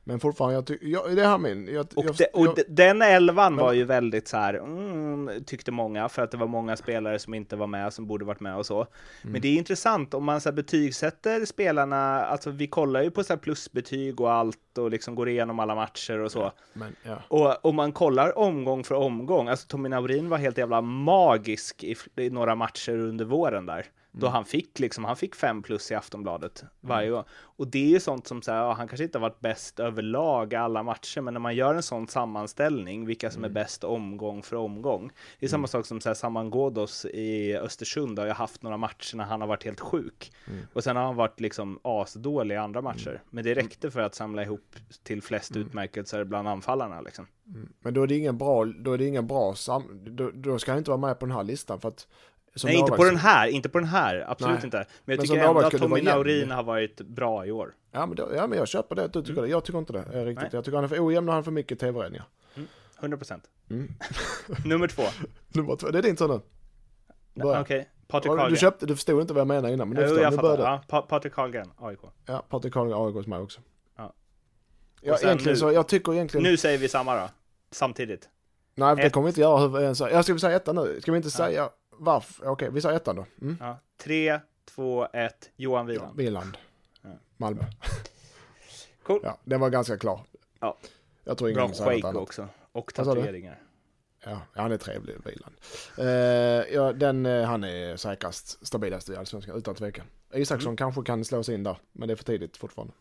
Men 0.04 0.20
fortfarande, 0.20 0.54
jag 0.54 0.66
tycker, 0.66 1.16
det 1.16 1.26
här 1.26 1.38
min. 1.38 1.66
Jag, 1.74 1.86
Och, 1.94 2.04
jag, 2.04 2.14
de, 2.16 2.24
och 2.32 2.46
jag, 2.46 2.56
de- 2.56 2.64
den 2.68 3.02
elvan 3.02 3.54
Men- 3.54 3.64
var 3.64 3.72
ju 3.72 3.84
väldigt 3.84 4.28
så 4.28 4.36
här, 4.36 4.54
mm, 4.54 5.44
tyckte 5.46 5.70
många, 5.70 6.08
för 6.08 6.22
att 6.22 6.30
det 6.30 6.36
var 6.36 6.46
många 6.46 6.76
spelare 6.76 7.18
som 7.18 7.34
inte 7.34 7.56
var 7.56 7.66
med, 7.66 7.92
som 7.92 8.06
borde 8.06 8.24
varit 8.24 8.40
med 8.40 8.56
och 8.56 8.66
så. 8.66 8.76
Mm. 8.76 9.32
Men 9.32 9.40
det 9.40 9.48
är 9.48 9.56
intressant 9.56 10.14
om 10.14 10.24
man 10.24 10.40
så 10.40 10.48
här 10.48 10.56
betygsätter 10.56 11.44
spelarna, 11.44 12.24
alltså 12.24 12.50
vi 12.50 12.66
kollar 12.66 13.02
ju 13.02 13.10
på 13.10 13.24
så 13.24 13.32
här 13.32 13.38
plusbetyg 13.40 14.20
och 14.20 14.32
allt 14.32 14.78
och 14.78 14.90
liksom 14.90 15.14
går 15.14 15.28
igenom 15.28 15.60
alla 15.60 15.74
matcher 15.74 16.18
och 16.18 16.32
så. 16.32 16.52
men, 16.72 16.96
ja. 17.02 17.22
Och 17.28 17.64
om 17.64 17.76
man 17.76 17.92
kollar 17.92 18.38
omgång 18.38 18.84
för 18.84 18.94
omgång, 18.94 19.48
alltså 19.48 19.66
Tommy 19.68 19.88
Naurin 19.88 20.28
var 20.28 20.38
helt 20.38 20.58
jävla 20.58 20.80
magisk 20.80 21.84
i, 21.84 21.96
i 22.16 22.30
några 22.30 22.54
matcher 22.54 22.92
under 22.98 23.24
våren 23.24 23.66
där. 23.66 23.86
Då 24.14 24.28
han 24.28 24.44
fick 24.44 24.78
liksom, 24.78 25.04
han 25.04 25.16
fick 25.16 25.34
fem 25.34 25.62
plus 25.62 25.90
i 25.90 25.94
Aftonbladet 25.94 26.64
varje 26.80 27.10
gång. 27.10 27.24
Och 27.30 27.66
det 27.66 27.78
är 27.78 27.88
ju 27.88 28.00
sånt 28.00 28.26
som 28.26 28.42
så 28.42 28.52
här, 28.52 28.58
ja, 28.58 28.72
han 28.72 28.88
kanske 28.88 29.04
inte 29.04 29.18
har 29.18 29.22
varit 29.22 29.40
bäst 29.40 29.80
överlag 29.80 30.54
alla 30.54 30.82
matcher, 30.82 31.20
men 31.20 31.34
när 31.34 31.40
man 31.40 31.54
gör 31.54 31.74
en 31.74 31.82
sån 31.82 32.08
sammanställning, 32.08 33.06
vilka 33.06 33.30
som 33.30 33.44
är 33.44 33.48
bäst 33.48 33.84
omgång 33.84 34.42
för 34.42 34.56
omgång. 34.56 35.10
Det 35.38 35.46
är 35.46 35.50
samma 35.50 35.66
sak 35.66 35.86
som 35.86 36.00
så 36.00 36.08
här, 36.08 36.14
Saman 36.14 36.50
Ghoddos 36.50 37.04
i 37.04 37.56
Östersund 37.56 38.18
har 38.18 38.26
ju 38.26 38.32
haft 38.32 38.62
några 38.62 38.76
matcher 38.76 39.16
när 39.16 39.24
han 39.24 39.40
har 39.40 39.48
varit 39.48 39.64
helt 39.64 39.80
sjuk. 39.80 40.32
Och 40.72 40.84
sen 40.84 40.96
har 40.96 41.04
han 41.04 41.16
varit 41.16 41.40
liksom 41.40 41.78
asdålig 41.82 42.54
i 42.54 42.58
andra 42.58 42.82
matcher. 42.82 43.22
Men 43.30 43.44
det 43.44 43.54
räckte 43.54 43.90
för 43.90 44.00
att 44.00 44.14
samla 44.14 44.42
ihop 44.42 44.76
till 45.02 45.22
flest 45.22 45.56
utmärkelser 45.56 46.24
bland 46.24 46.48
anfallarna 46.48 47.00
liksom. 47.00 47.26
men 47.80 47.94
då 47.94 48.02
är 48.02 48.06
det 48.06 48.16
ingen 48.16 48.38
bra, 48.38 48.64
då 48.64 48.92
är 48.92 48.98
det 48.98 49.04
ingen 49.04 49.26
bra 49.26 49.54
sam, 49.54 50.00
då, 50.16 50.30
då 50.34 50.58
ska 50.58 50.70
han 50.70 50.78
inte 50.78 50.90
vara 50.90 51.00
med 51.00 51.18
på 51.18 51.26
den 51.26 51.34
här 51.34 51.44
listan 51.44 51.80
för 51.80 51.88
att 51.88 52.08
Nej, 52.64 52.74
inte 52.76 52.92
på 52.92 53.04
den 53.04 53.16
här, 53.16 53.46
inte 53.48 53.68
på 53.68 53.78
den 53.78 53.88
här, 53.88 54.24
absolut 54.28 54.54
Nej. 54.56 54.64
inte. 54.64 54.76
Men 54.76 54.86
jag 55.04 55.16
Men 55.16 55.26
tycker 55.26 55.48
ändå 55.48 55.60
att 55.60 55.72
Tommy. 55.78 56.02
Naurin 56.02 56.50
har 56.50 56.62
varit 56.62 57.00
bra 57.00 57.46
i 57.46 57.50
år. 57.52 57.74
Ja 57.92 58.06
men, 58.06 58.16
då, 58.16 58.28
ja 58.34 58.46
men 58.46 58.58
jag 58.58 58.68
köper 58.68 58.94
det, 58.96 59.08
du 59.08 59.22
tycker 59.22 59.42
det. 59.42 59.48
Jag 59.48 59.64
tycker 59.64 59.78
inte 59.78 59.92
det 59.92 59.98
är 60.12 60.24
riktigt. 60.26 60.42
Nej. 60.42 60.50
Jag 60.52 60.64
tycker 60.64 60.76
han 60.76 60.84
är 60.84 60.88
för 60.88 61.06
ojämn 61.06 61.28
och 61.28 61.34
han 61.34 61.44
för 61.44 61.50
mycket 61.50 61.78
tv-räddningar. 61.78 62.26
100 63.00 63.16
procent. 63.18 63.44
Mm. 63.70 63.88
Nummer 64.64 64.88
två. 64.88 65.02
Nummer 65.48 65.76
två, 65.76 65.88
det 65.90 65.98
är 65.98 66.02
din 66.02 66.16
tur 66.16 66.28
nu. 66.28 66.40
Okej, 67.44 67.88
Patrik 68.08 68.32
Ja, 68.32 68.48
Du 68.48 68.56
köpte, 68.56 68.86
du 68.86 68.94
förstod 68.96 69.20
inte 69.20 69.34
vad 69.34 69.40
jag 69.40 69.46
menade 69.48 69.72
innan, 69.74 69.88
men 69.88 69.98
Jo, 70.02 70.08
förstår 70.08 70.22
jag. 70.22 70.34
fattar. 70.34 70.58
Ja, 70.58 70.82
pa 70.88 71.02
Patrik 71.02 71.32
Karlgren, 71.32 71.70
AIK. 71.78 71.98
Ja, 72.26 72.44
Patrik 72.48 72.72
Karlgren, 72.74 73.06
AIK 73.06 73.14
hos 73.14 73.26
mig 73.26 73.38
också. 73.38 73.60
Ja. 73.96 74.14
Ja, 75.00 75.18
egentligen 75.22 75.52
nu- 75.54 75.56
så, 75.60 75.72
jag 75.72 75.88
tycker 75.88 76.12
egentligen... 76.14 76.42
Nu 76.44 76.56
säger 76.56 76.78
vi 76.78 76.88
samma 76.88 77.16
då, 77.20 77.28
samtidigt. 77.70 78.28
nej, 78.74 78.96
det 78.96 79.10
kommer 79.10 79.24
vi 79.24 79.28
inte 79.30 79.40
göra. 79.40 79.82
Jag 80.10 80.24
ska 80.24 80.34
vi 80.34 80.40
säga 80.40 80.56
ettan 80.56 80.76
nu? 80.76 80.98
Ska 81.00 81.12
vi 81.12 81.16
inte 81.16 81.30
säga 81.30 81.70
varför? 82.04 82.46
Okej, 82.48 82.70
vi 82.72 82.80
säger 82.80 82.96
ettan 82.96 83.16
då. 83.16 83.26
Mm. 83.40 83.56
Ja. 83.60 83.78
Tre, 83.96 84.40
två, 84.64 85.08
ett, 85.12 85.50
Johan 85.56 85.86
Ja, 85.86 85.92
Wieland. 85.92 86.16
Wieland. 86.16 86.58
Ja. 87.02 87.10
Malmö. 87.36 87.62
Cool. 89.02 89.20
Ja, 89.22 89.38
den 89.44 89.60
var 89.60 89.70
ganska 89.70 89.98
klar. 89.98 90.20
Ja. 90.60 90.78
Jag 91.24 91.38
tror 91.38 91.50
ingen 91.50 91.70
Bra 91.70 91.92
annat. 91.92 92.14
också. 92.16 92.48
Och 92.72 92.92
sa 92.92 93.04
tatueringar. 93.04 93.62
Ja, 94.24 94.40
han 94.54 94.72
är 94.72 94.76
trevlig, 94.76 95.16
Wieland. 95.24 95.54
Eh, 95.98 96.74
ja, 96.74 96.92
den, 96.92 97.26
eh, 97.26 97.44
han 97.44 97.64
är 97.64 97.96
säkrast, 97.96 98.66
stabilast 98.66 99.08
i 99.08 99.16
Allsvenskan, 99.16 99.56
utan 99.56 99.74
tvekan. 99.74 100.06
Isaksson 100.34 100.68
Mm. 100.68 100.76
kanske 100.76 101.02
kan 101.02 101.24
slå 101.24 101.42
sig 101.42 101.54
in 101.54 101.62
där, 101.62 101.76
men 101.92 102.08
det 102.08 102.14
är 102.14 102.16
för 102.16 102.24
tidigt 102.24 102.56
fortfarande. 102.56 102.94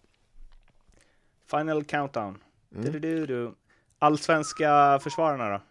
Final 1.46 1.84
countdown. 1.84 2.38
Mm. 2.76 2.92
Du, 2.92 3.00
du, 3.00 3.26
du. 3.26 3.54
Allsvenska 4.00 5.00
försvararna 5.04 5.50
då? 5.50 5.62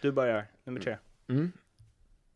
Du 0.00 0.12
börjar, 0.12 0.46
nummer 0.64 0.80
tre. 0.80 0.96
Mm. 1.28 1.52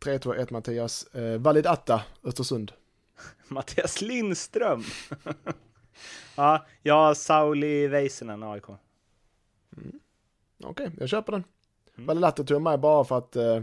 3, 0.03 0.19
2, 0.19 0.35
1 0.35 0.51
Mattias. 0.51 1.05
Eh, 1.15 1.39
Valid 1.39 1.67
Atta, 1.67 2.03
Östersund. 2.23 2.73
Mattias 3.49 4.01
Lindström. 4.01 4.83
ja, 6.37 6.67
jag 6.83 7.17
Sauli 7.17 7.87
Väisänen, 7.87 8.43
AIK. 8.43 8.65
Okej, 10.65 10.91
jag 10.99 11.09
köper 11.09 11.33
den. 11.33 11.45
Mm. 11.97 12.07
Valid 12.07 12.25
Atta 12.25 12.45
tog 12.45 12.55
jag 12.55 12.63
med 12.63 12.81
bara 12.81 13.05
för 13.05 13.19
att 13.19 13.37
eh, 13.37 13.61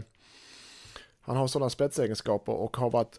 han 1.20 1.36
har 1.36 1.46
sådana 1.46 1.70
spetsegenskaper 1.70 2.52
och 2.52 2.76
har 2.76 2.90
varit 2.90 3.18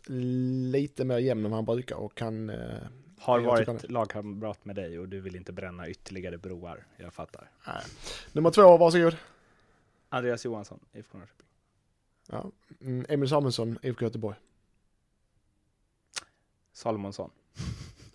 lite 0.72 1.06
mer 1.06 1.18
jämn 1.18 1.46
än 1.46 1.54
han 1.54 1.66
brukar 1.66 1.96
och 1.96 2.16
kan... 2.16 2.50
Eh, 2.50 2.78
Har 3.20 3.40
varit 3.40 3.92
lagkamrat 3.92 4.66
med 4.66 4.76
dig 4.76 5.00
och 5.00 5.10
du 5.10 5.22
vill 5.22 5.36
inte 5.36 5.52
bränna 5.54 5.90
ytterligare 5.90 6.38
broar. 6.38 6.86
Jag 6.98 7.14
fattar. 7.14 7.52
nej. 7.68 7.84
Nummer 8.32 8.52
två, 8.52 8.78
varsågod. 8.78 9.18
Andreas 10.10 10.46
Johansson, 10.46 10.80
IFK 10.94 11.18
Norrköping. 11.18 11.48
Ja. 12.28 12.52
Mm, 12.82 13.06
Emil 13.10 13.30
Samuelsson, 13.30 13.78
IFK 13.82 14.06
Göteborg. 14.06 14.38
Salomonsson. 16.74 17.32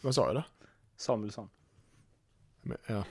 Vad 0.01 0.15
sa 0.15 0.27
jag 0.27 0.35
då? 0.35 0.43
Samuelsson. 0.97 1.49
Men, 2.63 2.79
ja, 2.87 3.05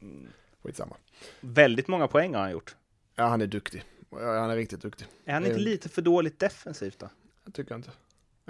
Mm. 0.00 0.28
skitsamma. 0.62 0.96
Väldigt 1.40 1.88
många 1.88 2.08
poäng 2.08 2.34
har 2.34 2.40
han 2.42 2.50
gjort. 2.52 2.76
Ja, 3.14 3.24
han 3.26 3.40
är 3.40 3.46
duktig. 3.46 3.84
Han 4.10 4.50
är 4.50 4.56
riktigt 4.56 4.80
duktig. 4.80 5.06
Är 5.24 5.32
han 5.34 5.46
inte 5.46 5.58
lite 5.58 5.88
för 5.88 6.02
dåligt 6.02 6.38
defensivt 6.38 6.98
då? 6.98 7.08
Jag 7.44 7.54
tycker 7.54 7.74
inte. 7.74 7.90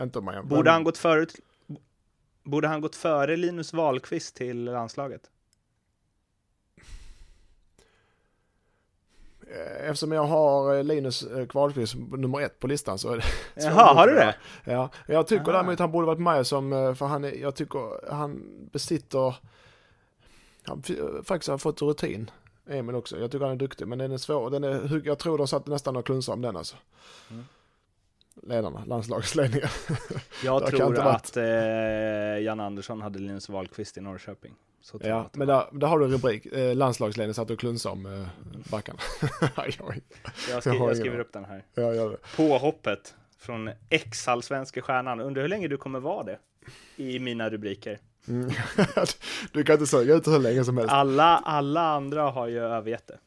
Inte 0.01 0.19
om 0.19 0.25
man 0.25 0.35
gör- 0.35 0.43
Borde 0.43 0.71
han 0.71 0.85
gått 0.85 0.99
före, 0.99 1.27
borde 2.43 2.69
han 2.69 2.81
gått 2.81 2.97
före 2.97 3.37
Linus 3.37 3.73
Wahlqvist 3.73 4.35
till 4.37 4.65
landslaget? 4.65 5.31
Eftersom 9.81 10.13
jag 10.13 10.25
har 10.25 10.77
eh, 10.77 10.85
Linus 10.85 11.23
eh, 11.23 11.47
Kvalqvist 11.47 11.95
nummer 11.95 12.41
ett 12.41 12.59
på 12.59 12.67
listan 12.67 12.99
så 12.99 13.13
är 13.13 13.17
det 13.17 13.25
Jaha, 13.65 13.95
har 13.95 14.07
du 14.07 14.15
det? 14.15 14.35
Ja, 14.65 14.91
jag 15.07 15.27
tycker 15.27 15.45
Aha. 15.45 15.53
däremot 15.53 15.79
han 15.79 15.93
borde 15.93 16.07
varit 16.07 16.21
med 16.21 16.47
som, 16.47 16.73
eh, 16.73 16.95
för 16.95 17.07
han 17.07 17.25
är, 17.25 17.33
jag 17.33 17.55
tycker 17.55 18.13
han 18.13 18.43
besitter, 18.73 19.35
han 20.63 20.83
faktiskt 21.25 21.51
har 21.51 21.59
fått 21.59 21.83
rutin, 21.83 22.31
Emil 22.69 22.95
också. 22.95 23.19
Jag 23.19 23.31
tycker 23.31 23.45
han 23.45 23.55
är 23.55 23.59
duktig, 23.59 23.89
men 23.89 23.99
den 23.99 24.13
är 24.13 24.19
svår, 24.19 24.51
den 24.51 24.65
är, 24.65 25.03
jag 25.05 25.19
tror 25.19 25.39
de 25.39 25.49
satt 25.49 25.67
nästan 25.67 25.97
och 25.97 26.07
klunsade 26.07 26.35
om 26.35 26.43
den 26.43 26.57
alltså. 26.57 26.77
Mm. 27.31 27.45
Ledarna, 28.43 28.85
landslagsledningen. 28.87 29.69
Jag 30.45 30.67
tror 30.71 30.99
att 30.99 31.37
eh, 31.37 31.45
Jan 32.39 32.61
Andersson 32.61 33.03
hade 33.03 33.19
Linus 33.19 33.49
Wahlqvist 33.49 33.97
i 33.97 34.01
Norrköping. 34.01 34.55
Så 34.83 34.99
Ja, 35.03 35.31
men 35.33 35.49
där, 35.49 35.65
där 35.73 35.87
har 35.87 35.99
du 35.99 36.05
en 36.05 36.11
rubrik, 36.11 36.47
eh, 36.47 36.77
landslagsledningen 36.77 37.35
satt 37.35 37.51
och 37.51 37.59
klunsade 37.59 37.93
om 37.93 38.07
eh, 38.07 38.27
backarna. 38.71 38.99
Jag, 39.57 39.73
skri- 39.73 40.03
jag 40.51 40.89
jag 40.91 40.97
skriver 40.97 41.19
upp 41.19 41.33
den 41.33 41.45
här. 41.45 41.65
Ja, 41.75 41.95
gör 41.95 42.11
det. 42.11 42.17
Påhoppet 42.37 43.15
från 43.39 43.71
ex-allsvenska 43.89 44.83
stjärnan. 44.83 45.21
Undrar 45.21 45.43
hur 45.43 45.49
länge 45.49 45.69
du 45.69 45.77
kommer 45.77 46.01
vara 46.01 46.25
det 46.25 46.39
i 46.97 47.19
mina 47.19 47.51
rubriker. 47.51 47.99
Mm. 48.29 48.51
du 49.53 49.65
kan 49.65 49.73
inte 49.73 49.87
säga 49.87 50.15
ut 50.15 50.27
hur 50.27 50.39
länge 50.39 50.65
som 50.65 50.77
helst. 50.77 50.93
Alla, 50.93 51.39
alla 51.39 51.81
andra 51.81 52.31
har 52.31 52.49
ju 52.49 52.59
övergett 52.59 53.07
det. 53.07 53.19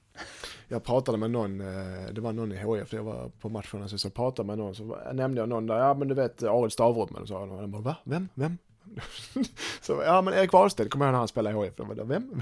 Jag 0.68 0.84
pratade 0.84 1.18
med 1.18 1.32
någon, 1.32 1.62
eh, 1.62 2.08
det 2.12 2.22
var 2.22 2.34
någon 2.34 2.51
i 2.51 2.58
HF, 2.58 2.93
jag 2.93 3.04
var 3.04 3.30
på 3.39 3.49
matchen, 3.49 3.89
så 3.89 4.06
jag 4.08 4.14
pratade 4.14 4.47
med 4.47 4.58
någon, 4.58 4.76
så 4.76 4.97
nämnde 5.14 5.41
jag 5.41 5.49
någon 5.49 5.68
där, 5.68 5.78
ja 5.78 5.93
men 5.93 6.08
du 6.08 6.16
vet 6.16 6.43
Arild 6.43 6.74
Stavrum, 6.74 7.16
eller 7.16 7.26
så, 7.26 7.38
och 7.38 7.62
de 7.62 7.72
bara, 7.72 7.82
va? 7.82 7.95
Vem? 8.04 8.30
Vem? 8.34 8.58
så, 9.82 10.02
ja 10.06 10.22
men 10.22 10.34
Erik 10.34 10.54
Wahlstedt, 10.54 10.91
kommer 10.91 11.06
jag 11.06 11.10
ihåg 11.10 11.14
när 11.14 11.20
han 11.20 11.28
spelade 11.28 11.60
i 11.60 11.64
HIF, 11.66 11.76
de 11.76 11.88
bara, 11.88 12.04
vem? 12.04 12.41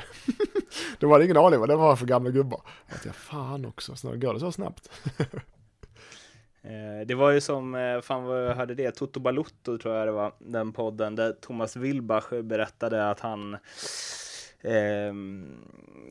det 0.99 1.05
var 1.05 1.19
ingen 1.19 1.37
aning 1.37 1.59
vad 1.59 1.69
det 1.69 1.75
var 1.75 1.95
för 1.95 2.05
gamla 2.05 2.29
gubbar. 2.29 2.61
Jag 2.87 3.01
tänkte, 3.01 3.19
fan 3.19 3.65
också, 3.65 3.95
snart 3.95 4.15
går 4.15 4.33
det 4.33 4.39
så 4.39 4.51
snabbt? 4.51 4.89
Eh, 6.63 7.07
det 7.07 7.15
var 7.15 7.31
ju 7.31 7.41
som, 7.41 7.75
eh, 7.75 8.01
fan 8.01 8.23
vad 8.23 8.45
jag 8.45 8.55
hörde 8.55 8.75
det, 8.75 8.91
Toto 8.91 9.19
Balutto 9.19 9.77
tror 9.77 9.95
jag 9.95 10.07
det 10.07 10.11
var, 10.11 10.33
den 10.39 10.73
podden 10.73 11.15
där 11.15 11.31
Thomas 11.31 11.75
Wilbach 11.75 12.29
berättade 12.43 13.09
att 13.09 13.19
han 13.19 13.57
ehm, 14.61 15.57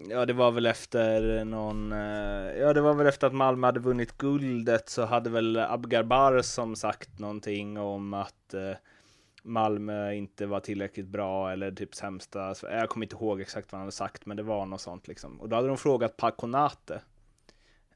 ja, 0.08 0.26
det 0.26 0.32
var 0.32 0.50
väl 0.50 0.66
efter 0.66 1.44
någon, 1.44 1.92
eh, 1.92 2.58
ja, 2.58 2.72
det 2.72 2.80
var 2.80 2.94
väl 2.94 3.06
efter 3.06 3.26
att 3.26 3.34
Malmö 3.34 3.66
hade 3.66 3.80
vunnit 3.80 4.18
guldet 4.18 4.88
så 4.88 5.04
hade 5.04 5.30
väl 5.30 5.56
Abgar 5.56 6.02
Bar 6.02 6.42
som 6.42 6.76
sagt 6.76 7.18
någonting 7.18 7.78
om 7.78 8.14
att 8.14 8.54
eh, 8.54 8.76
Malmö 9.42 10.12
inte 10.12 10.46
var 10.46 10.60
tillräckligt 10.60 11.06
bra 11.06 11.52
eller 11.52 11.72
typ 11.72 11.94
sämsta. 11.94 12.54
Jag 12.62 12.88
kommer 12.88 13.06
inte 13.06 13.16
ihåg 13.16 13.40
exakt 13.40 13.72
vad 13.72 13.78
han 13.78 13.84
hade 13.86 13.92
sagt, 13.92 14.26
men 14.26 14.36
det 14.36 14.42
var 14.42 14.66
något 14.66 14.80
sånt 14.80 15.08
liksom. 15.08 15.40
Och 15.40 15.48
då 15.48 15.56
hade 15.56 15.68
de 15.68 15.76
frågat 15.76 16.16
Paconate, 16.16 17.00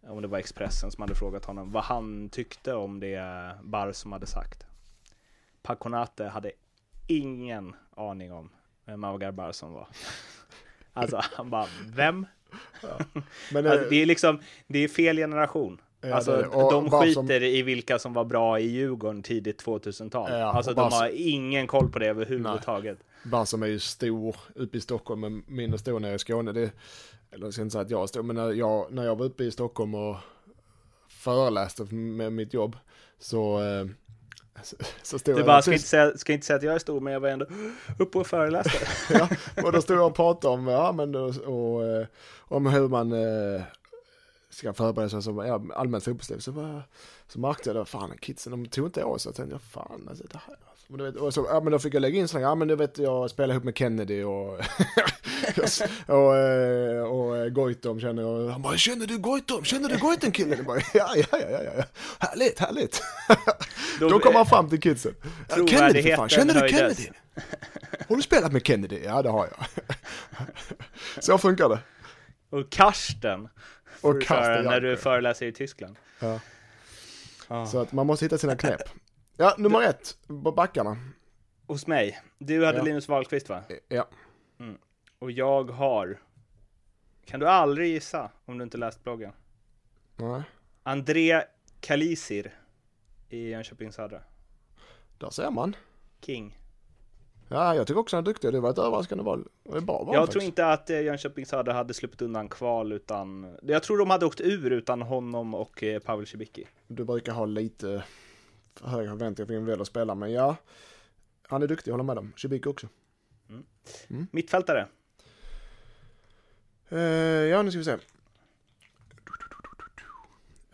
om 0.03 0.23
det 0.23 0.29
var 0.29 0.39
Expressen 0.39 0.91
som 0.91 1.03
hade 1.03 1.15
frågat 1.15 1.45
honom, 1.45 1.73
vad 1.73 1.85
han 1.85 2.29
tyckte 2.29 2.75
om 2.75 3.01
det 3.01 3.21
Bar 3.63 3.93
som 3.93 4.13
hade 4.13 4.27
sagt. 4.27 4.67
Paconate 5.63 6.25
hade 6.25 6.53
ingen 7.07 7.77
aning 7.97 8.33
om 8.33 8.51
vem 8.85 9.05
Avgar 9.05 9.33
Bar 9.33 9.53
som 9.53 9.73
var. 9.73 9.89
Alltså, 10.97 11.21
han 11.23 11.51
bara, 11.51 11.67
vem? 11.87 12.27
Ja. 12.83 12.99
Men, 13.53 13.67
alltså, 13.67 13.91
det 13.91 13.97
är 13.97 14.07
liksom, 14.07 14.41
det 14.67 14.79
är 14.79 14.89
fel 14.89 15.17
generation. 15.17 15.81
Ja, 16.09 16.15
alltså, 16.15 16.43
de 16.71 16.91
skiter 16.91 17.13
som... 17.13 17.31
i 17.31 17.63
vilka 17.63 17.99
som 17.99 18.13
var 18.13 18.25
bra 18.25 18.59
i 18.59 18.67
Djurgården 18.67 19.23
tidigt 19.23 19.65
2000-tal. 19.65 20.33
Ja, 20.33 20.53
alltså, 20.53 20.75
de 20.75 20.93
har 20.93 21.11
ingen 21.15 21.67
koll 21.67 21.89
på 21.89 21.99
det 21.99 22.07
överhuvudtaget. 22.07 22.99
Bara 23.25 23.47
som 23.47 23.63
är 23.63 23.67
ju 23.67 23.79
stor 23.79 24.37
uppe 24.55 24.79
i 24.79 24.81
Stockholm, 24.81 25.21
men 25.21 25.43
mindre 25.47 25.79
stor 25.79 26.01
nere 26.01 26.15
i 26.15 26.19
Skåne. 26.19 26.53
Det, 26.53 26.71
eller 27.31 27.47
jag 27.47 27.53
ska 27.53 27.63
inte 27.63 27.73
säga 27.73 27.83
att 27.83 27.91
jag 27.91 28.03
är 28.03 28.07
stor, 28.07 28.23
men 28.23 28.37
när 28.37 28.53
jag, 28.53 28.93
när 28.93 29.05
jag 29.05 29.17
var 29.17 29.27
uppe 29.27 29.45
i 29.45 29.51
Stockholm 29.51 29.95
och 29.95 30.17
föreläste 31.09 31.85
med 31.95 32.33
mitt 32.33 32.55
jobb, 32.55 32.77
så 33.19 33.61
eh, 33.63 33.87
så 35.03 35.19
stod 35.19 35.37
du 35.37 35.45
bara, 35.45 35.63
ska 35.63 35.73
inte, 35.73 35.85
säga, 35.85 36.19
ska 36.19 36.33
inte 36.33 36.47
säga 36.47 36.57
att 36.57 36.63
jag 36.63 36.75
är 36.75 36.79
stor, 36.79 37.01
men 37.01 37.13
jag 37.13 37.21
var 37.21 37.29
ändå 37.29 37.47
uppe 37.99 38.19
och 38.19 38.27
föreläste. 38.27 38.79
ja, 39.11 39.29
och 39.65 39.73
då 39.73 39.83
stod 39.83 39.97
jag 39.97 40.07
och 40.07 40.15
pratade 40.15 40.55
om, 40.55 40.67
ja, 40.67 40.93
men, 40.93 41.15
och, 41.15 41.37
och, 41.37 41.87
eh, 41.87 42.07
om 42.39 42.67
hur 42.67 42.89
man 42.89 43.13
eh, 43.13 43.63
ska 44.55 44.73
förbereda 44.73 45.09
sig 45.09 45.23
som 45.23 45.39
ja, 45.39 45.63
allmänt 45.75 46.05
fotbollsliv. 46.05 46.39
Så, 46.39 46.53
bara, 46.53 46.83
så 47.29 47.41
märkte 47.41 47.69
jag 47.69 47.77
då, 47.77 47.85
fan 47.85 48.17
kidsen 48.21 48.51
de 48.51 48.67
tog 48.67 48.87
inte 48.87 49.05
åt 49.05 49.21
sig. 49.21 49.31
Jag 49.31 49.37
tänkte, 49.37 49.59
fan 49.59 50.07
alltså 50.09 50.25
det 50.31 50.41
här. 50.47 50.57
Men, 50.89 50.99
du 50.99 51.05
vet, 51.05 51.17
och 51.17 51.35
så, 51.35 51.47
ja, 51.51 51.61
men 51.61 51.73
då 51.73 51.79
fick 51.79 51.95
jag 51.95 52.01
lägga 52.01 52.19
in 52.19 52.29
sådana, 52.29 52.49
ja 52.49 52.55
men 52.55 52.69
du 52.69 52.77
vet 52.77 52.99
jag 52.99 53.31
spelar 53.31 53.55
ihop 53.55 53.65
med 53.65 53.79
Kennedy 53.79 54.23
och, 54.23 54.49
och, 56.07 56.37
eh, 56.37 57.03
och, 57.03 57.45
och 57.45 57.53
Goitom 57.53 58.01
känner 58.01 58.23
jag. 58.23 58.49
Han 58.49 58.63
bara, 58.63 58.77
känner 58.77 59.07
du 59.07 59.19
Goitom? 59.19 59.65
Känner 59.65 59.89
du 59.89 59.99
Goitom 59.99 60.33
killen? 60.33 60.57
Jag 60.57 60.67
bara, 60.67 60.81
ja, 60.95 61.13
ja, 61.17 61.27
ja, 61.31 61.51
ja, 61.51 61.73
ja, 61.77 61.85
härligt, 62.19 62.59
härligt. 62.59 63.03
Då, 64.01 64.09
då 64.09 64.19
kom 64.19 64.35
han 64.35 64.47
fram 64.47 64.69
till 64.69 64.81
kidsen. 64.81 65.15
Kennedy 65.69 66.03
för 66.03 66.17
fan, 66.17 66.29
känner 66.29 66.63
du 66.63 66.69
Kennedy? 66.69 67.09
Har 68.09 68.17
du 68.17 68.23
spelat 68.23 68.53
med 68.53 68.67
Kennedy? 68.67 69.01
Ja, 69.05 69.23
det 69.23 69.29
har 69.29 69.49
jag. 69.57 69.67
Så 71.25 71.39
funkar 71.39 71.69
det. 71.69 71.79
Och 72.51 72.71
Karsten 72.71 73.49
och 74.05 74.23
Karsten 74.23 74.65
när 74.65 74.81
du 74.81 74.97
föreläser 74.97 75.47
i 75.47 75.53
Tyskland. 75.53 75.99
Ja. 76.21 76.41
Ah. 77.49 77.67
Så 77.67 77.79
att 77.79 77.93
man 77.93 78.07
måste 78.07 78.25
hitta 78.25 78.39
sina 78.39 78.57
knep. 78.57 78.81
Ja, 79.37 79.55
nummer 79.59 79.81
du... 79.81 79.87
ett, 79.87 80.19
backarna. 80.57 80.97
Hos 81.67 81.87
mig. 81.87 82.21
Du 82.39 82.67
hade 82.67 82.79
ja. 82.79 82.85
Linus 82.85 83.09
Wahlqvist 83.09 83.49
va? 83.49 83.63
Ja. 83.89 84.09
Mm. 84.61 84.79
Och 85.19 85.31
jag 85.31 85.71
har, 85.71 86.21
kan 87.25 87.41
du 87.41 87.49
aldrig 87.49 87.89
gissa 87.89 88.31
om 88.45 88.59
du 88.59 88.65
inte 88.65 88.79
läst 88.79 89.03
bloggen? 89.03 89.33
Nej. 90.17 90.43
André 90.83 91.43
Kalisir 91.81 92.55
i 93.29 93.49
Jönköping 93.49 93.93
Södra. 93.93 94.21
Där 95.19 95.31
ser 95.31 95.51
man. 95.51 95.77
King. 96.21 96.59
Ja, 97.49 97.75
jag 97.75 97.87
tycker 97.87 98.01
också 98.01 98.17
han 98.17 98.25
är 98.25 98.27
duktig. 98.27 98.53
Det 98.53 98.61
var 98.61 98.71
ett 98.71 98.79
överraskande 98.79 99.25
val. 99.25 99.49
Det 99.63 99.81
bra 99.81 99.99
val 99.99 100.15
jag 100.15 100.23
faktiskt. 100.23 100.33
tror 100.33 100.45
inte 100.45 100.67
att 100.67 100.91
eh, 100.91 101.01
Jönköping 101.01 101.47
Södra 101.47 101.73
hade 101.73 101.95
sluppit 101.95 102.23
undan 102.23 102.49
kval 102.49 102.93
utan... 102.93 103.57
Jag 103.63 103.83
tror 103.83 103.99
de 103.99 104.11
hade 104.11 104.27
åkt 104.27 104.41
ur 104.41 104.71
utan 104.71 105.03
honom 105.03 105.55
och 105.55 105.83
eh, 105.83 105.99
Pavel 106.01 106.27
Cibicki. 106.27 106.67
Du 106.87 107.05
brukar 107.05 107.33
ha 107.33 107.47
lite 107.47 108.05
högre 108.83 109.09
förväntningar 109.09 109.47
för 109.47 109.55
en 109.55 109.67
väl 109.67 109.81
att 109.81 109.87
spela, 109.87 110.15
men 110.15 110.33
ja. 110.33 110.57
Han 111.49 111.63
är 111.63 111.67
duktig, 111.67 111.91
jag 111.91 111.95
håller 111.95 112.05
med 112.05 112.17
dem. 112.17 112.33
Cibicki 112.37 112.69
också. 112.69 112.89
Mm. 113.49 113.65
Mm. 114.09 114.27
Mittfältare? 114.31 114.87
Uh, 116.93 117.01
ja, 117.01 117.63
nu 117.63 117.71
ska 117.71 117.79
vi 117.79 117.85
se. 117.85 117.97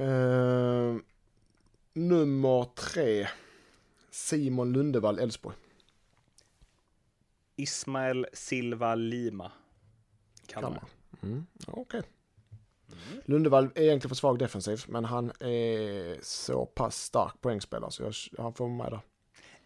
Uh, 0.05 0.97
nummer 1.93 2.65
tre. 2.75 3.29
Simon 4.11 4.73
Lundevall, 4.73 5.19
Elfsborg. 5.19 5.57
Ismael 7.61 8.27
Silva 8.33 8.95
Lima. 8.95 9.53
Kalmar. 10.47 10.85
Mm, 11.23 11.47
Okej. 11.67 11.81
Okay. 11.81 12.03
Mm. 12.89 13.23
Lundevall 13.25 13.65
är 13.65 13.83
egentligen 13.83 14.09
för 14.09 14.17
svag 14.17 14.39
defensivt, 14.39 14.89
men 14.89 15.05
han 15.05 15.31
är 15.41 16.19
så 16.23 16.67
pass 16.67 17.03
stark 17.03 17.41
poängspelare 17.41 17.91
så 17.91 18.03
jag, 18.03 18.43
han 18.43 18.55
får 18.55 18.69
med 18.69 18.93
där. 18.93 19.01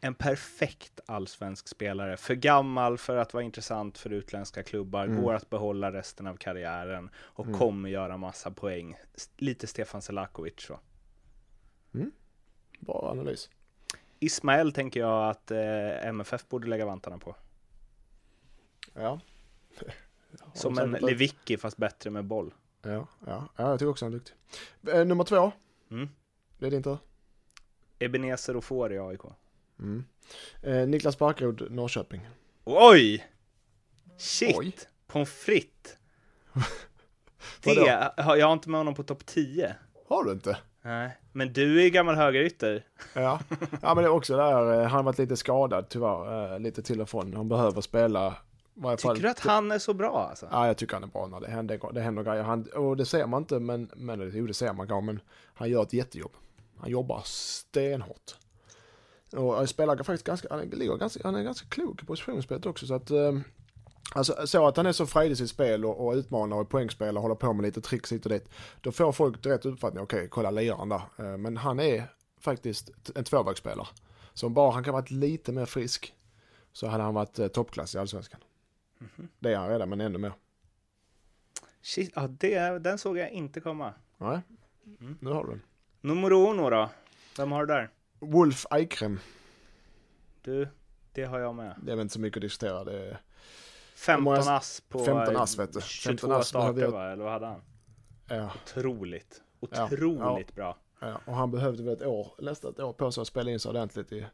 En 0.00 0.14
perfekt 0.14 1.00
allsvensk 1.06 1.68
spelare, 1.68 2.16
för 2.16 2.34
gammal 2.34 2.98
för 2.98 3.16
att 3.16 3.34
vara 3.34 3.44
intressant 3.44 3.98
för 3.98 4.10
utländska 4.10 4.62
klubbar, 4.62 5.04
mm. 5.04 5.22
går 5.22 5.34
att 5.34 5.50
behålla 5.50 5.92
resten 5.92 6.26
av 6.26 6.36
karriären 6.36 7.10
och 7.16 7.46
mm. 7.46 7.58
kommer 7.58 7.88
göra 7.88 8.16
massa 8.16 8.50
poäng. 8.50 8.96
Lite 9.36 9.66
Stefan 9.66 10.02
Selakovic 10.02 10.54
så. 10.60 10.80
Mm. 11.94 12.12
Bra 12.80 13.08
analys. 13.10 13.50
Ismael 14.18 14.72
tänker 14.72 15.00
jag 15.00 15.30
att 15.30 15.50
eh, 15.50 16.06
MFF 16.08 16.48
borde 16.48 16.68
lägga 16.68 16.86
vantarna 16.86 17.18
på. 17.18 17.36
Ja. 18.94 19.20
Som 20.54 20.78
en 20.78 20.90
Lewicki 20.90 21.56
fast 21.56 21.76
bättre 21.76 22.10
med 22.10 22.24
boll. 22.24 22.54
Ja, 22.82 22.90
ja. 22.90 23.48
ja 23.56 23.70
jag 23.70 23.78
tycker 23.78 23.90
också 23.90 24.04
han 24.04 24.12
är 24.12 24.16
duktig. 24.18 24.34
Eh, 24.88 25.04
nummer 25.04 25.24
två. 25.24 25.52
Mm. 25.90 26.08
Det 26.58 26.66
är 26.66 26.70
din 26.70 26.82
tur. 26.82 26.98
Ebenezer 27.98 28.56
och 28.56 28.64
får 28.64 28.92
i 28.92 28.98
AIK. 28.98 29.20
Mm. 29.78 30.04
Eh, 30.62 30.88
Niklas 30.88 31.18
Barkrod, 31.18 31.70
Norrköping. 31.70 32.28
Oj! 32.64 33.26
Shit! 34.18 34.56
Oj. 34.58 34.76
Pommes 35.06 35.32
frites. 35.32 35.96
det, 37.62 37.74
jag 38.16 38.46
har 38.46 38.52
inte 38.52 38.70
med 38.70 38.80
honom 38.80 38.94
på 38.94 39.02
topp 39.02 39.26
10. 39.26 39.74
Har 40.08 40.24
du 40.24 40.32
inte? 40.32 40.58
Nej, 40.82 41.18
men 41.32 41.52
du 41.52 41.84
är 41.84 41.88
gammal 41.88 42.14
högerytter. 42.14 42.84
ja. 43.14 43.40
ja, 43.82 43.94
men 43.94 43.96
det 43.96 44.08
är 44.08 44.08
också 44.08 44.36
där, 44.36 44.72
eh, 44.72 44.82
han 44.82 44.90
har 44.90 45.02
varit 45.02 45.18
lite 45.18 45.36
skadad 45.36 45.88
tyvärr, 45.88 46.52
eh, 46.52 46.60
lite 46.60 46.82
till 46.82 47.00
och 47.00 47.08
från. 47.08 47.34
Han 47.34 47.48
behöver 47.48 47.80
spela 47.80 48.36
Tycker 48.74 49.22
du 49.22 49.28
att 49.28 49.40
han 49.40 49.72
är 49.72 49.78
så 49.78 49.94
bra 49.94 50.26
alltså? 50.28 50.48
Ja, 50.50 50.66
jag 50.66 50.76
tycker 50.76 50.94
han 50.94 51.02
är 51.02 51.08
bra 51.08 51.26
när 51.26 51.40
det 51.40 51.50
händer, 51.50 51.80
det 51.92 52.00
händer 52.00 52.22
grejer. 52.22 52.42
Han, 52.42 52.62
och 52.62 52.96
det 52.96 53.06
ser 53.06 53.26
man 53.26 53.42
inte, 53.42 53.58
men, 53.58 53.90
men 53.96 54.32
jo, 54.34 54.46
det 54.46 54.54
ser 54.54 54.72
man 54.72 54.88
kanske, 54.88 55.06
men 55.06 55.20
han 55.54 55.70
gör 55.70 55.82
ett 55.82 55.92
jättejobb. 55.92 56.32
Han 56.76 56.90
jobbar 56.90 57.22
stenhårt. 57.24 58.36
Och 59.32 59.54
han 59.54 59.68
spelar 59.68 59.96
faktiskt 59.96 60.24
ganska, 60.24 60.48
han 60.50 60.60
är, 60.60 60.98
ganska, 60.98 61.20
han 61.24 61.34
är 61.34 61.42
ganska 61.42 61.68
klok 61.68 62.02
i 62.02 62.06
positionsspelet 62.06 62.66
också, 62.66 62.86
så 62.86 62.94
att 62.94 63.10
eh, 63.10 63.32
Alltså 64.14 64.46
så 64.46 64.66
att 64.66 64.76
han 64.76 64.86
är 64.86 64.92
så 64.92 65.06
frejdig 65.06 65.32
i 65.32 65.36
sitt 65.36 65.50
spel 65.50 65.84
och, 65.84 66.06
och 66.06 66.14
utmanar 66.14 66.56
och 66.56 66.68
poängspel 66.68 67.16
och 67.16 67.22
håller 67.22 67.34
på 67.34 67.52
med 67.52 67.62
lite 67.62 67.80
tricks 67.80 68.12
hit 68.12 68.26
och 68.26 68.32
dit. 68.32 68.48
Då 68.80 68.92
får 68.92 69.12
folk 69.12 69.46
rätt 69.46 69.66
uppfattning, 69.66 70.02
okej, 70.02 70.16
okay, 70.16 70.28
kolla 70.28 70.50
liraren 70.50 70.88
där. 70.88 71.02
Eh, 71.18 71.36
men 71.36 71.56
han 71.56 71.80
är 71.80 72.06
faktiskt 72.40 72.90
en 73.14 73.24
tvåvägsspelare. 73.24 73.86
Så 74.34 74.46
om 74.46 74.54
bara 74.54 74.70
han 74.70 74.84
kan 74.84 74.92
vara 74.94 75.04
lite 75.08 75.52
mer 75.52 75.66
frisk 75.66 76.14
så 76.72 76.86
hade 76.86 77.02
han 77.02 77.14
varit 77.14 77.38
eh, 77.38 77.48
toppklass 77.48 77.94
i 77.94 77.98
allsvenskan. 77.98 78.40
Mm-hmm. 79.04 79.28
Det 79.38 79.52
är 79.52 79.56
han 79.56 79.68
redan, 79.68 79.88
men 79.88 80.00
ännu 80.00 80.18
mer. 80.18 80.32
Shit, 81.82 82.12
ja, 82.14 82.26
det, 82.28 82.78
den 82.78 82.98
såg 82.98 83.18
jag 83.18 83.30
inte 83.30 83.60
komma. 83.60 83.94
Nej, 84.18 84.40
mm. 85.00 85.18
nu 85.20 85.30
har 85.30 85.44
du 85.44 85.50
den. 85.50 85.62
Nummer 86.00 86.32
uno 86.32 86.70
då? 86.70 86.90
Vem 87.36 87.52
har 87.52 87.66
du 87.66 87.74
där? 87.74 87.90
Wolf 88.18 88.66
Eikrem. 88.70 89.20
Du, 90.42 90.68
det 91.12 91.24
har 91.24 91.38
jag 91.38 91.54
med. 91.54 91.74
Det 91.82 91.92
är 91.92 91.96
väl 91.96 92.02
inte 92.02 92.14
så 92.14 92.20
mycket 92.20 92.36
att 92.36 92.42
diskutera. 92.42 92.84
Det 92.84 93.08
är... 93.08 93.20
15 93.94 94.34
ass 94.34 94.80
på 94.88 95.04
15 95.04 95.36
ass, 95.36 95.58
vet 95.58 95.72
du. 95.72 95.80
22 95.80 96.32
ass 96.32 96.48
starter 96.48 96.88
va, 96.88 97.12
eller 97.12 97.24
vad 97.24 97.32
hade 97.32 97.46
han? 97.46 97.62
Ja. 98.28 98.52
Otroligt. 98.64 99.42
Otroligt 99.60 100.48
ja. 100.48 100.54
bra. 100.54 100.76
Ja, 101.04 101.20
och 101.24 101.36
han 101.36 101.50
behövde 101.50 101.82
väl 101.82 101.92
ett 101.92 102.02
år, 102.02 102.32
nästan 102.38 102.70
ett 102.70 102.80
år 102.80 102.92
på 102.92 103.12
sig 103.12 103.22
att 103.22 103.28
spela 103.28 103.50
in 103.50 103.60
sig 103.60 103.68
ordentligt 103.68 104.12
i. 104.12 104.26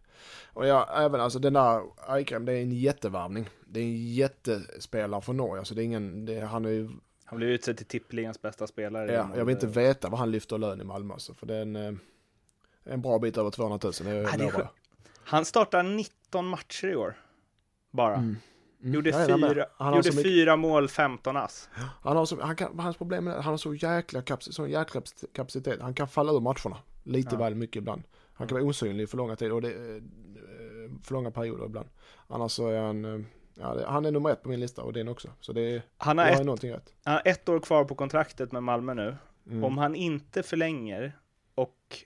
Och 0.53 0.67
ja, 0.67 0.89
även 0.97 1.21
alltså 1.21 1.39
den 1.39 1.53
där 1.53 1.83
Eikrem, 2.09 2.45
det 2.45 2.53
är 2.53 2.63
en 2.63 2.73
jättevärvning. 2.73 3.49
Det 3.67 3.81
är 3.81 3.85
en 3.85 4.15
jättespelare 4.15 5.21
för 5.21 5.33
Norge, 5.33 5.59
alltså 5.59 5.75
det 5.75 5.83
är 5.83 5.85
ingen, 5.85 6.25
det, 6.25 6.41
han 6.41 6.65
är 6.65 6.71
ju... 6.71 6.89
Han 7.25 7.39
blev 7.39 7.51
utsedd 7.51 7.77
till 7.77 7.87
tippligans 7.87 8.43
bästa 8.43 8.67
spelare. 8.67 9.13
Ja, 9.13 9.29
jag 9.37 9.45
vill 9.45 9.55
inte 9.55 9.67
veta 9.67 10.09
vad 10.09 10.19
han 10.19 10.31
lyfter 10.31 10.59
lön 10.59 10.81
i 10.81 10.85
Malmö 10.85 11.15
alltså, 11.15 11.35
för 11.35 11.47
det 11.47 11.57
är 11.57 11.63
en, 11.63 11.77
eh, 11.77 11.93
en 12.85 13.03
bra 13.03 13.19
bit 13.19 13.39
över 13.39 13.51
200 13.51 13.79
000. 13.83 13.93
Det, 13.93 14.29
ah, 14.29 14.37
det 14.37 14.45
är 14.45 14.69
han 15.25 15.45
startar 15.45 15.83
19 15.83 16.47
matcher 16.47 16.89
i 16.89 16.97
år. 16.97 17.15
Bara. 17.91 18.15
Mm. 18.15 18.37
Mm. 18.83 18.95
Gjorde, 18.95 19.13
fyra, 19.13 19.67
han 19.77 19.95
gjorde 19.95 20.13
fyra 20.13 20.57
mål, 20.57 20.89
15 20.89 21.37
ass. 21.37 21.69
Han 22.03 22.17
har 22.17 22.27
så, 22.27 22.41
han 22.41 22.57
kan, 22.57 22.79
hans 22.79 22.97
problem 22.97 23.29
är 23.29 23.31
att 23.31 23.45
han 23.45 23.53
har 23.53 23.59
så 23.59 23.75
jäkla, 23.75 24.23
kapacitet, 24.23 24.55
så 24.55 24.67
jäkla 24.67 25.03
kapacitet. 25.33 25.81
Han 25.81 25.95
kan 25.95 26.09
falla 26.09 26.33
ur 26.33 26.41
matcherna 26.41 26.77
lite 27.03 27.35
ja. 27.35 27.39
väl 27.39 27.55
mycket 27.55 27.77
ibland. 27.77 28.03
Han 28.33 28.49
kan 28.49 28.55
vara 28.55 28.69
osynlig 28.69 29.11
för 29.11 29.17
långa 29.17 29.37
tider 29.37 29.53
och 29.53 29.63
det, 29.63 29.69
eh, 29.69 30.03
för 31.03 31.13
långa 31.13 31.31
perioder 31.31 31.67
ibland. 31.67 31.89
Annars 32.27 32.53
så 32.53 32.69
är 32.69 32.81
han, 32.81 33.05
eh, 33.05 33.21
Ja, 33.61 33.77
han 33.87 34.05
är 34.05 34.11
nummer 34.11 34.31
ett 34.31 34.43
på 34.43 34.49
min 34.49 34.61
lista 34.61 34.83
och 34.83 34.93
din 34.93 35.09
också. 35.09 35.29
Så 35.41 35.53
det 35.53 35.61
är, 35.61 35.83
Han 35.97 36.19
har 36.19 36.27
ett, 36.27 36.45
någonting 36.45 36.73
rätt. 36.73 36.93
han 37.05 37.15
har 37.15 37.23
ett 37.25 37.49
år 37.49 37.61
kvar 37.61 37.85
på 37.85 37.95
kontraktet 37.95 38.53
med 38.53 38.63
Malmö 38.63 38.95
nu. 38.95 39.17
Mm. 39.47 39.65
Om 39.65 39.79
han 39.79 39.95
inte 39.95 40.43
förlänger 40.43 41.19
och, 41.55 42.05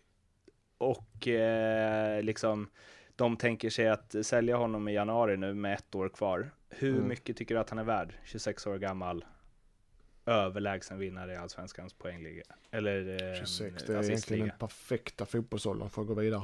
och 0.79 1.29
eh, 1.29 2.23
liksom 2.23 2.69
de 3.17 3.37
tänker 3.37 3.71
sig 3.71 3.89
att 3.89 4.15
sälja 4.23 4.57
honom 4.57 4.89
i 4.89 4.93
januari 4.93 5.37
nu 5.37 5.55
med 5.55 5.75
ett 5.75 5.95
år 5.95 6.09
kvar. 6.09 6.51
Hur 6.79 6.95
Mm. 6.97 7.09
mycket 7.09 7.37
tycker 7.37 7.55
du 7.55 7.61
att 7.61 7.71
han 7.71 7.79
är 7.79 7.85
värd? 7.85 8.15
26 8.25 8.67
år 8.67 8.79
gammal. 8.79 9.25
Överlägsen 10.27 10.99
vinnare 10.99 11.33
i 11.33 11.37
Allsvenskans 11.37 11.93
poängliga. 11.93 12.43
Eller 12.71 13.09
eh, 13.33 13.35
26, 13.39 13.85
det 13.87 13.93
är 13.95 14.05
egentligen 14.05 14.49
den 14.49 14.59
perfekta 14.59 15.27
fotbollsåldern 15.27 15.91
för 15.91 16.03
att 16.03 16.09
gå 16.09 16.15
vidare. 16.15 16.43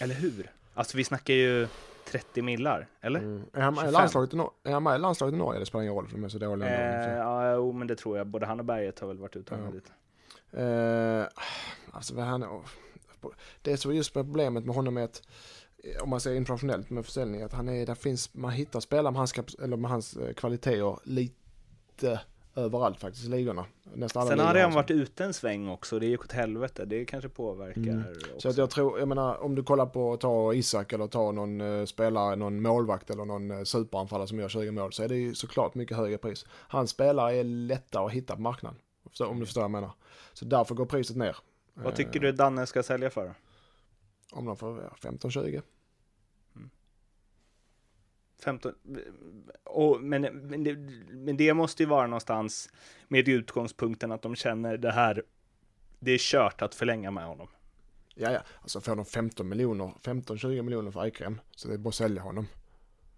Eller 0.00 0.14
hur? 0.14 0.50
Alltså 0.74 0.96
vi 0.96 1.04
snackar 1.04 1.34
ju 1.34 1.68
30 2.04 2.42
millar, 2.42 2.86
eller? 3.00 3.20
Mm. 3.20 3.42
Är, 3.52 3.60
han 3.60 3.74
med 3.74 3.80
i 3.80 3.84
25? 3.86 3.92
landslaget 3.92 4.34
i 4.34 4.36
Nor- 4.36 4.50
är 4.64 4.72
han 4.72 4.82
med 4.82 4.96
i 4.96 4.98
landslaget 4.98 5.34
i 5.34 5.38
Norge? 5.38 5.60
Det 5.60 5.66
spelar 5.66 5.82
ingen 5.82 5.94
roll 5.94 6.06
för 6.08 6.16
de 6.16 6.24
är 6.24 6.28
så 6.28 6.38
dåliga. 6.38 6.68
Eh, 7.10 7.16
ja, 7.16 7.54
jo, 7.54 7.72
men 7.72 7.86
det 7.86 7.96
tror 7.96 8.18
jag. 8.18 8.26
Både 8.26 8.46
han 8.46 8.58
och 8.58 8.64
Berget 8.66 8.98
har 9.00 9.08
väl 9.08 9.18
varit 9.18 9.36
uttagna 9.36 9.64
Ja. 9.64 9.70
dit. 9.72 9.92
Eh, 10.52 11.42
alltså 11.92 12.14
vad 12.14 12.24
han, 12.24 12.62
det 13.62 13.72
är 13.72 13.76
så 13.76 13.92
just 13.92 14.12
problemet 14.12 14.64
med 14.64 14.74
honom 14.74 14.96
är 14.96 15.02
att 15.04 15.22
om 16.02 16.10
man 16.10 16.20
ser 16.20 16.34
internationellt 16.34 16.90
med 16.90 17.04
försäljning 17.04 17.42
att 17.42 17.52
han 17.52 17.68
är, 17.68 17.86
där 17.86 17.94
finns, 17.94 18.34
man 18.34 18.50
hittar 18.50 18.80
spelare 18.80 19.12
med 19.12 19.18
hans, 19.18 19.34
eller 19.62 19.76
med 19.76 19.90
hans 19.90 20.16
eh, 20.16 20.32
kvaliteter 20.34 20.98
lite 21.04 22.20
överallt 22.54 23.00
faktiskt 23.00 23.26
i 23.26 23.28
ligorna. 23.28 23.64
Nästan 23.94 24.22
alla 24.22 24.30
Sen 24.30 24.38
har 24.38 24.54
han 24.54 24.72
så. 24.72 24.76
varit 24.76 24.90
ute 24.90 25.24
en 25.24 25.34
sväng 25.34 25.68
också. 25.68 25.98
Det 25.98 26.06
är 26.06 26.08
ju 26.08 26.16
åt 26.18 26.32
helvete. 26.32 26.84
Det 26.84 27.04
kanske 27.04 27.28
påverkar 27.28 27.80
Mm. 27.80 28.04
Så 28.38 28.48
att 28.48 28.56
jag 28.56 28.70
tror, 28.70 28.98
jag 28.98 29.08
menar 29.08 29.42
om 29.42 29.54
du 29.54 29.62
kollar 29.62 29.86
på 29.86 30.16
ta 30.16 30.54
Isak 30.54 30.92
eller 30.92 31.06
ta 31.06 31.32
någon 31.32 31.60
eh, 31.60 31.84
spelare, 31.84 32.36
någon 32.36 32.62
målvakt 32.62 33.10
eller 33.10 33.24
någon 33.24 33.50
eh, 33.50 33.62
superanfallare 33.62 34.28
som 34.28 34.38
gör 34.38 34.48
20 34.48 34.70
mål 34.70 34.92
så 34.92 35.02
är 35.02 35.08
det 35.08 35.16
ju 35.16 35.34
såklart 35.34 35.74
mycket 35.74 35.96
högre 35.96 36.18
pris. 36.18 36.46
Hans 36.50 36.90
spelare 36.90 37.36
är 37.36 37.44
lättare 37.44 38.06
att 38.06 38.12
hitta 38.12 38.36
på 38.36 38.42
marknaden. 38.42 38.78
Om 39.20 39.40
du 39.40 39.46
förstår 39.46 39.60
vad 39.60 39.64
jag 39.64 39.70
menar. 39.70 39.92
Så 40.32 40.44
därför 40.44 40.74
går 40.74 40.86
priset 40.86 41.16
ner. 41.16 41.36
Vad 41.74 41.94
tycker 41.94 42.16
Eh, 42.16 42.22
du 42.22 42.32
Danne 42.32 42.66
ska 42.66 42.82
sälja 42.82 43.10
för? 43.10 43.34
Om 44.32 44.44
de 44.44 44.56
får 44.56 44.82
ja, 44.82 45.10
15-20. 45.10 45.62
15? 48.40 48.74
Och, 49.64 50.02
men, 50.02 50.22
men, 50.22 50.64
det, 50.64 50.76
men 51.10 51.36
det 51.36 51.54
måste 51.54 51.82
ju 51.82 51.88
vara 51.88 52.06
någonstans 52.06 52.70
med 53.08 53.28
utgångspunkten 53.28 54.12
att 54.12 54.22
de 54.22 54.34
känner 54.34 54.76
det 54.76 54.92
här, 54.92 55.22
det 55.98 56.12
är 56.12 56.18
kört 56.18 56.62
att 56.62 56.74
förlänga 56.74 57.10
med 57.10 57.24
honom. 57.24 57.48
Ja, 58.14 58.32
ja. 58.32 58.42
Alltså 58.62 58.80
får 58.80 58.96
de 58.96 59.04
15 59.04 59.48
miljoner, 59.48 59.92
15-20 60.02 60.62
miljoner 60.62 60.90
för 60.90 61.04
Eikrem. 61.04 61.40
Så 61.50 61.68
det 61.68 61.74
är 61.74 61.78
bara 61.78 61.88
att 61.88 61.94
sälja 61.94 62.22
honom. 62.22 62.46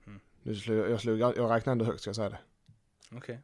Mm. 0.06 0.20
Nu 0.42 0.56
slog, 0.56 0.90
jag, 0.90 1.00
slog, 1.00 1.18
jag 1.20 1.50
räknade 1.50 1.70
ändå 1.70 1.84
högt 1.84 2.00
ska 2.00 2.08
jag 2.08 2.16
säga 2.16 2.30
det. 2.30 2.38
Okej. 3.12 3.40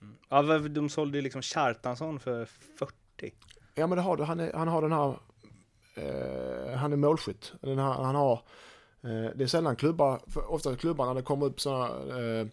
Mm. 0.00 0.16
Ja, 0.28 0.58
de 0.58 0.88
sålde 0.88 1.18
ju 1.18 1.22
liksom 1.22 1.42
Kjartansson 1.42 2.20
för 2.20 2.44
40. 2.44 3.34
Ja 3.74 3.86
men 3.86 3.96
det 3.96 4.02
har 4.02 4.16
du, 4.16 4.24
han, 4.24 4.40
är, 4.40 4.52
han 4.52 4.68
har 4.68 4.82
den 4.82 4.92
här, 4.92 5.18
eh, 5.94 6.51
han 6.82 6.92
är 6.92 6.96
målskytt. 6.96 7.52
Den 7.60 7.78
här, 7.78 7.92
han 7.92 8.14
har, 8.14 8.32
eh, 9.02 9.30
det 9.34 9.44
är 9.44 9.46
sällan 9.46 9.76
klubbar, 9.76 10.20
oftast 10.26 10.48
ofta 10.48 10.76
klubbar 10.76 11.06
när 11.06 11.14
det 11.14 11.22
kommer 11.22 11.46
upp 11.46 11.60
sådana 11.60 11.86
eh, 12.40 12.46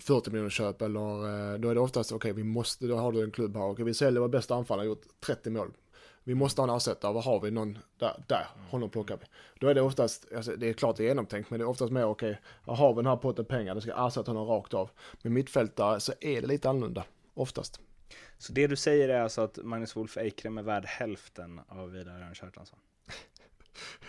40 0.00 0.30
miljoner 0.30 0.50
köp 0.50 0.82
eller 0.82 1.52
eh, 1.54 1.58
då 1.58 1.68
är 1.68 1.74
det 1.74 1.80
oftast 1.80 2.12
okej 2.12 2.32
vi 2.32 2.44
måste, 2.44 2.86
då 2.86 2.96
har 2.96 3.12
du 3.12 3.24
en 3.24 3.30
klubb 3.30 3.56
här, 3.56 3.64
okej 3.64 3.84
vi 3.84 3.94
säljer 3.94 4.20
vår 4.20 4.28
bästa 4.28 4.54
anfallare, 4.54 4.86
gjort 4.86 5.04
30 5.26 5.50
mål. 5.50 5.72
Vi 6.26 6.34
måste 6.34 6.60
ha 6.62 6.68
en 6.68 6.76
ersättare, 6.76 7.12
vad 7.12 7.24
har 7.24 7.40
vi? 7.40 7.50
Någon 7.50 7.78
där, 7.98 8.24
där, 8.28 8.46
honom 8.70 8.90
plockar 8.90 9.16
vi. 9.16 9.26
Då 9.60 9.68
är 9.68 9.74
det 9.74 9.80
oftast, 9.80 10.32
alltså, 10.36 10.56
det 10.56 10.68
är 10.68 10.72
klart 10.72 10.96
det 10.96 11.04
är 11.04 11.08
genomtänkt, 11.08 11.50
men 11.50 11.58
det 11.58 11.64
är 11.64 11.68
oftast 11.68 11.92
mer 11.92 12.04
okej, 12.04 12.40
okay, 12.62 12.76
har 12.76 12.94
vi 12.94 12.96
den 12.96 13.06
här 13.06 13.16
potten 13.16 13.44
pengar, 13.44 13.74
det 13.74 13.80
ska 13.80 14.06
ersätta 14.06 14.30
honom 14.30 14.46
rakt 14.46 14.74
av. 14.74 14.90
Med 15.22 15.32
mittfältare 15.32 16.00
så 16.00 16.12
är 16.20 16.40
det 16.40 16.46
lite 16.46 16.70
annorlunda, 16.70 17.04
oftast. 17.34 17.80
Så 18.38 18.52
det 18.52 18.66
du 18.66 18.76
säger 18.76 19.08
är 19.08 19.20
alltså 19.20 19.40
att 19.40 19.58
Magnus 19.62 19.96
Wolf 19.96 20.16
Eikrem 20.16 20.58
är 20.58 20.62
värd 20.62 20.84
hälften 20.84 21.60
av 21.68 21.90
Vidar 21.90 22.22
Örn 22.22 22.34
Kjartansson? 22.34 22.78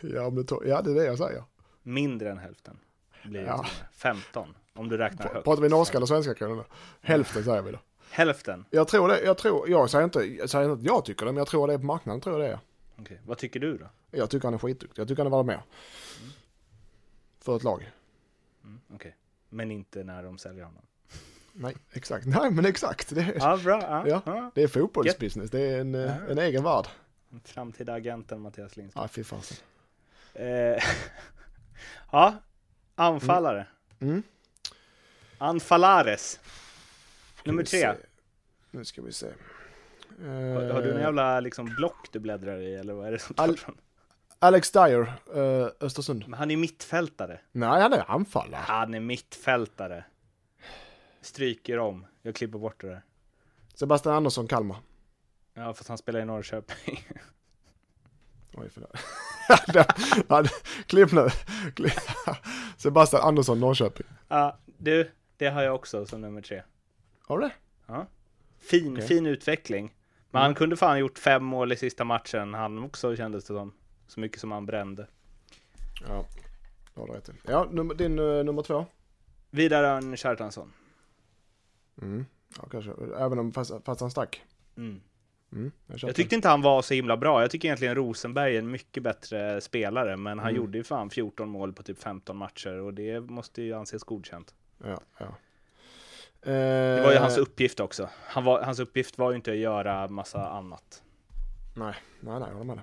Ja, 0.01 0.25
om 0.27 0.35
du 0.35 0.43
tar, 0.43 0.63
ja 0.65 0.81
det 0.81 0.91
är 0.91 0.95
det 0.95 1.05
jag 1.05 1.17
säger. 1.17 1.43
Mindre 1.83 2.31
än 2.31 2.37
hälften 2.37 2.77
blir 3.23 3.41
det 3.41 3.47
Ja. 3.47 3.57
till 3.63 3.71
och 3.71 3.81
med. 3.81 3.93
15 3.93 4.55
om 4.73 4.89
du 4.89 4.97
räknar 4.97 5.27
högt. 5.33 5.43
Pratar 5.43 5.61
vi 5.61 5.69
norska 5.69 5.97
eller 5.97 6.07
svenska 6.07 6.33
kronor? 6.33 6.65
Hälften 7.01 7.43
säger 7.43 7.61
vi 7.61 7.71
då. 7.71 7.79
Hälften? 8.09 8.65
Jag 8.69 8.87
tror 8.87 9.07
det, 9.07 9.21
jag 9.23 9.37
tror, 9.37 9.69
jag 9.69 9.89
säger 9.89 10.03
inte, 10.03 10.19
jag 10.19 10.49
säger 10.49 10.65
inte 10.71 10.79
att 10.79 10.85
jag 10.85 11.05
tycker 11.05 11.25
det, 11.25 11.31
men 11.31 11.37
jag 11.37 11.47
tror 11.47 11.67
det 11.67 11.73
är 11.73 11.77
på 11.77 11.85
marknaden, 11.85 12.21
tror 12.21 12.39
jag 12.41 12.49
det 12.49 12.53
är. 12.53 12.59
Okej, 12.99 13.21
vad 13.25 13.37
tycker 13.37 13.59
du 13.59 13.77
då? 13.77 13.85
Jag 14.11 14.29
tycker 14.29 14.47
han 14.47 14.53
är 14.53 14.57
skitduktig, 14.57 15.01
jag 15.01 15.07
tycker 15.07 15.23
han 15.23 15.33
är 15.33 15.37
värd 15.37 15.45
mer. 15.45 15.61
För 17.39 17.55
ett 17.55 17.63
lag. 17.63 17.91
Mm, 18.63 18.79
Okej, 18.93 19.15
men 19.49 19.71
inte 19.71 20.03
när 20.03 20.23
de 20.23 20.37
säljer 20.37 20.63
honom. 20.63 20.81
Nej, 21.53 21.75
exakt. 21.91 22.25
Nej, 22.25 22.51
men 22.51 22.65
exakt. 22.65 23.15
Det 23.15 23.21
är, 23.21 23.35
Ja, 23.39 23.57
bra. 23.63 23.81
Ja, 24.07 24.21
Ja. 24.25 24.51
det 24.55 24.63
är 24.63 24.67
fotbollsbusiness, 24.67 25.51
det 25.51 25.61
är 25.61 25.81
en, 25.81 25.95
en 25.95 26.39
egen 26.39 26.63
värld. 26.63 26.85
Framtida 27.43 27.93
agenten 27.93 28.41
Mattias 28.41 28.75
Lindström. 28.77 29.03
Ja, 29.03 29.07
fy 29.07 29.23
fasen. 29.23 29.57
Eh, 30.33 30.45
ja, 32.11 32.35
anfallare. 32.95 33.67
Mm. 33.99 34.23
Anfallares. 35.37 36.39
Ska 37.35 37.51
Nummer 37.51 37.63
tre. 37.63 37.79
se. 37.79 37.93
Nu 38.71 38.85
ska 38.85 39.01
vi 39.01 39.11
se. 39.11 39.27
Har, 40.21 40.71
har 40.73 40.81
du 40.81 40.89
en 40.91 40.95
Eh, 40.97 41.01
jävla 41.01 41.39
liksom, 41.39 41.65
block 41.65 42.07
du 42.11 42.19
bläddrar 42.19 42.57
i 42.61 42.75
eller 42.75 42.93
vad 42.93 43.07
är 43.07 43.11
det 43.11 43.19
som 43.19 43.35
tar 43.35 43.53
från? 43.53 43.77
Alex 44.39 44.71
Dyer, 44.71 45.13
eh, 45.35 45.67
Östersund. 45.79 46.27
Men 46.27 46.39
han 46.39 46.51
är 46.51 46.57
mittfältare. 46.57 47.39
Nej, 47.51 47.81
han 47.81 47.93
är 47.93 48.11
anfallare. 48.11 48.61
Han 48.61 48.93
är 48.93 48.99
mittfältare. 48.99 50.03
Stryker 51.21 51.79
om. 51.79 52.05
Jag 52.21 52.35
klipper 52.35 52.59
bort 52.59 52.81
det 52.81 52.87
där. 52.87 53.01
Sebastian 53.73 54.15
Andersson, 54.15 54.47
Kalmar. 54.47 54.77
Ja, 55.57 55.73
fast 55.73 55.89
han 55.89 55.97
spelar 55.97 56.19
i 56.19 56.25
Norrköping. 56.25 57.07
Oj, 58.53 58.69
förlåt. 58.73 58.91
Ja, 60.29 60.43
Klipp 60.87 61.11
nu. 61.11 61.27
Sebastian 62.77 63.21
Andersson, 63.23 63.59
Norrköping. 63.59 64.07
Ja, 64.27 64.57
du, 64.77 65.11
det 65.37 65.47
har 65.47 65.61
jag 65.63 65.75
också 65.75 66.05
som 66.05 66.21
nummer 66.21 66.41
tre. 66.41 66.61
Har 67.21 67.39
du 67.39 67.47
det? 67.47 67.53
Fin, 68.59 68.93
Okej. 68.93 69.07
fin 69.07 69.25
utveckling. 69.25 69.83
Men 70.31 70.39
Mm. 70.39 70.45
han 70.45 70.55
kunde 70.55 70.77
fan 70.77 70.99
gjort 70.99 71.19
fem 71.19 71.43
mål 71.45 71.71
i 71.71 71.75
sista 71.75 72.03
matchen. 72.03 72.53
Han 72.53 72.83
också 72.83 73.15
kändes 73.15 73.43
det 73.43 73.53
som. 73.53 73.73
Så 74.07 74.19
mycket 74.19 74.39
som 74.39 74.51
han 74.51 74.65
brände. 74.65 75.07
Ja, 76.07 76.25
det 76.93 76.99
har 77.01 77.07
du 77.07 77.13
rätt 77.13 77.29
i. 77.29 77.31
Ja, 77.47 77.67
nummer, 77.71 77.95
din 77.95 78.19
uh, 78.19 78.43
nummer 78.43 78.61
två. 78.63 78.85
Vidar 79.49 79.83
Örn 79.83 80.17
Kjartansson. 80.17 80.73
Mm. 82.01 82.25
Ja, 82.57 82.67
kanske. 82.71 82.91
Även 83.17 83.39
om 83.39 83.53
fast, 83.53 83.71
fast 83.85 84.01
han 84.01 84.11
stack. 84.11 84.43
Mm. 84.77 85.01
Mm, 85.55 85.71
jag, 85.87 85.99
Jag 86.03 86.15
tyckte 86.15 86.35
inte 86.35 86.47
han 86.49 86.61
var 86.61 86.81
så 86.81 86.93
himla 86.93 87.17
bra. 87.17 87.41
Jag 87.41 87.51
tycker 87.51 87.67
egentligen 87.67 87.95
Rosenberg 87.95 88.55
är 88.55 88.59
en 88.59 88.71
mycket 88.71 89.03
bättre 89.03 89.61
spelare. 89.61 90.17
Men 90.17 90.39
han 90.39 90.49
Mm. 90.49 90.61
gjorde 90.61 90.77
ju 90.77 90.83
fan 90.83 91.09
14 91.09 91.49
mål 91.49 91.73
på 91.73 91.83
typ 91.83 91.99
15 92.03 92.37
matcher. 92.37 92.79
Och 92.79 92.93
det 92.93 93.19
måste 93.21 93.61
ju 93.61 93.73
anses 93.73 94.03
godkänt. 94.03 94.55
Ja, 94.83 95.01
ja. 95.19 95.35
Det 96.41 97.01
var 97.03 97.11
ju 97.11 97.17
hans 97.17 97.37
uppgift 97.37 97.79
också. 97.79 98.09
Han 98.27 98.43
var, 98.43 98.61
hans 98.61 98.79
uppgift 98.79 99.17
var 99.17 99.29
ju 99.31 99.35
inte 99.35 99.51
att 99.51 99.57
göra 99.57 100.07
massa 100.07 100.47
annat. 100.49 101.03
Nej, 101.75 101.95
nej, 102.19 102.39
nej, 102.39 102.49
jag 102.49 102.57
håller 102.57 102.75
med 102.75 102.77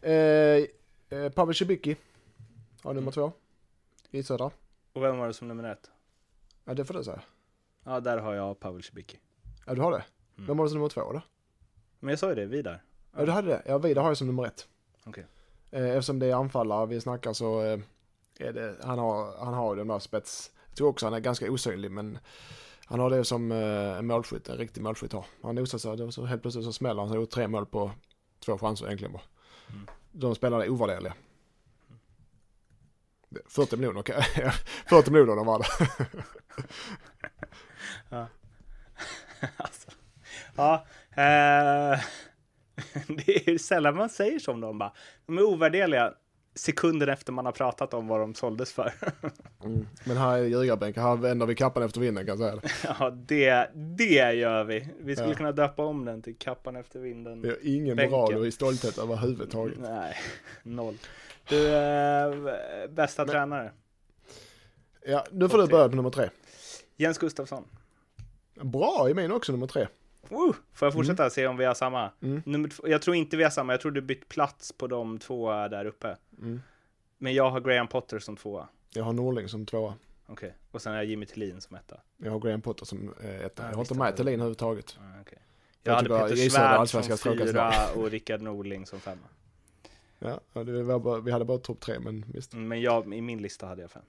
dig. 0.00 0.70
Eh, 1.10 1.18
eh, 1.18 1.32
Pavel 1.32 1.54
Cibicki. 1.54 1.96
Har 2.82 2.94
nummer 2.94 3.10
två. 3.10 3.32
I 4.10 4.22
södra. 4.22 4.50
Och 4.92 5.02
vem 5.02 5.18
var 5.18 5.26
det 5.26 5.34
som 5.34 5.48
nummer 5.48 5.64
ett? 5.72 5.90
Ja, 6.64 6.74
det 6.74 6.84
får 6.84 6.94
du 6.94 7.04
säga. 7.04 7.20
Ja, 7.84 8.00
där 8.00 8.18
har 8.18 8.34
jag 8.34 8.60
Pavel 8.60 8.82
Cibicki. 8.82 9.18
Ja, 9.66 9.74
du 9.74 9.80
har 9.80 9.90
det. 9.92 10.04
Mm. 10.36 10.46
Vem 10.46 10.58
har 10.58 10.64
du 10.66 10.68
som 10.70 10.78
nummer 10.78 10.88
två 10.88 11.12
då? 11.12 11.20
Men 12.00 12.10
jag 12.10 12.18
sa 12.18 12.28
ju 12.28 12.34
det, 12.34 12.46
Vidar. 12.46 12.82
Ja, 13.16 13.24
du 13.24 13.32
hade 13.32 13.48
det. 13.48 13.62
Ja, 13.66 13.78
Vida 13.78 14.00
har 14.00 14.08
jag 14.10 14.16
som 14.16 14.26
nummer 14.26 14.46
ett. 14.46 14.68
Okej. 15.04 15.26
Eh, 15.70 15.84
eftersom 15.88 16.18
det 16.18 16.26
är 16.26 16.34
anfallare 16.34 16.86
vi 16.86 17.00
snackar 17.00 17.32
så 17.32 17.62
eh, 17.62 17.78
är 18.38 18.52
det, 18.52 18.76
han 18.84 18.98
har, 18.98 19.44
han 19.44 19.54
har 19.54 19.76
den 19.76 19.88
där 19.88 19.98
spets. 19.98 20.50
Jag 20.68 20.76
tror 20.76 20.88
också 20.88 21.06
han 21.06 21.14
är 21.14 21.20
ganska 21.20 21.50
osynlig 21.52 21.90
men 21.90 22.18
han 22.86 23.00
har 23.00 23.10
det 23.10 23.24
som 23.24 23.52
eh, 23.52 23.98
en 23.98 24.06
målskytt, 24.06 24.48
en 24.48 24.56
riktig 24.56 24.82
målskytt 24.82 25.12
har. 25.12 25.24
Han 25.42 25.54
nosar 25.54 25.78
sig, 25.78 26.12
så 26.12 26.24
helt 26.24 26.42
plötsligt 26.42 26.64
så 26.64 26.72
smäller 26.72 27.00
han, 27.02 27.08
så 27.08 27.14
har 27.14 27.20
gjort 27.20 27.30
tre 27.30 27.48
mål 27.48 27.66
på 27.66 27.90
två 28.44 28.58
chanser 28.58 28.86
egentligen 28.86 29.12
bara. 29.12 29.22
Mm. 29.70 29.86
De 30.12 30.34
spelarna 30.34 30.64
är 30.64 30.68
ovärderliga. 30.68 31.14
Det- 33.28 33.40
40 33.46 33.76
miljoner, 33.76 34.00
okej. 34.00 34.22
40 34.88 35.10
miljoner 35.10 35.36
de 35.36 35.46
var 35.46 35.58
det. 35.58 35.66
alltså. 39.56 39.90
Ja, 40.56 40.86
eh, 41.16 42.00
det 43.26 43.48
är 43.48 43.58
sällan 43.58 43.96
man 43.96 44.08
säger 44.08 44.38
som 44.38 44.60
dem 44.60 44.78
bara. 44.78 44.92
De 45.26 45.38
är 45.38 45.42
ovärderliga 45.42 46.14
sekunden 46.54 47.08
efter 47.08 47.32
man 47.32 47.44
har 47.46 47.52
pratat 47.52 47.94
om 47.94 48.08
vad 48.08 48.20
de 48.20 48.34
såldes 48.34 48.72
för. 48.72 48.92
Mm. 49.64 49.86
Men 50.04 50.16
här 50.16 50.38
är 50.38 50.42
ljugarbänken, 50.44 51.02
här 51.02 51.16
vänder 51.16 51.46
vi 51.46 51.54
kappan 51.54 51.82
efter 51.82 52.00
vinden 52.00 52.26
kan 52.26 52.38
jag 52.40 52.50
säga 52.50 52.60
det. 52.62 52.68
ja, 53.00 53.10
det, 53.10 53.70
det 53.74 54.32
gör 54.32 54.64
vi. 54.64 54.88
Vi 55.00 55.16
skulle 55.16 55.30
Ja. 55.30 55.36
kunna 55.36 55.52
döpa 55.52 55.84
om 55.84 56.04
den 56.04 56.22
till 56.22 56.36
kappan 56.36 56.76
efter 56.76 57.00
vinden. 57.00 57.42
Vi 57.42 57.48
har 57.48 57.56
ingen 57.62 57.96
Bänken. 57.96 58.18
moral 58.18 58.46
och 58.46 58.52
stolthet 58.52 58.98
överhuvudtaget. 58.98 59.78
Nej, 59.78 60.16
noll. 60.62 60.96
Du, 61.48 61.74
eh, 61.76 62.30
bästa 62.90 63.22
Men- 63.24 63.30
tränare? 63.32 63.72
Ja, 65.06 65.24
nu 65.30 65.48
får 65.48 65.58
du 65.58 65.66
börja 65.66 65.88
på 65.88 65.96
nummer 65.96 66.10
tre. 66.10 66.28
Jens 66.96 67.18
Gustafsson. 67.18 67.64
Bra 68.54 69.06
i 69.10 69.14
min 69.14 69.32
också, 69.32 69.52
nummer 69.52 69.66
tre. 69.66 69.86
Woo! 70.30 70.54
Får 70.72 70.86
jag 70.86 70.92
fortsätta 70.92 71.30
se 71.30 71.46
om 71.46 71.56
vi 71.56 71.64
har 71.64 71.74
samma? 71.74 72.10
Mm. 72.22 72.42
Nummer 72.46 72.68
två, 72.68 72.88
jag 72.88 73.02
tror 73.02 73.16
inte 73.16 73.36
vi 73.36 73.42
har 73.42 73.50
samma, 73.50 73.72
jag 73.72 73.80
tror 73.80 73.92
du 73.92 74.00
bytt 74.00 74.28
plats 74.28 74.72
på 74.72 74.86
de 74.86 75.18
två 75.18 75.50
där 75.68 75.84
uppe. 75.84 76.16
Mm. 76.38 76.62
Men 77.18 77.34
jag 77.34 77.50
har 77.50 77.60
Graham 77.60 77.88
Potter 77.88 78.18
som 78.18 78.36
tvåa. 78.36 78.68
Jag 78.94 79.04
har 79.04 79.12
Norling 79.12 79.48
som 79.48 79.66
tvåa. 79.66 79.94
Okej, 80.26 80.54
och 80.70 80.82
sen 80.82 80.92
har 80.92 80.98
jag 80.98 81.06
Jimmy 81.06 81.26
Tillin 81.26 81.60
som 81.60 81.76
etta. 81.76 82.00
Jag 82.16 82.30
har 82.32 82.38
Graham 82.40 82.62
Potter 82.62 82.84
som 82.86 83.14
eh, 83.20 83.40
etta. 83.40 83.62
Ja, 83.62 83.68
jag 83.68 83.74
har 83.76 83.82
inte 83.82 83.94
med 83.94 84.12
du. 84.12 84.16
Thelin 84.16 84.34
överhuvudtaget. 84.34 84.96
Ah, 85.00 85.20
okej. 85.20 85.38
Jag 85.82 85.92
Jag 85.92 85.96
hade 85.96 86.08
Peter 86.28 86.50
Svärd 86.50 86.88
som 86.88 87.02
fyra 87.18 87.72
och 87.96 88.10
Rickard 88.10 88.40
Norling 88.40 88.86
som 88.86 89.00
femma. 89.00 89.22
Ja, 90.18 90.40
ja, 90.52 90.98
bara, 90.98 91.20
vi 91.20 91.30
hade 91.30 91.44
bara 91.44 91.58
topp 91.58 91.80
tre, 91.80 91.98
men 92.00 92.24
visst. 92.34 92.52
Mm, 92.52 92.68
Men 92.68 92.80
jag, 92.80 93.14
i 93.14 93.20
min 93.20 93.42
lista 93.42 93.66
hade 93.66 93.82
jag 93.82 93.90
fem. 93.90 94.02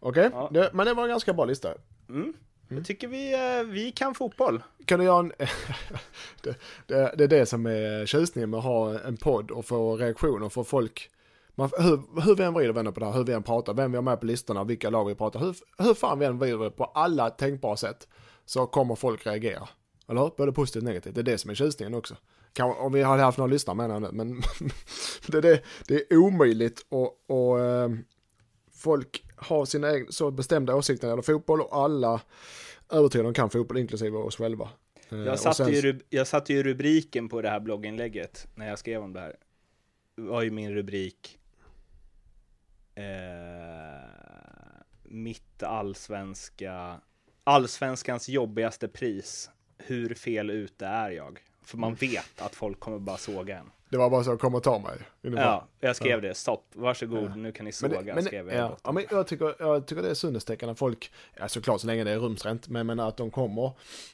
Okej, 0.00 0.30
Ja. 0.32 0.48
det- 0.52 0.70
men 0.72 0.86
det 0.86 0.94
var 0.94 1.02
en 1.02 1.08
ganska 1.08 1.32
bra 1.32 1.44
lista. 1.44 1.74
Mm. 2.08 2.32
Jag 2.68 2.84
tycker 2.84 3.08
vi, 3.08 3.34
eh, 3.34 3.64
vi 3.66 3.92
kan 3.92 4.14
fotboll. 4.14 4.62
Kan 4.84 4.98
du 4.98 5.04
göra 5.04 5.18
en... 5.18 5.32
det, 6.42 6.56
det, 6.86 7.14
det 7.16 7.24
är 7.24 7.28
det 7.28 7.46
som 7.46 7.66
är 7.66 8.06
tjusningen 8.06 8.50
med 8.50 8.58
att 8.58 8.64
ha 8.64 9.00
en 9.00 9.16
podd 9.16 9.50
och 9.50 9.64
få 9.64 9.96
reaktioner 9.96 10.48
från 10.48 10.64
folk. 10.64 11.10
Man, 11.54 11.70
hur, 11.78 12.20
hur 12.22 12.34
vi 12.34 12.44
än 12.44 12.54
vrider 12.54 12.70
och 12.70 12.76
vänder 12.76 12.92
på 12.92 13.00
det 13.00 13.06
här, 13.06 13.12
hur 13.12 13.24
vi 13.24 13.32
än 13.32 13.42
pratar, 13.42 13.74
vem 13.74 13.90
vi 13.92 13.96
har 13.96 14.02
med 14.02 14.20
på 14.20 14.26
listorna, 14.26 14.64
vilka 14.64 14.90
lag 14.90 15.04
vi 15.04 15.14
pratar, 15.14 15.40
hur, 15.40 15.56
hur 15.78 15.94
fan 15.94 16.18
vi 16.18 16.26
än 16.26 16.38
vrider 16.38 16.70
på 16.70 16.84
alla 16.84 17.30
tänkbara 17.30 17.76
sätt 17.76 18.08
så 18.44 18.66
kommer 18.66 18.94
folk 18.94 19.26
reagera. 19.26 19.68
Eller 20.08 20.20
hur? 20.20 20.30
Både 20.36 20.52
positivt 20.52 20.82
och 20.82 20.88
negativt. 20.88 21.14
Det 21.14 21.20
är 21.20 21.22
det 21.22 21.38
som 21.38 21.50
är 21.50 21.54
tjusningen 21.54 21.94
också. 21.94 22.16
Kan, 22.52 22.70
om 22.70 22.92
vi 22.92 23.02
hade 23.02 23.22
haft 23.22 23.38
några 23.38 23.50
lyssnare 23.52 23.76
menar 23.76 23.94
jag 23.94 24.02
nu, 24.02 24.08
men 24.12 24.42
det, 25.26 25.40
det, 25.40 25.62
det 25.86 25.94
är 25.94 26.16
omöjligt 26.16 26.86
och, 26.88 27.24
och 27.26 27.60
eh, 27.60 27.90
folk 28.72 29.24
har 29.40 29.64
sina 29.64 29.94
egna, 29.94 30.10
så 30.12 30.30
bestämda 30.30 30.74
åsikter 30.74 31.06
när 31.06 31.10
det 31.10 31.12
gäller 31.12 31.38
fotboll 31.38 31.60
och 31.60 31.76
alla 31.76 32.20
övertygade 32.90 33.28
de 33.28 33.34
kan 33.34 33.50
fotboll, 33.50 33.78
inklusive 33.78 34.16
oss 34.16 34.36
själva. 34.36 34.68
Eh, 35.10 35.18
Jag 35.18 35.40
satte, 35.40 35.56
sen- 35.64 35.72
ju, 35.72 36.00
jag 36.10 36.26
satte 36.26 36.52
ju 36.52 36.62
rubriken 36.62 37.28
på 37.28 37.42
det 37.42 37.48
här 37.50 37.60
blogginlägget 37.60 38.46
när 38.54 38.68
jag 38.68 38.78
skrev 38.78 39.02
om 39.02 39.12
det 39.12 39.20
här. 39.20 39.36
var 40.16 40.42
ju 40.42 40.50
min 40.50 40.74
rubrik 40.74 41.38
eh, 42.94 43.04
Mitt 45.02 45.62
allsvenska 45.62 47.00
Allsvenskans 47.44 48.28
jobbigaste 48.28 48.88
pris 48.88 49.50
Hur 49.78 50.14
fel 50.14 50.50
ute 50.50 50.86
är 50.86 51.10
jag? 51.10 51.38
För 51.62 51.78
man 51.78 51.94
vet 51.94 52.40
att 52.42 52.54
folk 52.54 52.80
kommer 52.80 52.98
bara 52.98 53.16
såga 53.16 53.58
en. 53.58 53.70
Det 53.90 53.96
var 53.98 54.10
bara 54.10 54.24
så, 54.24 54.36
kom 54.36 54.54
och 54.54 54.62
ta 54.62 54.78
mig. 54.78 54.98
ungefär. 55.22 55.44
Ja, 55.46 55.66
jag 55.80 55.96
skrev 55.96 56.22
det. 56.22 56.34
Stopp, 56.34 56.64
varsågod, 56.74 57.24
Ja. 57.24 57.34
nu 57.36 57.52
kan 57.52 57.64
ni 57.64 57.68
Men, 57.68 57.72
såga. 57.72 58.02
det, 58.02 58.14
men, 58.14 58.24
skrev 58.24 58.48
jag 58.48 58.56
ja, 58.56 58.76
ja, 58.84 58.92
men 58.92 59.04
jag, 59.10 59.26
tycker, 59.26 59.54
jag 59.58 59.86
tycker 59.86 60.02
det 60.02 60.10
är 60.10 60.14
sundhetstecken 60.14 60.66
när 60.66 60.74
folk, 60.74 61.12
ja, 61.36 61.48
såklart 61.48 61.80
så 61.80 61.86
länge 61.86 62.04
det 62.04 62.10
är 62.10 62.18
rumsrent, 62.18 62.68
men 62.68 62.80
jag 62.80 62.86
menar 62.86 63.08
att 63.08 63.16
de 63.16 63.30
kommer 63.30 63.72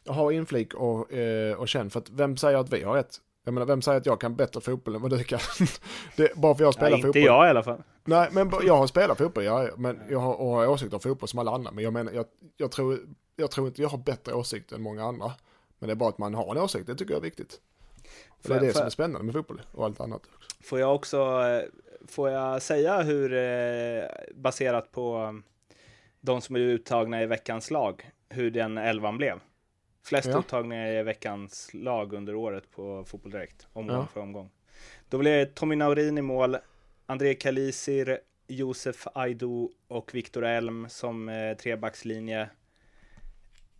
och 0.08 0.14
har 0.14 0.32
inflik 0.32 0.74
och, 0.74 1.12
eh, 1.12 1.54
och 1.56 1.68
känn. 1.68 1.90
För 1.90 2.00
att 2.00 2.10
vem 2.10 2.36
säger 2.36 2.58
att 2.58 2.72
vi 2.72 2.82
har 2.82 2.94
rätt? 2.94 3.20
Jag 3.44 3.54
menar, 3.54 3.66
vem 3.66 3.82
säger 3.82 3.98
att 4.00 4.06
jag 4.06 4.20
kan 4.20 4.36
bättre 4.36 4.60
fotboll 4.60 4.94
än 4.94 5.02
vad 5.02 5.10
du 5.10 5.24
kan? 5.24 5.40
det, 6.16 6.34
bara 6.36 6.54
för 6.54 6.62
jag 6.64 6.68
ja, 6.68 6.72
spelar 6.72 6.96
inte 6.96 7.06
fotboll. 7.06 7.22
jag 7.22 7.46
i 7.46 7.50
alla 7.50 7.62
fall. 7.62 7.82
Nej, 8.04 8.28
men 8.32 8.52
jag 8.62 8.76
har 8.76 8.86
spelat 8.86 9.18
fotboll, 9.18 9.44
ja, 9.44 9.68
men 9.76 10.00
jag 10.10 10.18
har, 10.18 10.34
och 10.34 10.46
har 10.50 10.66
åsikter 10.66 10.96
om 10.96 11.00
fotboll 11.00 11.28
som 11.28 11.38
alla 11.38 11.50
andra. 11.50 11.70
Men 11.70 11.84
jag 11.84 11.92
menar, 11.92 12.12
jag, 12.12 12.26
jag, 12.56 12.70
tror, 12.70 12.98
jag 13.36 13.50
tror 13.50 13.66
inte 13.66 13.82
jag 13.82 13.88
har 13.88 13.98
bättre 13.98 14.34
åsikter 14.34 14.76
än 14.76 14.82
många 14.82 15.04
andra. 15.04 15.32
Men 15.78 15.86
det 15.88 15.92
är 15.92 15.96
bara 15.96 16.08
att 16.08 16.18
man 16.18 16.34
har 16.34 16.54
en 16.56 16.62
åsikt, 16.62 16.86
det 16.86 16.94
tycker 16.94 17.12
jag 17.14 17.18
är 17.18 17.22
viktigt. 17.24 17.60
Och 18.44 18.50
det 18.50 18.56
är 18.56 18.60
det 18.60 18.72
som 18.72 18.86
är 18.86 18.90
spännande 18.90 19.24
med 19.24 19.34
fotboll 19.34 19.62
och 19.72 19.84
allt 19.84 20.00
annat. 20.00 20.22
Också. 20.36 20.48
Får 20.62 20.80
jag 20.80 20.94
också, 20.94 21.16
eh, 21.18 21.62
får 22.08 22.30
jag 22.30 22.62
säga 22.62 23.02
hur, 23.02 23.32
eh, 23.34 24.04
baserat 24.34 24.92
på 24.92 25.34
de 26.20 26.40
som 26.40 26.56
är 26.56 26.60
uttagna 26.60 27.22
i 27.22 27.26
veckans 27.26 27.70
lag, 27.70 28.10
hur 28.28 28.50
den 28.50 28.78
elvan 28.78 29.16
blev? 29.16 29.40
Flest 30.04 30.28
Ja. 30.28 30.38
uttagningar 30.38 30.86
i 30.88 31.02
veckans 31.02 31.70
lag 31.74 32.12
under 32.12 32.34
året 32.34 32.70
på 32.70 33.04
Fotboll 33.04 33.32
Direkt, 33.32 33.66
omgång 33.72 33.96
Ja. 33.96 34.06
för 34.12 34.20
omgång. 34.20 34.50
Då 35.08 35.18
blev 35.18 35.46
det 35.46 35.54
Tommy 35.54 35.76
Naurin 35.76 36.18
i 36.18 36.22
mål, 36.22 36.56
André 37.06 37.34
Kalisir, 37.34 38.18
Josef 38.46 39.06
Aido 39.14 39.70
och 39.88 40.14
Viktor 40.14 40.44
Elm 40.44 40.88
som 40.88 41.28
eh, 41.28 41.56
trebackslinje. 41.56 42.48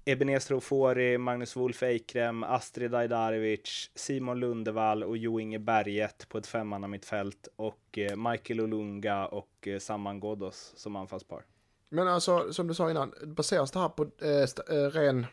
Ebenezer 0.04 0.54
Ofori, 0.54 1.18
Magnus 1.18 1.56
Wolf 1.56 1.82
Eikrem, 1.82 2.42
Astrid 2.44 2.94
Ajdarevic, 2.94 3.90
Simon 3.94 4.40
Lundevall 4.40 5.04
och 5.04 5.16
Jo 5.16 5.40
Inge 5.40 5.58
Berget 5.58 6.28
på 6.28 6.38
ett 6.38 6.46
femmannamittfält 6.46 7.48
och 7.56 7.98
eh, 7.98 8.16
Michael 8.16 8.60
Olunga 8.60 9.26
och 9.26 9.68
eh, 9.68 9.78
Saman 9.78 10.20
Ghoddos 10.20 10.72
som 10.76 10.96
anfallspar. 10.96 11.42
Men 11.88 12.08
alltså, 12.08 12.52
som 12.52 12.66
du 12.66 12.74
sa 12.74 12.90
innan, 12.90 13.14
baseras 13.26 13.70
det 13.70 13.78
här 13.78 13.88
på 13.88 14.02
eh, 14.02 14.76
eh, 14.78 14.90
ren 14.90 15.26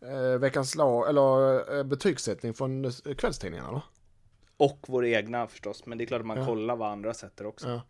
eh, 0.00 0.38
veckans 0.40 0.74
lag, 0.74 1.08
eller 1.08 1.78
eh, 1.78 1.84
betygssättning 1.84 2.54
från 2.54 2.90
kvällstidningarna? 3.18 3.68
Eller? 3.68 3.82
Och 4.56 4.78
vår 4.88 5.04
egna 5.06 5.46
förstås, 5.46 5.86
men 5.86 5.98
det 5.98 6.04
är 6.04 6.06
klart 6.06 6.20
att 6.20 6.26
man 6.26 6.38
Ja. 6.38 6.46
kollar 6.46 6.76
vad 6.76 6.90
andra 6.90 7.14
sätter 7.14 7.46
också. 7.46 7.68
Ja. 7.68 7.80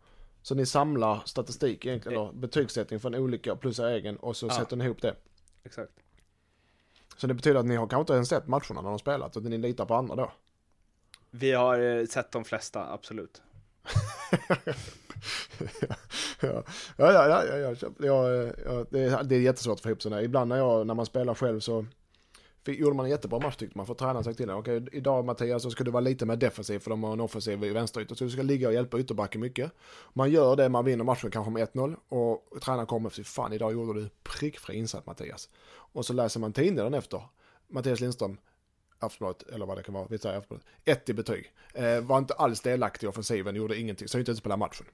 Så 0.41 0.55
ni 0.55 0.65
samlar 0.65 1.21
statistik 1.25 1.85
egentligen, 1.85 2.19
eller 2.21 2.33
betygssättning 2.33 2.99
från 2.99 3.15
olika 3.15 3.55
plus 3.55 3.79
er 3.79 3.85
egen 3.85 4.17
och 4.17 4.37
så 4.37 4.47
Ja. 4.47 4.51
sätter 4.51 4.75
ni 4.75 4.85
ihop 4.85 5.01
det. 5.01 5.15
Exakt. 5.67 5.91
Så 7.17 7.27
det 7.27 7.33
betyder 7.33 7.59
att 7.59 7.65
ni 7.65 7.75
har 7.75 7.87
kanske 7.87 8.01
inte 8.01 8.13
ens 8.13 8.29
sett 8.29 8.47
matcherna 8.47 8.81
när 8.81 8.89
de 8.89 8.99
spelat, 8.99 9.37
utan 9.37 9.51
ni 9.51 9.57
litar 9.57 9.85
på 9.85 9.95
andra 9.95 10.15
då? 10.15 10.31
Vi 11.31 11.51
har 11.51 11.79
eh, 11.79 12.05
sett 12.05 12.31
de 12.31 12.45
flesta, 12.45 12.93
absolut. 12.93 13.41
ja, 16.41 16.63
ja, 16.97 17.13
ja, 17.13 17.27
ja, 17.27 17.45
ja, 17.45 17.57
ja, 17.57 17.75
ja, 17.99 18.51
ja 18.65 18.85
det, 18.89 18.99
är, 18.99 19.23
det 19.23 19.35
är 19.35 19.39
jättesvårt 19.39 19.75
att 19.75 19.81
få 19.81 19.89
ihop 19.89 20.01
sådana. 20.01 20.21
Ibland 20.21 20.49
när, 20.49 20.57
jag, 20.57 20.87
när 20.87 20.93
man 20.93 21.05
spelar 21.05 21.33
själv 21.35 21.59
så 21.59 21.85
gjorde 22.73 22.95
man 22.95 23.05
en 23.05 23.11
jättebra 23.11 23.39
match 23.39 23.55
tyckte 23.55 23.77
man, 23.77 23.87
för 23.87 23.93
tränaren 23.93 24.23
sagt 24.23 24.37
till 24.37 24.49
en. 24.49 24.55
Okej, 24.55 24.87
idag 24.91 25.25
Mattias 25.25 25.63
så 25.63 25.71
ska 25.71 25.83
du 25.83 25.91
vara 25.91 26.01
lite 26.01 26.25
mer 26.25 26.35
defensiv 26.35 26.79
för 26.79 26.89
de 26.89 27.03
har 27.03 27.13
en 27.13 27.19
offensiv 27.19 27.63
i 27.63 27.69
vänsterytter. 27.69 28.15
Så 28.15 28.23
du 28.23 28.29
ska 28.29 28.41
ligga 28.41 28.67
och 28.67 28.73
hjälpa 28.73 28.99
ytterbacken 28.99 29.41
mycket. 29.41 29.71
Man 30.13 30.31
gör 30.31 30.55
det, 30.55 30.69
man 30.69 30.85
vinner 30.85 31.03
matchen 31.03 31.31
kanske 31.31 31.51
med 31.51 31.67
1-0 31.67 31.95
och 32.09 32.61
tränaren 32.61 32.87
kommer 32.87 33.09
och 33.09 33.13
säger 33.13 33.25
fan 33.25 33.53
idag 33.53 33.73
gjorde 33.73 34.01
du 34.01 34.09
prickfri 34.23 34.75
insats 34.75 35.05
Mattias. 35.05 35.49
Och 35.69 36.05
så 36.05 36.13
läser 36.13 36.39
man 36.39 36.53
tidningen 36.53 36.93
efter. 36.93 37.21
Mattias 37.67 37.99
Lindström, 37.99 38.37
Aftonbladet, 38.99 39.49
eller 39.49 39.65
vad 39.65 39.77
det 39.77 39.83
kan 39.83 39.93
vara, 39.93 40.07
vi 40.09 40.17
säger 40.17 40.37
Aftonbladet. 40.37 40.67
Ett 40.85 41.09
i 41.09 41.13
betyg. 41.13 41.51
Eh, 41.73 42.01
var 42.01 42.17
inte 42.17 42.33
alls 42.33 42.61
delaktig 42.61 43.07
i 43.07 43.09
offensiven, 43.09 43.55
gjorde 43.55 43.79
ingenting, 43.79 44.07
så 44.07 44.19
inte 44.19 44.31
ens 44.31 44.39
spela 44.39 44.57
matchen. 44.57 44.85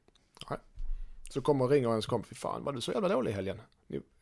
Så 1.33 1.41
kommer 1.41 1.65
och 1.65 1.71
ringer 1.71 1.89
ens 1.89 2.05
kompis, 2.05 2.29
fy 2.29 2.35
fan 2.35 2.63
var 2.63 2.73
du 2.73 2.81
så 2.81 2.91
jävla 2.91 3.09
dålig 3.09 3.31
i 3.31 3.33
helgen? 3.33 3.61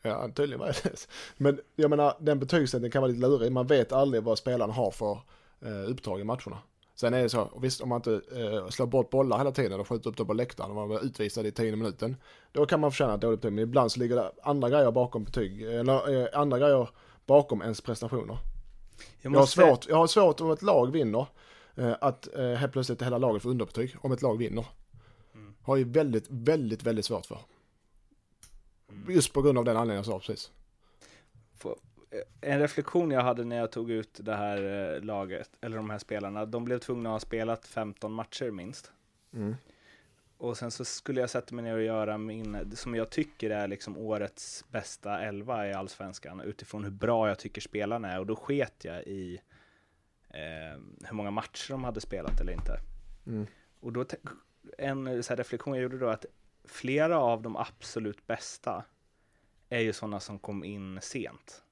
Ja, 0.02 0.30
tydligen 0.36 0.60
var 0.60 0.68
jag 0.68 0.76
det. 0.84 1.08
Men 1.38 1.60
jag 1.76 1.90
menar, 1.90 2.14
den 2.20 2.40
betygssättningen 2.40 2.92
kan 2.92 3.02
vara 3.02 3.12
lite 3.12 3.28
lurig. 3.28 3.52
Man 3.52 3.68
vet 3.68 3.92
aldrig 3.92 4.24
vad 4.24 4.38
spelaren 4.38 4.72
har 4.72 4.92
för 4.92 5.20
eh, 5.62 5.90
uppdrag 5.90 6.20
i 6.20 6.24
matcherna. 6.24 6.58
Sen 6.96 7.14
är 7.14 7.24
det 7.24 7.30
så, 7.30 7.42
och 7.42 7.64
visst 7.64 7.82
om 7.82 7.90
man 7.90 7.96
inte 7.96 8.14
eh, 8.14 8.68
slår 8.70 8.86
bort 8.86 9.10
bollar 9.10 9.38
hela 9.38 9.52
tiden 9.52 9.80
och 9.80 9.88
skjuter 9.88 10.10
upp 10.10 10.18
dem 10.18 10.28
på 10.28 10.34
läktaren 10.34 10.70
och 10.70 10.76
man 10.76 10.88
blir 10.88 11.06
utvisad 11.06 11.46
i 11.46 11.52
tionde 11.52 11.78
minuten. 11.78 12.16
Då 12.52 12.66
kan 12.66 12.80
man 12.80 12.92
förtjäna 12.92 13.14
ett 13.14 13.22
dåligt 13.22 13.42
betyg. 13.42 13.54
Men 13.54 13.64
ibland 13.64 13.92
så 13.92 14.00
ligger 14.00 14.16
det 14.16 14.32
andra 14.44 14.70
grejer 14.70 14.92
bakom 14.92 15.24
betyg, 15.24 15.62
eller 15.62 16.22
eh, 16.22 16.40
andra 16.40 16.60
grejer 16.60 16.90
bakom 17.26 17.62
ens 17.62 17.82
prestationer. 17.82 18.38
Jag 19.22 19.32
har, 19.32 19.46
svårt, 19.46 19.88
jag 19.88 19.96
har 19.96 20.08
svårt 20.08 20.42
om 20.42 20.52
ett 20.52 20.62
lag 20.62 20.92
vinner, 20.92 21.26
eh, 21.76 21.94
att 22.02 22.36
eh, 22.36 22.52
helt 22.54 22.72
plötsligt 22.74 23.02
hela 23.02 23.18
laget 23.18 23.44
får 23.44 23.50
underbetyg 23.50 23.96
om 24.02 24.12
ett 24.12 24.22
lag 24.22 24.38
vinner. 24.38 24.66
Har 25.64 25.76
ju 25.78 25.84
väldigt, 25.84 26.26
väldigt, 26.30 26.84
väldigt 26.84 27.06
svårt 27.06 27.26
för. 27.26 27.38
Just 29.10 29.34
på 29.34 29.42
grund 29.42 29.58
av 29.58 29.66
den 29.66 29.78
anledningen 29.78 29.98
jag 29.98 30.06
sa 30.06 30.20
precis. 30.20 30.52
Få- 31.58 31.78
En 32.42 32.60
reflektion 32.60 33.12
jag 33.12 33.22
hade 33.22 33.44
när 33.44 33.56
jag 33.56 33.72
tog 33.72 33.92
ut 33.92 34.20
det 34.24 34.36
här 34.36 34.94
eh, 34.96 35.02
laget, 35.04 35.50
eller 35.62 35.78
de 35.78 35.90
här 35.90 35.98
spelarna, 36.00 36.46
de 36.46 36.66
blev 36.66 36.80
tvungna 36.80 37.10
att 37.10 37.14
ha 37.14 37.20
spelat 37.20 37.68
15 37.68 38.14
matcher 38.14 38.52
minst. 38.52 38.92
Mm. 39.34 39.56
Och 40.38 40.58
sen 40.58 40.72
så 40.72 40.86
skulle 40.86 41.22
jag 41.22 41.30
sätta 41.30 41.56
mig 41.56 41.64
ner 41.64 41.76
och 41.76 41.84
göra 41.84 42.18
min, 42.18 42.72
som 42.76 42.96
jag 42.96 43.10
tycker 43.10 43.50
är 43.50 43.68
liksom 43.68 43.98
årets 43.98 44.66
bästa 44.72 45.22
elva 45.22 45.68
i 45.68 45.74
Allsvenskan, 45.74 46.42
utifrån 46.42 46.84
hur 46.84 46.92
bra 46.92 47.28
jag 47.28 47.40
tycker 47.40 47.62
spelarna 47.62 48.12
är. 48.12 48.20
Och 48.20 48.26
då 48.26 48.36
sket 48.36 48.86
jag 48.86 49.04
i 49.04 49.42
eh, 50.30 50.80
hur 51.08 51.14
många 51.14 51.32
matcher 51.32 51.72
de 51.72 51.84
hade 51.84 52.02
spelat 52.02 52.42
eller 52.42 52.54
inte. 52.54 52.80
Mm. 53.28 53.46
Och 53.80 53.94
då, 53.94 54.06
en 54.78 55.24
så 55.24 55.30
här 55.34 55.38
reflektion 55.38 55.74
jag 55.74 55.84
gjorde 55.84 55.98
då 55.98 56.10
att 56.10 56.26
flera 56.66 57.20
av 57.20 57.42
de 57.42 57.56
absolut 57.56 58.28
bästa 58.28 58.84
är 59.70 59.80
ju 59.80 59.94
sådana 59.94 60.20
som 60.20 60.40
kom 60.40 60.64
in 60.64 61.00
sent. 61.02 61.64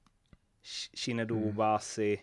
Sh- 0.62 0.96
Shinedo 0.96 1.36
Mm. 1.36 1.48
Obasi, 1.48 2.22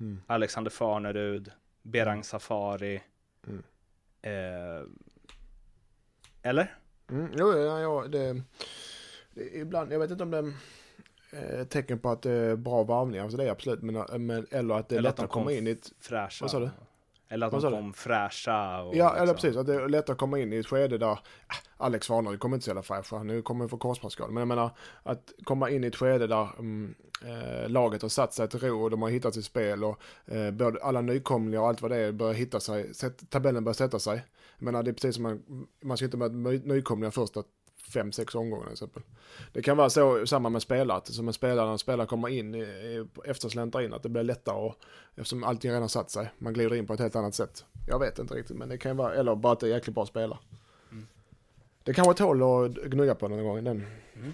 Mm. 0.00 0.20
Alexander 0.26 0.70
Farnerud, 0.70 1.52
Berang 1.82 2.24
Safari. 2.24 3.02
Mm. 3.46 3.62
Eh, 4.22 4.86
eller? 6.42 6.78
Mm, 7.10 7.28
jo, 7.38 7.52
ja, 7.52 7.80
ja, 7.80 8.06
det, 8.08 8.42
det, 9.34 9.56
ibland, 9.56 9.92
jag 9.92 9.98
vet 9.98 10.10
inte 10.10 10.22
om 10.22 10.30
det 10.30 10.38
är 11.30 11.60
ett 11.60 11.70
tecken 11.70 11.98
på 11.98 12.10
att 12.10 12.22
det 12.22 12.30
är 12.32 12.56
bra 12.56 12.82
varvning, 12.82 13.20
alltså 13.20 13.36
det 13.36 13.44
är 13.44 13.50
absolut, 13.50 13.82
men, 13.82 14.26
men, 14.26 14.46
eller 14.50 14.74
att 14.74 14.88
det 14.88 14.94
är 14.94 14.98
Eller 14.98 15.08
att 15.08 15.12
lätt 15.12 15.16
de 15.16 15.24
att 15.24 15.30
komma 15.30 15.44
kom 15.44 15.54
in 15.54 15.66
i 15.66 15.70
ett, 15.70 15.92
Fräscha. 15.98 16.44
Vad 16.44 16.50
sa 16.50 16.60
du? 16.60 16.70
Eller 17.30 17.46
att 17.46 17.52
de 17.62 17.72
kom 17.72 17.92
fräscha. 17.92 18.82
Och 18.82 18.96
Ja, 18.96 19.10
eller 19.16 19.20
liksom- 19.26 19.34
precis. 19.34 19.56
Att 19.56 19.66
det 19.66 19.74
är 19.74 19.88
lätt 19.88 20.10
att 20.10 20.18
komma 20.18 20.38
in 20.38 20.52
i 20.52 20.56
ett 20.56 20.66
skede 20.66 20.98
där, 20.98 21.10
äh, 21.12 21.18
Alex 21.76 22.06
Farnerud 22.06 22.40
kommer 22.40 22.56
inte 22.56 22.64
så 22.64 22.70
jävla 22.70 22.82
fräscha, 22.82 23.22
nu 23.22 23.42
kommer 23.42 23.60
han 23.60 23.68
få 23.68 23.76
korsbandsskada. 23.78 24.30
Men 24.30 24.40
jag 24.40 24.48
menar, 24.48 24.70
att 25.02 25.32
komma 25.44 25.70
in 25.70 25.84
i 25.84 25.86
ett 25.86 25.96
skede 25.96 26.26
där 26.26 26.48
mm, 26.58 26.94
eh, 27.24 27.68
laget 27.68 28.02
har 28.02 28.08
satt 28.08 28.34
sig 28.34 28.48
till 28.48 28.60
ro 28.60 28.82
och 28.82 28.90
de 28.90 29.02
har 29.02 29.08
hittat 29.08 29.34
sitt 29.34 29.44
spel 29.44 29.84
och 29.84 30.00
eh, 30.26 30.50
både 30.50 30.82
alla 30.82 31.00
nykomlingar 31.00 31.60
och 31.60 31.68
allt 31.68 31.82
vad 31.82 31.90
det 31.90 31.96
är 31.96 32.12
börjar 32.12 32.34
hitta 32.34 32.60
sig, 32.60 32.94
sätt, 32.94 33.30
tabellen 33.30 33.64
börjar 33.64 33.74
sätta 33.74 33.98
sig. 33.98 34.24
Jag 34.58 34.64
menar, 34.64 34.82
det 34.82 34.90
är 34.90 34.92
precis 34.92 35.14
som 35.14 35.22
man, 35.22 35.66
man 35.84 35.96
ska 35.96 36.04
inte 36.04 36.16
möta 36.16 36.34
ny- 36.34 36.62
nykomlingar 36.64 37.10
första 37.10 37.42
fem, 37.88 38.12
sex 38.12 38.34
omgångar 38.34 38.64
till 38.64 38.72
exempel. 38.72 39.02
Det 39.52 39.62
kan 39.62 39.76
vara 39.76 39.90
så 39.90 40.26
samma 40.26 40.48
med 40.48 40.62
spelare, 40.62 40.98
att 40.98 41.06
som 41.06 41.28
en 41.28 41.34
spelare, 41.34 41.66
när 41.66 41.72
en 41.72 41.78
spelare 41.78 42.06
kommer 42.06 42.28
in 42.28 42.54
i, 42.54 42.58
i, 42.58 43.06
eftersläntar 43.24 43.82
in, 43.82 43.94
att 43.94 44.02
det 44.02 44.08
blir 44.08 44.22
lättare 44.22 44.56
och, 44.56 44.74
eftersom 45.16 45.44
allting 45.44 45.72
redan 45.72 45.88
satt 45.88 46.10
sig. 46.10 46.30
Man 46.38 46.52
glider 46.52 46.74
in 46.76 46.86
på 46.86 46.94
ett 46.94 47.00
helt 47.00 47.16
annat 47.16 47.34
sätt. 47.34 47.64
Jag 47.86 47.98
vet 47.98 48.18
inte 48.18 48.34
riktigt, 48.34 48.56
men 48.56 48.68
det 48.68 48.78
kan 48.78 48.90
ju 48.90 48.96
vara, 48.96 49.14
eller 49.14 49.34
bara 49.34 49.52
att 49.52 49.60
det 49.60 49.66
är 49.66 49.70
jäkligt 49.70 49.94
bra 49.94 50.06
spelare. 50.06 50.38
Det 51.88 51.94
kanske 51.94 52.14
tål 52.14 52.42
att 52.42 52.84
gnugga 52.84 53.14
på 53.14 53.28
någon 53.28 53.44
gång. 53.44 53.64
Den. 53.64 53.86
Mm. 54.14 54.32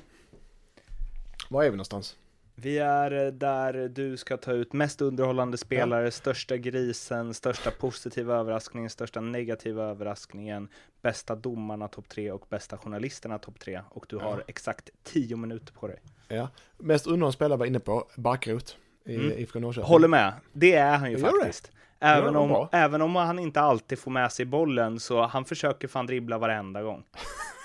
Var 1.49 1.65
är 1.65 1.71
vi 1.71 1.77
någonstans? 1.77 2.17
Vi 2.57 2.79
är 2.79 3.27
eh, 3.27 3.33
där 3.33 3.89
du 3.89 4.17
ska 4.17 4.37
ta 4.37 4.53
ut 4.53 4.73
mest 4.73 5.01
underhållande 5.03 5.57
spelare, 5.59 6.11
största 6.11 6.57
grisen, 6.57 7.35
största 7.35 7.71
positiva 7.71 8.35
överraskningen, 8.37 8.91
största 8.91 9.21
negativa 9.21 9.83
överraskningen, 9.85 10.69
bästa 11.03 11.35
domarna 11.35 11.89
topp 11.89 12.09
tre 12.09 12.31
och 12.33 12.47
bästa 12.49 12.79
journalisterna 12.79 13.39
topp 13.39 13.59
tre. 13.59 13.81
Och 13.91 14.07
du 14.09 14.17
har 14.17 14.39
Ja. 14.39 14.45
exakt 14.47 14.91
tio 15.03 15.37
minuter 15.37 15.73
på 15.73 15.87
dig. 15.89 16.01
Ja. 16.29 16.49
Mest 16.79 17.07
underhållande 17.07 17.33
spelare 17.35 17.59
var 17.59 17.67
inne 17.67 17.81
på, 17.81 18.09
Barkrot 18.17 18.77
i 19.05 19.15
Mm. 19.17 19.39
IFK 19.39 19.59
Norrköping. 19.61 19.89
Håller 19.89 20.09
med, 20.09 20.33
det 20.53 20.73
är 20.75 20.97
han 20.99 21.11
ju 21.11 21.17
det? 21.17 21.23
faktiskt. 21.23 21.71
Även 22.01 22.35
Ja, 22.35 22.41
om, 22.41 22.69
även 22.73 23.03
om 23.03 23.17
han 23.17 23.39
inte 23.39 23.61
alltid 23.61 23.99
får 23.99 24.11
med 24.11 24.33
sig 24.33 24.47
bollen 24.47 25.01
så 25.01 25.23
han 25.27 25.45
försöker 25.45 25.89
fan 25.89 26.07
dribbla 26.07 26.39
varenda 26.39 26.83
gång. 26.83 27.05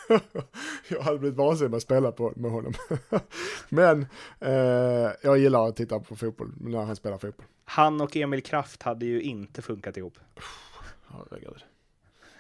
jag 0.87 1.01
hade 1.01 1.19
blivit 1.19 1.37
vansinnig 1.37 1.69
med 1.69 1.77
att 1.77 1.83
spela 1.83 2.11
på, 2.11 2.33
med 2.35 2.51
honom. 2.51 2.73
men 3.69 4.05
eh, 4.39 5.11
jag 5.21 5.37
gillar 5.37 5.67
att 5.67 5.75
titta 5.75 5.99
på 5.99 6.15
fotboll 6.15 6.51
när 6.59 6.83
han 6.83 6.95
spelar 6.95 7.17
fotboll. 7.17 7.45
Han 7.65 8.01
och 8.01 8.17
Emil 8.17 8.43
Kraft 8.43 8.83
hade 8.83 9.05
ju 9.05 9.21
inte 9.21 9.61
funkat 9.61 9.97
ihop. 9.97 10.19
Herregud. 11.07 11.63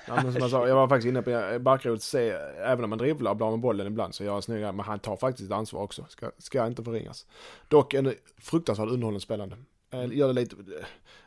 Ja, 0.07 0.15
men 0.23 0.33
som 0.33 0.41
jag, 0.41 0.51
sa, 0.51 0.67
jag 0.67 0.75
var 0.75 0.87
faktiskt 0.87 1.07
inne 1.07 1.21
på 1.21 1.59
Barkrot, 1.59 2.01
se, 2.01 2.29
även 2.57 2.83
om 2.83 2.89
man 2.89 2.99
dribblar 2.99 3.31
och 3.31 3.37
blir 3.37 3.49
med 3.49 3.59
bollen 3.59 3.87
ibland 3.87 4.15
så 4.15 4.23
gör 4.23 4.33
han 4.33 4.41
snygga, 4.41 4.71
men 4.71 4.85
han 4.85 4.99
tar 4.99 5.15
faktiskt 5.15 5.51
ansvar 5.51 5.81
också. 5.81 6.05
Ska, 6.09 6.31
ska 6.37 6.67
inte 6.67 6.83
förringas. 6.83 7.25
Dock 7.67 7.93
en 7.93 8.13
fruktansvärt 8.37 8.89
underhållande 8.89 9.19
spelande. 9.19 9.57
Eh, 9.91 10.13
Gör 10.13 10.27
det 10.27 10.33
lite, 10.33 10.55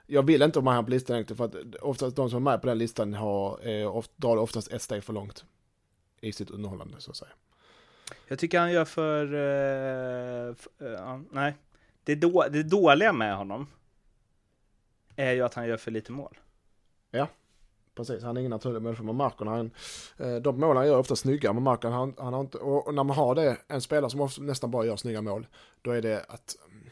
jag 0.07 0.23
vill 0.23 0.43
inte 0.43 0.61
ha 0.61 0.73
han 0.73 0.85
på 0.85 0.91
listan 0.91 1.17
egentligen 1.17 1.37
för 1.37 1.45
att 1.45 1.75
oftast 1.75 2.17
de 2.17 2.31
som 2.31 2.47
är 2.47 2.51
med 2.51 2.61
på 2.61 2.67
den 2.67 2.79
listan 2.79 3.15
har, 3.15 3.69
eh, 3.69 3.97
oft, 3.97 4.11
drar 4.17 4.37
det 4.37 4.43
oftast 4.43 4.73
ett 4.73 4.83
steg 4.83 5.05
för 5.05 5.13
långt. 5.13 5.45
I 6.23 6.33
sitt 6.33 6.51
underhållande 6.51 7.01
så 7.01 7.11
att 7.11 7.17
säga. 7.17 7.31
Jag 8.29 8.39
tycker 8.39 8.59
han 8.61 8.73
gör 8.73 8.85
för... 8.85 9.35
eh, 9.35 10.51
f- 10.59 10.69
eh, 10.81 10.87
ja, 10.87 11.21
nej. 11.31 11.55
Det, 12.05 12.15
då, 12.15 12.45
det 12.51 12.63
dåliga 12.63 13.13
med 13.13 13.37
honom 13.37 13.67
är 15.17 15.33
ju 15.33 15.43
att 15.43 15.55
han 15.55 15.69
gör 15.69 15.77
för 15.77 15.91
lite 15.91 16.13
mål. 16.13 16.39
Precis, 17.95 18.23
han 18.23 18.37
är 18.37 18.41
ingen 18.41 18.51
naturlig 18.51 18.83
människa 18.83 19.03
med 19.03 19.15
marken. 19.15 19.47
Han, 19.47 19.71
eh, 20.19 20.37
de 20.37 20.61
mål 20.61 20.77
han 20.77 20.87
gör 20.87 20.95
är 20.95 20.99
ofta 20.99 21.17
snygga 21.17 21.53
med 21.53 21.63
marken. 21.63 21.93
Han, 21.93 22.15
han 22.19 22.33
har 22.33 22.41
inte, 22.41 22.59
och 22.59 22.87
och 22.87 22.95
när 22.95 23.05
man 23.05 23.17
har 23.17 23.35
det, 23.35 23.57
en 23.69 23.81
spelare 23.81 24.11
som 24.11 24.21
ofta, 24.21 24.43
nästan 24.43 24.71
bara 24.71 24.87
gör 24.87 24.97
snygga 24.97 25.23
mål, 25.23 25.47
då 25.83 25.91
är 25.91 26.03
det 26.03 26.25
att 26.29 26.57
mm, 26.69 26.91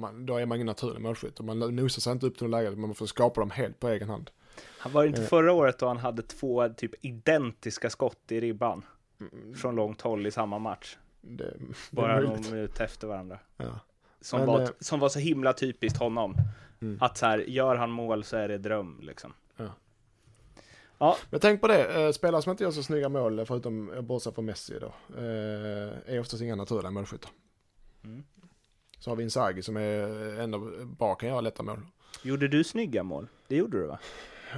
man, 0.00 0.26
då 0.26 0.36
är 0.36 0.46
man 0.46 0.56
ingen 0.56 0.66
naturlig 0.66 1.00
målskytt. 1.00 1.38
Och 1.38 1.44
Man 1.44 1.58
nosar 1.76 2.00
sig 2.00 2.12
inte 2.12 2.26
upp 2.26 2.38
till 2.38 2.50
läget, 2.50 2.78
man 2.78 2.94
får 2.94 3.06
skapa 3.06 3.40
dem 3.40 3.50
helt 3.50 3.80
på 3.80 3.88
egen 3.88 4.08
hand. 4.08 4.30
Han 4.78 4.92
var 4.92 5.02
det 5.02 5.08
inte 5.08 5.22
Eh. 5.22 5.26
förra 5.28 5.52
året 5.52 5.78
då 5.78 5.86
han 5.86 5.96
hade 5.98 6.22
två 6.22 6.68
typ 6.68 7.04
identiska 7.04 7.90
skott 7.90 8.32
i 8.32 8.40
ribban 8.40 8.84
Mm, 9.20 9.54
från 9.54 9.74
långt 9.74 10.00
håll 10.00 10.26
i 10.26 10.30
samma 10.30 10.58
match. 10.58 10.96
Det, 11.20 11.44
det 11.44 11.74
Bara 11.90 12.20
någon 12.20 12.40
minut 12.42 12.80
efter 12.80 13.06
varandra. 13.06 13.38
Ja. 13.56 13.80
Som, 14.20 14.38
Men, 14.38 14.48
var, 14.48 14.60
eh, 14.60 14.68
som 14.80 15.00
var 15.00 15.08
så 15.08 15.18
himla 15.18 15.52
typiskt 15.52 15.98
honom. 15.98 16.34
Mm. 16.80 16.98
Att 17.00 17.16
så 17.18 17.26
här, 17.26 17.38
gör 17.38 17.76
han 17.76 17.90
mål 17.90 18.24
så 18.24 18.36
är 18.36 18.48
det 18.48 18.58
dröm 18.58 18.98
liksom. 19.02 19.32
Ja. 19.56 19.68
Ja, 20.98 21.16
Men 21.30 21.40
tänk 21.40 21.60
på 21.60 21.68
det, 21.68 22.02
eh, 22.04 22.12
spelare 22.12 22.42
som 22.42 22.50
inte 22.50 22.64
gör 22.64 22.70
så 22.70 22.82
snygga 22.82 23.08
mål, 23.08 23.46
förutom 23.46 23.92
bortsett 24.00 24.34
från 24.34 24.44
Messi 24.44 24.78
då, 24.80 24.92
är 26.06 26.20
oftast 26.20 26.42
inga 26.42 26.54
naturliga 26.56 26.90
målskyttar. 26.90 27.30
Mm. 28.04 28.24
Så 28.98 29.10
har 29.10 29.16
vi 29.16 29.22
Inzaghi 29.22 29.62
som 29.62 29.76
är 29.76 30.40
ändå 30.40 30.58
bra, 30.98 31.14
kan 31.14 31.28
göra 31.28 31.40
lätta 31.40 31.62
mål. 31.62 31.80
gjorde 32.22 32.48
du 32.48 32.64
snygga 32.64 33.02
mål? 33.02 33.28
Det 33.48 33.56
gjorde 33.56 33.78
du 33.80 33.86
va? 33.86 33.98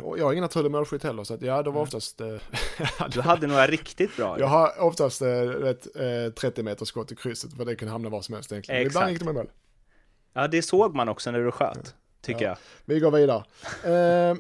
Och 0.03 0.19
jag 0.19 0.29
är 0.29 0.33
ingen 0.33 0.43
naturlig 0.43 0.71
målskytt 0.71 1.03
heller, 1.03 1.25
så 1.25 1.35
att, 1.35 1.43
ja, 1.43 1.57
det 1.63 1.71
var 1.71 1.77
Mm. 1.77 1.83
oftast... 1.83 2.21
Eh, 2.21 2.37
Du 3.11 3.21
hade 3.21 3.47
några 3.47 3.67
riktigt 3.67 4.17
bra. 4.17 4.39
Jag 4.41 4.47
har 4.47 4.81
oftast 4.83 5.23
eh, 5.23 5.41
ett, 5.43 5.87
eh, 5.97 6.33
30 6.35 6.63
meter 6.63 6.85
skott 6.85 7.13
i 7.13 7.17
krysset 7.17 7.55
för 7.57 7.65
det 7.65 7.77
kan 7.77 7.89
hamna 7.89 8.09
var 8.09 8.23
som 8.23 8.35
helst 8.35 8.53
egentligen. 8.53 8.79
Men 8.81 8.87
Ibland 8.87 9.03
Exakt. 9.05 9.13
gick 9.13 9.19
det 9.21 9.25
med 9.25 9.35
mål. 9.35 9.51
Ja, 10.33 10.49
det 10.49 10.63
såg 10.63 10.95
man 10.95 11.09
också 11.09 11.31
när 11.31 11.39
du 11.41 11.51
sköt, 11.51 11.95
tycker 12.23 12.43
Ja. 12.45 12.49
jag. 12.49 12.57
Vi 12.85 13.01
går 13.01 13.11
vidare. 13.11 13.45
Eh, 14.31 14.37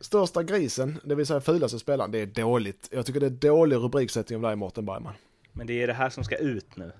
största 0.00 0.42
grisen, 0.42 1.00
det 1.04 1.14
vill 1.14 1.26
säga 1.26 1.40
fulaste 1.40 1.78
spelaren, 1.78 2.10
det 2.10 2.18
är 2.18 2.26
dåligt. 2.26 2.88
Jag 2.92 3.06
tycker 3.06 3.20
det 3.20 3.26
är 3.26 3.30
dålig 3.30 3.76
rubriksättning 3.76 4.36
av 4.36 4.42
dig 4.42 4.56
Mårten 4.56 4.86
Bergman. 4.86 5.12
Men 5.52 5.66
det 5.66 5.82
är 5.82 5.86
det 5.86 5.92
här 5.92 6.10
som 6.10 6.24
ska 6.24 6.36
ut 6.36 6.76
nu. 6.76 6.92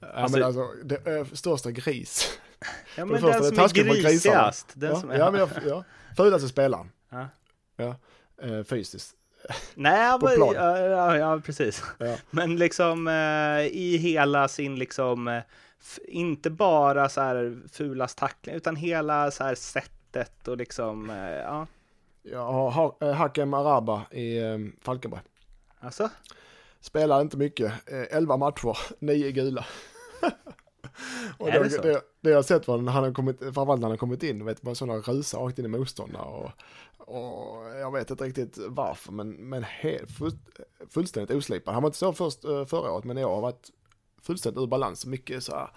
Ja, 0.00 0.06
Alltså- 0.08 0.38
men 0.38 0.46
alltså, 0.46 0.66
det, 0.84 1.06
eh, 1.18 1.26
största 1.32 1.70
gris. 1.70 2.38
Ja, 2.96 3.04
men 3.04 3.22
den 3.22 3.30
är 3.30 3.68
som 3.68 3.88
är 3.88 4.02
grisigast. 4.02 4.66
Den 4.74 4.90
ja, 4.90 5.00
som 5.00 5.10
är... 5.10 5.18
ja, 5.18 5.30
men 5.30 5.40
jag, 5.40 5.48
ja. 5.66 5.84
Fulaste 6.16 6.48
spelaren. 6.48 6.90
Ja. 7.12 7.28
Ja. 7.76 7.96
Eh, 8.42 8.62
fysiskt. 8.64 9.14
Nej, 9.74 10.18
men, 10.22 10.38
ja, 10.38 10.78
ja, 10.78 11.16
ja, 11.16 11.40
precis. 11.44 11.82
Ja. 11.98 12.16
Men 12.30 12.56
liksom 12.56 13.08
eh, 13.08 13.66
i 13.66 13.96
hela 13.96 14.48
sin 14.48 14.76
liksom, 14.78 15.28
eh, 15.28 15.42
inte 16.08 16.50
bara 16.50 17.08
så 17.08 17.20
här 17.20 17.56
fulast 17.72 18.18
tackling, 18.18 18.54
utan 18.54 18.76
hela 18.76 19.30
så 19.30 19.44
här 19.44 19.54
sättet 19.54 20.48
och 20.48 20.56
liksom, 20.56 21.10
eh, 21.10 21.30
ja, 21.30 21.66
Jag 22.22 22.52
har 22.52 22.70
ha, 22.70 22.96
eh, 23.00 23.12
Hakem 23.12 23.54
Araba 23.54 24.02
i 24.10 24.38
eh, 24.38 24.58
Falkenberg. 24.82 25.20
alltså. 25.80 26.10
Spelar 26.80 27.20
inte 27.20 27.36
mycket. 27.36 27.72
Eh, 27.92 28.16
11 28.16 28.36
matcher, 28.36 28.78
9 28.98 29.30
gula. 29.32 29.64
och 31.38 31.48
Är 31.48 31.52
det, 31.52 31.64
det 31.64 31.70
så? 31.70 31.82
Det, 31.82 32.00
det 32.20 32.30
jag 32.30 32.38
har 32.38 32.42
sett 32.42 32.68
var 32.68 32.78
när 32.78 32.92
han 32.92 33.04
har 33.04 33.12
kommit, 33.12 33.38
framförallt 33.38 33.80
när 33.80 33.86
han 33.88 33.90
har 33.90 33.96
kommit 33.96 34.22
in, 34.22 34.44
vet 34.44 34.62
man 34.62 34.74
sådana 34.74 34.98
rusar 34.98 35.38
rakt 35.38 35.58
in 35.58 35.64
i 35.64 35.68
motståndare 35.68 36.22
och, 36.24 36.50
och 37.06 37.66
jag 37.66 37.92
vet 37.92 38.10
inte 38.10 38.24
riktigt 38.24 38.58
varför 38.68 39.12
men, 39.12 39.30
men 39.30 39.64
helt 39.64 40.10
full, 40.10 40.32
fullständigt 40.88 41.36
oslipad. 41.36 41.74
Han 41.74 41.82
var 41.82 41.88
inte 41.88 41.98
så 41.98 42.12
först 42.12 42.44
eh, 42.44 42.64
förra 42.64 42.92
året 42.92 43.04
men 43.04 43.18
i 43.18 43.24
år 43.24 43.34
har 43.34 43.40
varit 43.40 43.70
fullständigt 44.22 44.62
ur 44.62 44.66
balans. 44.66 45.06
Mycket 45.06 45.42
så 45.42 45.56
här 45.56 45.70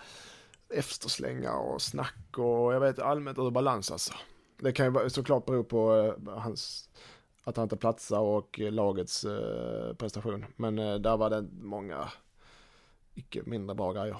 efterslängar 0.69 1.57
och 1.57 1.81
snack 1.81 2.37
och 2.37 2.73
jag 2.73 2.79
vet 2.79 2.99
allmänt 2.99 3.37
ur 3.37 3.51
balans 3.51 3.91
alltså. 3.91 4.13
Det 4.57 4.71
kan 4.71 4.93
ju 4.93 5.09
såklart 5.09 5.45
bero 5.45 5.63
på 5.63 5.95
eh, 5.95 6.33
hans, 6.33 6.89
att 7.43 7.57
han 7.57 7.63
inte 7.63 7.77
platsar 7.77 8.19
och 8.19 8.59
lagets 8.59 9.23
eh, 9.23 9.93
prestation. 9.93 10.45
Men 10.55 10.75
där 10.75 11.17
var 11.17 11.29
det 11.29 11.47
många 11.61 12.11
icke 13.13 13.41
mindre 13.45 13.75
bra 13.75 13.93
grejer. 13.93 14.17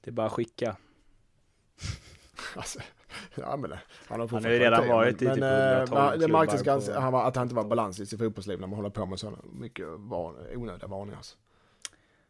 Det 0.00 0.10
är 0.10 0.12
bara 0.12 0.26
att 0.26 0.32
skicka. 0.32 0.76
Alltså, 2.56 2.80
ja, 3.34 3.56
men, 3.56 3.72
han, 4.08 4.20
har 4.20 4.28
Han 4.28 4.44
har 4.44 4.50
ju 4.50 4.58
redan 4.58 4.88
varit 4.88 5.14
i 5.16 5.18
typ 5.18 5.38
men, 5.38 5.42
112 5.78 5.98
eh, 6.12 6.18
Det 6.18 6.28
märktes 6.28 6.62
ganska, 6.62 7.00
han 7.00 7.12
var, 7.12 7.24
att 7.28 7.36
han 7.36 7.42
inte 7.44 7.54
var 7.54 7.64
balans 7.64 8.00
i 8.00 8.06
sitt 8.06 8.18
fotbollsliv 8.18 8.60
när 8.60 8.66
man 8.66 8.76
håller 8.76 8.90
på 8.90 9.06
med 9.06 9.18
sådana 9.18 9.38
mycket 9.52 9.86
van, 9.96 10.36
onödiga 10.54 10.86
varningar. 10.88 11.16
alltså. 11.16 11.36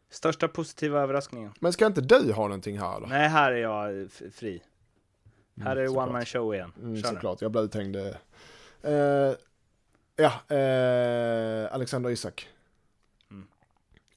Största 0.09 0.47
positiva 0.47 1.01
överraskningen? 1.01 1.51
Men 1.59 1.73
ska 1.73 1.85
inte 1.85 2.01
du 2.01 2.33
ha 2.33 2.43
någonting 2.43 2.79
här 2.79 2.97
eller? 2.97 3.07
Nej, 3.07 3.27
här 3.29 3.51
är 3.51 3.57
jag 3.57 4.11
fri. 4.33 4.63
Här 5.61 5.71
är 5.71 5.75
det 5.75 5.81
Mm, 5.81 5.97
one 5.97 6.05
såklart. 6.05 6.11
man 6.11 6.25
show 6.25 6.53
igen. 6.55 6.71
Mm, 6.81 6.95
Kör 7.01 7.09
nu. 7.09 7.15
såklart, 7.15 7.41
jag 7.41 7.51
blev 7.51 7.63
uthängd. 7.63 7.95
Eh, 7.95 9.33
ja, 10.15 10.55
eh, 10.55 11.73
Alexander 11.73 12.09
Isak. 12.09 12.49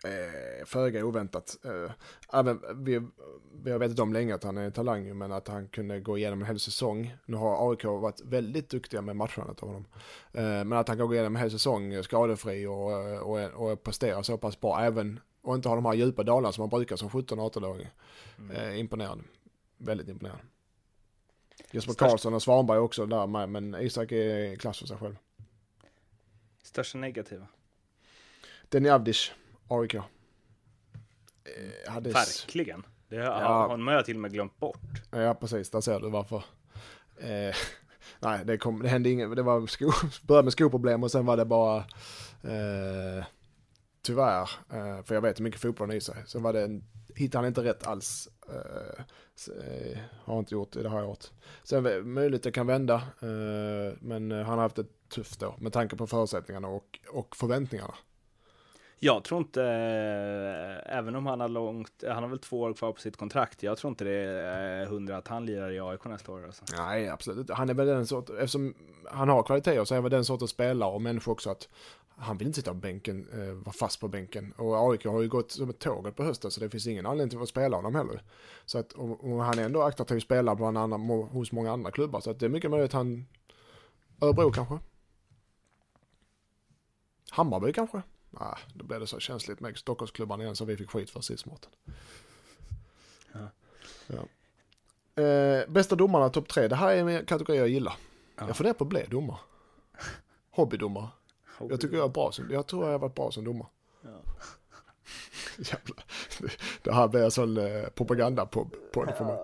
Eh, 0.04 0.64
föga 0.64 1.04
oväntat. 1.04 1.56
Eh, 1.64 1.92
även, 2.32 2.84
vi, 2.84 3.00
vi 3.62 3.70
har 3.70 3.78
vetat 3.78 3.98
om 3.98 4.12
länge 4.12 4.34
att 4.34 4.44
han 4.44 4.58
är 4.58 4.62
en 4.62 4.72
talang, 4.72 5.18
men 5.18 5.32
att 5.32 5.48
han 5.48 5.68
kunde 5.68 6.00
gå 6.00 6.18
igenom 6.18 6.40
en 6.40 6.46
hel 6.46 6.60
säsong. 6.60 7.16
Nu 7.26 7.36
har 7.36 7.70
AIK 7.70 7.84
varit 7.84 8.20
väldigt 8.20 8.70
duktiga 8.70 9.02
med 9.02 9.16
matchandet 9.16 9.62
av 9.62 9.68
honom. 9.68 9.84
Eh, 10.32 10.42
men 10.42 10.72
att 10.72 10.88
han 10.88 10.98
kan 10.98 11.06
gå 11.06 11.14
igenom 11.14 11.36
en 11.36 11.42
hel 11.42 11.50
säsong 11.50 12.02
skadefri 12.02 12.66
och, 12.66 12.92
och, 13.22 13.70
och 13.70 13.82
prestera 13.82 14.22
så 14.22 14.38
pass 14.38 14.60
bra, 14.60 14.80
även 14.80 15.20
och 15.42 15.54
inte 15.54 15.68
ha 15.68 15.76
de 15.76 15.86
här 15.86 15.94
djupa 15.94 16.22
dalarna 16.22 16.52
som 16.52 16.62
man 16.62 16.68
brukar 16.68 16.96
som 16.96 17.08
17-18-åring. 17.08 17.88
Mm. 18.38 18.56
Eh, 18.56 18.80
imponerande. 18.80 19.24
Väldigt 19.76 20.08
imponerande. 20.08 20.44
Jesper 21.70 21.92
Störst- 21.92 21.98
Karlsson 21.98 22.34
och 22.34 22.42
Svanberg 22.42 22.78
också 22.78 23.06
där 23.06 23.26
med, 23.26 23.48
men 23.48 23.74
Isak 23.74 24.12
är 24.12 24.56
klass 24.56 24.78
för 24.78 24.86
sig 24.86 24.96
själv. 24.96 25.16
Största 26.62 26.98
negativa? 26.98 27.46
Denny 28.68 28.88
Avdic, 28.88 29.32
AIK. 29.68 29.94
Eh, 29.94 31.92
hade 31.92 32.10
Verkligen. 32.10 32.86
Det 33.08 33.16
har, 33.16 33.24
Ja. 33.40 33.66
honom 33.66 33.86
har 33.86 33.94
jag 33.94 34.04
till 34.04 34.16
och 34.16 34.20
med 34.22 34.32
glömt 34.32 34.58
bort. 34.58 34.78
Ja, 35.10 35.34
precis. 35.34 35.70
Där 35.70 35.80
ser 35.80 36.00
du 36.00 36.10
varför. 36.10 36.44
Eh, 37.18 37.54
nej, 38.20 38.44
det, 38.44 38.58
kom, 38.58 38.82
det 38.82 38.88
hände 38.88 39.10
inget. 39.10 39.36
Det 39.36 39.42
var 39.42 39.66
sko, 39.66 39.90
började 40.26 40.44
med 40.44 40.52
skoproblem 40.52 41.02
och 41.02 41.10
sen 41.10 41.26
var 41.26 41.36
det 41.36 41.44
bara 41.44 41.76
eh, 42.42 43.24
tyvärr, 44.02 44.50
eh, 44.72 45.02
för 45.04 45.14
jag 45.14 45.22
vet 45.22 45.38
hur 45.38 45.44
mycket 45.44 45.60
fotboll 45.60 45.88
har 45.88 45.94
i 45.96 46.00
sig. 46.00 46.16
Sen 46.26 46.42
var 46.42 46.52
det, 46.52 46.62
en, 46.64 46.84
hittade 47.16 47.38
han 47.38 47.48
inte 47.48 47.64
rätt 47.64 47.86
alls. 47.86 48.28
Eh, 48.48 49.04
så, 49.34 49.52
eh, 49.52 49.98
har 50.24 50.38
inte 50.38 50.54
gjort 50.54 50.72
det 50.72 50.82
det 50.82 50.88
här 50.90 51.04
året. 51.04 51.32
Sen 51.64 52.12
möjligt 52.14 52.42
det 52.42 52.52
kan 52.52 52.66
vända, 52.66 52.94
eh, 52.94 53.94
men 54.00 54.30
han 54.30 54.44
har 54.44 54.56
haft 54.56 54.76
det 54.76 55.08
tufft 55.08 55.40
då 55.40 55.54
med 55.58 55.72
tanke 55.72 55.96
på 55.96 56.06
förutsättningarna 56.06 56.68
och, 56.68 56.98
och 57.10 57.36
förväntningarna. 57.36 57.94
Jag 59.04 59.24
tror 59.24 59.40
inte, 59.40 59.62
eh, 59.62 60.98
även 60.98 61.16
om 61.16 61.26
han 61.26 61.40
har 61.40 61.48
långt, 61.48 62.04
han 62.08 62.22
har 62.22 62.30
väl 62.30 62.38
två 62.38 62.60
år 62.60 62.74
kvar 62.74 62.92
på 62.92 63.00
sitt 63.00 63.16
kontrakt. 63.16 63.62
Jag 63.62 63.78
tror 63.78 63.88
inte 63.88 64.04
det 64.04 64.10
är 64.10 64.86
hundra 64.86 65.16
att 65.16 65.28
han 65.28 65.46
lirar 65.46 65.70
i 65.70 65.80
AIK 65.80 66.04
nästa 66.04 66.32
år. 66.32 66.44
Alltså. 66.44 66.64
Nej, 66.76 67.08
absolut 67.08 67.38
inte. 67.38 67.54
Han 67.54 67.70
är 67.70 67.74
väl 67.74 67.86
den 67.86 68.06
sorten, 68.06 68.36
eftersom 68.36 68.74
han 69.10 69.28
har 69.28 69.42
kvaliteter 69.42 69.84
så 69.84 69.94
är 69.94 69.96
han 69.96 70.02
väl 70.02 70.10
den 70.10 70.24
sortens 70.24 70.50
spelare 70.50 70.90
och 70.90 71.02
människa 71.02 71.30
också 71.30 71.50
att 71.50 71.68
han 72.08 72.38
vill 72.38 72.46
inte 72.46 72.60
sitta 72.60 72.70
på 72.70 72.76
bänken, 72.76 73.28
eh, 73.32 73.54
vara 73.54 73.72
fast 73.72 74.00
på 74.00 74.08
bänken. 74.08 74.52
Och 74.56 74.90
AIK 74.90 75.04
har 75.04 75.22
ju 75.22 75.28
gått 75.28 75.50
som 75.50 75.70
ett 75.70 75.78
tåg 75.78 76.16
på 76.16 76.22
hösten 76.22 76.50
så 76.50 76.60
det 76.60 76.70
finns 76.70 76.86
ingen 76.86 77.06
anledning 77.06 77.30
till 77.30 77.42
att 77.42 77.48
spela 77.48 77.76
honom 77.76 77.94
heller. 77.94 78.22
Så 78.64 78.78
att 78.78 78.92
och, 78.92 79.32
och 79.32 79.44
han 79.44 79.58
är 79.58 79.64
ändå 79.64 79.82
attraktiv 79.82 80.20
spelare 80.20 80.56
bland 80.56 80.78
andra, 80.78 80.96
hos 81.26 81.52
många 81.52 81.72
andra 81.72 81.90
klubbar. 81.90 82.20
Så 82.20 82.30
att 82.30 82.40
det 82.40 82.46
är 82.46 82.50
mycket 82.50 82.70
möjligt 82.70 82.90
att 82.90 82.92
han, 82.92 83.26
Örebro 84.20 84.52
kanske? 84.52 84.78
Hammarby 87.30 87.72
kanske? 87.72 88.02
Nej, 88.40 88.54
då 88.74 88.84
blev 88.84 89.00
det 89.00 89.06
så 89.06 89.20
känsligt 89.20 89.60
med 89.60 89.76
Stockholmsklubbarna 89.76 90.42
igen 90.42 90.56
som 90.56 90.66
vi 90.66 90.76
fick 90.76 90.90
skit 90.90 91.10
för 91.10 91.20
sist 91.20 91.46
Mårten. 91.46 91.70
Ja. 93.32 93.48
ja. 94.06 94.22
Eh, 95.22 95.68
bästa 95.68 95.96
domarna 95.96 96.28
topp 96.28 96.48
tre. 96.48 96.68
Det 96.68 96.76
här 96.76 96.92
är 96.92 97.08
en 97.08 97.26
kategori 97.26 97.58
jag 97.58 97.68
gillar. 97.68 97.96
Ja. 98.36 98.46
Jag 98.46 98.56
funderar 98.56 98.74
på 98.74 98.84
att 98.84 98.88
bli 98.88 99.06
domare. 99.08 99.38
Hobbydomare. 100.50 101.08
Hobby. 101.58 101.72
Jag 101.72 101.80
tycker 101.80 101.96
jag 101.96 102.04
är 102.04 102.08
bra 102.08 102.32
som, 102.32 102.50
jag 102.50 102.66
tror 102.66 102.84
jag 102.84 102.92
har 102.92 102.98
varit 102.98 103.14
bra 103.14 103.30
som 103.30 103.44
domare. 103.44 103.68
Ja. 104.02 104.10
Jävlar. 105.58 106.04
Det 106.82 106.92
här 106.92 107.08
blir 107.08 107.24
en 107.24 107.30
sån 107.30 107.56
eh, 107.56 107.88
propaganda 107.88 108.46
på, 108.46 108.68
på 108.92 109.04
det 109.04 109.14
för 109.14 109.24
mig. 109.24 109.38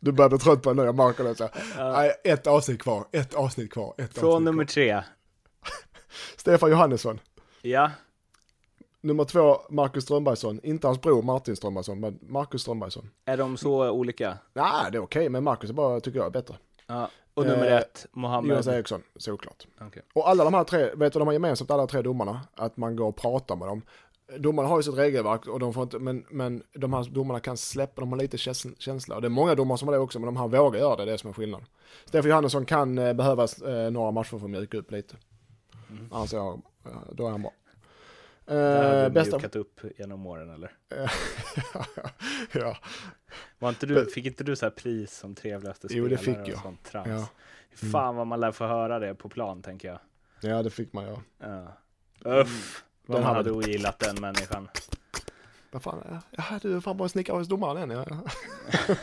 Du 0.00 0.12
börjar 0.12 0.28
bli 0.28 0.38
trött 0.38 0.62
på 0.62 0.72
det 0.72 0.76
nu, 0.76 0.84
jag 0.84 0.94
märker 0.94 1.24
det. 1.24 1.34
Så. 1.34 1.48
Ja. 1.76 2.04
Ett 2.24 2.46
avsnitt 2.46 2.82
kvar, 2.82 3.04
ett 3.12 3.34
avsnitt 3.34 3.72
kvar. 3.72 3.94
Ett 3.98 4.18
Från 4.18 4.30
avsnitt 4.30 4.44
nummer 4.44 4.64
kvar. 4.64 4.72
tre. 4.72 5.02
Stefan 6.36 6.70
Johannesson. 6.70 7.20
Ja. 7.62 7.90
Nummer 9.00 9.24
två, 9.24 9.56
Marcus 9.70 10.04
Strömbergsson. 10.04 10.60
Inte 10.62 10.86
hans 10.86 11.00
bror 11.00 11.22
Martin 11.22 11.56
Strömbergsson, 11.56 12.00
men 12.00 12.18
Marcus 12.22 12.62
Strömbergsson. 12.62 13.10
Är 13.24 13.36
de 13.36 13.56
så 13.56 13.90
olika? 13.90 14.38
Nej, 14.54 14.92
det 14.92 14.98
är 14.98 15.02
okej, 15.02 15.28
men 15.28 15.44
Marcus 15.44 15.70
är 15.70 15.74
bara, 15.74 16.00
tycker 16.00 16.18
jag, 16.18 16.26
är 16.26 16.30
bättre. 16.30 16.56
Ja. 16.86 17.08
Och 17.34 17.46
nummer 17.46 17.66
eh, 17.66 17.76
ett, 17.76 18.06
Mohammed? 18.12 18.50
Jonas 18.50 18.66
Eriksson, 18.66 19.02
såklart. 19.16 19.66
Okay. 19.86 20.02
Och 20.14 20.28
alla 20.28 20.44
de 20.44 20.54
här 20.54 20.64
tre, 20.64 20.90
vet 20.94 21.12
du 21.12 21.18
de 21.18 21.28
har 21.28 21.32
gemensamt, 21.32 21.70
alla 21.70 21.86
tre 21.86 22.02
domarna? 22.02 22.40
Att 22.54 22.76
man 22.76 22.96
går 22.96 23.06
och 23.06 23.16
pratar 23.16 23.56
med 23.56 23.68
dem. 23.68 23.82
Domarna 24.38 24.68
har 24.68 24.76
ju 24.76 24.82
sitt 24.82 24.98
regelverk, 24.98 25.46
och 25.46 25.60
de 25.60 25.72
får 25.72 25.82
inte, 25.82 25.98
men, 25.98 26.24
men 26.30 26.62
de 26.74 26.92
här 26.92 27.04
domarna 27.04 27.40
kan 27.40 27.56
släppa, 27.56 28.00
de 28.00 28.12
har 28.12 28.18
lite 28.18 28.38
känsla. 28.78 29.14
Och 29.14 29.20
det 29.20 29.28
är 29.28 29.30
många 29.30 29.54
domare 29.54 29.78
som 29.78 29.88
har 29.88 29.94
det 29.94 30.00
också, 30.00 30.18
men 30.18 30.26
de 30.26 30.36
här 30.36 30.48
vågar 30.48 30.80
göra 30.80 30.96
det, 30.96 31.04
det 31.04 31.10
är 31.10 31.12
det 31.12 31.18
som 31.18 31.30
är 31.30 31.34
skillnaden. 31.34 31.66
Stefan 32.04 32.30
Johannesson 32.30 32.64
kan 32.64 32.98
eh, 32.98 33.12
behövas 33.12 33.62
eh, 33.62 33.90
några 33.90 34.10
matcher 34.10 34.38
för 34.38 34.44
att 34.44 34.50
mjuka 34.50 34.78
upp 34.78 34.90
lite. 34.90 35.16
Mm. 35.90 36.08
Alltså, 36.12 36.60
då 37.12 37.26
är 37.26 37.30
han 37.30 37.42
bra. 37.42 37.52
Det 38.44 38.54
har 38.54 39.10
du 39.10 39.20
mjukat 39.20 39.56
upp 39.56 39.80
genom 39.98 40.26
åren 40.26 40.50
eller? 40.50 40.72
ja. 42.52 42.76
Var 43.58 43.68
inte 43.68 43.86
du, 43.86 44.06
fick 44.06 44.26
inte 44.26 44.44
du 44.44 44.56
så 44.56 44.66
här 44.66 44.70
pris 44.70 45.18
som 45.18 45.34
trevligaste 45.34 45.88
spelare? 45.88 46.10
Jo, 46.10 46.16
det 46.16 46.18
fick 46.18 46.48
jag. 46.48 46.62
Sånt 46.62 46.84
trams? 46.84 47.08
Ja. 47.08 47.28
Mm. 47.82 47.92
Fan 47.92 48.16
vad 48.16 48.26
man 48.26 48.40
lär 48.40 48.52
få 48.52 48.66
höra 48.66 48.98
det 48.98 49.14
på 49.14 49.28
plan, 49.28 49.62
tänker 49.62 49.88
jag. 49.88 49.98
Ja, 50.40 50.62
det 50.62 50.70
fick 50.70 50.92
man 50.92 51.04
ja. 51.04 51.22
ja. 51.38 51.76
Uff, 52.40 52.84
vad 53.06 53.16
den 53.18 53.24
man 53.24 53.36
hade 53.36 53.50
ogillat 53.50 53.98
den 53.98 54.20
människan. 54.20 54.68
Vad 55.70 55.82
fan, 55.82 56.22
ja, 56.30 56.44
du 56.62 56.76
är 56.76 56.80
fan 56.80 56.96
bara 56.96 57.08
snickare 57.08 57.36
hos 57.36 57.48
domaren 57.48 57.90
än. 57.90 57.96
Ja. 57.96 58.06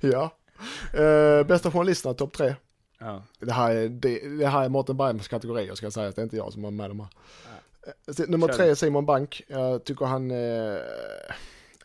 ja. 0.00 0.36
Uh, 0.94 1.46
bästa 1.46 1.70
journalisterna, 1.70 2.14
topp 2.14 2.32
tre. 2.32 2.54
Ja. 3.04 3.22
Det, 3.38 3.52
här 3.52 3.70
är, 3.70 3.88
det, 3.88 4.28
det 4.38 4.46
här 4.46 4.64
är 4.64 4.68
Mårten 4.68 4.96
Bergmans 4.96 5.28
kategorier 5.28 5.74
ska 5.74 5.86
jag 5.86 5.92
säga, 5.92 6.10
det 6.10 6.18
är 6.18 6.22
inte 6.22 6.36
jag 6.36 6.52
som 6.52 6.64
har 6.64 6.70
med 6.70 6.90
dem 6.90 7.00
här. 7.00 7.08
Ja. 8.16 8.24
Nummer 8.28 8.48
tre 8.48 8.68
är 8.68 8.74
Simon 8.74 9.06
Bank. 9.06 9.42
Jag 9.48 9.84
tycker 9.84 10.04
han 10.04 10.30
eh, 10.30 10.78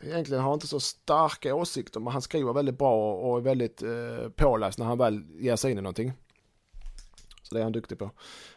egentligen 0.02 0.42
har 0.42 0.54
inte 0.54 0.66
så 0.66 0.80
starka 0.80 1.54
åsikter, 1.54 2.00
men 2.00 2.12
han 2.12 2.22
skriver 2.22 2.52
väldigt 2.52 2.78
bra 2.78 3.14
och 3.14 3.38
är 3.38 3.40
väldigt 3.40 3.82
eh, 3.82 4.28
påläst 4.36 4.78
när 4.78 4.86
han 4.86 4.98
väl 4.98 5.22
ger 5.38 5.56
sig 5.56 5.70
in 5.70 5.78
i 5.78 5.82
någonting. 5.82 6.12
Så 7.42 7.54
det 7.54 7.60
är 7.60 7.64
han 7.64 7.72
duktig 7.72 7.98
på. 7.98 8.04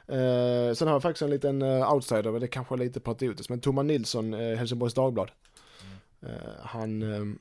Eh, 0.08 0.74
sen 0.74 0.88
har 0.88 0.96
jag 0.96 1.02
faktiskt 1.02 1.22
en 1.22 1.30
liten 1.30 1.62
eh, 1.62 1.94
outsider, 1.94 2.32
men 2.32 2.42
det 2.42 2.48
kanske 2.48 2.76
är 2.76 2.78
lite 2.78 3.00
patriotiskt, 3.00 3.50
men 3.50 3.62
Thomas 3.62 3.86
Nilsson, 3.86 4.34
eh, 4.34 4.58
Helsingborgs 4.58 4.94
Dagblad. 4.94 5.32
Mm. 6.22 6.36
Eh, 6.36 6.52
han 6.62 7.02
eh, 7.02 7.36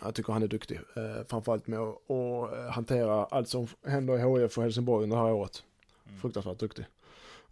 jag 0.00 0.14
tycker 0.14 0.32
han 0.32 0.42
är 0.42 0.46
duktig. 0.46 0.80
Eh, 0.96 1.26
framförallt 1.28 1.66
med 1.66 1.78
att, 1.78 2.10
eh, 2.10 2.70
hantera 2.70 3.24
allt 3.24 3.48
som 3.48 3.66
händer 3.86 4.38
i 4.38 4.42
HIF 4.42 4.58
och 4.58 4.62
Helsingborg 4.62 5.04
under 5.04 5.16
det 5.16 5.22
här 5.22 5.32
året. 5.32 5.62
Mm. 6.06 6.20
Fruktansvärt 6.20 6.58
duktig. 6.58 6.86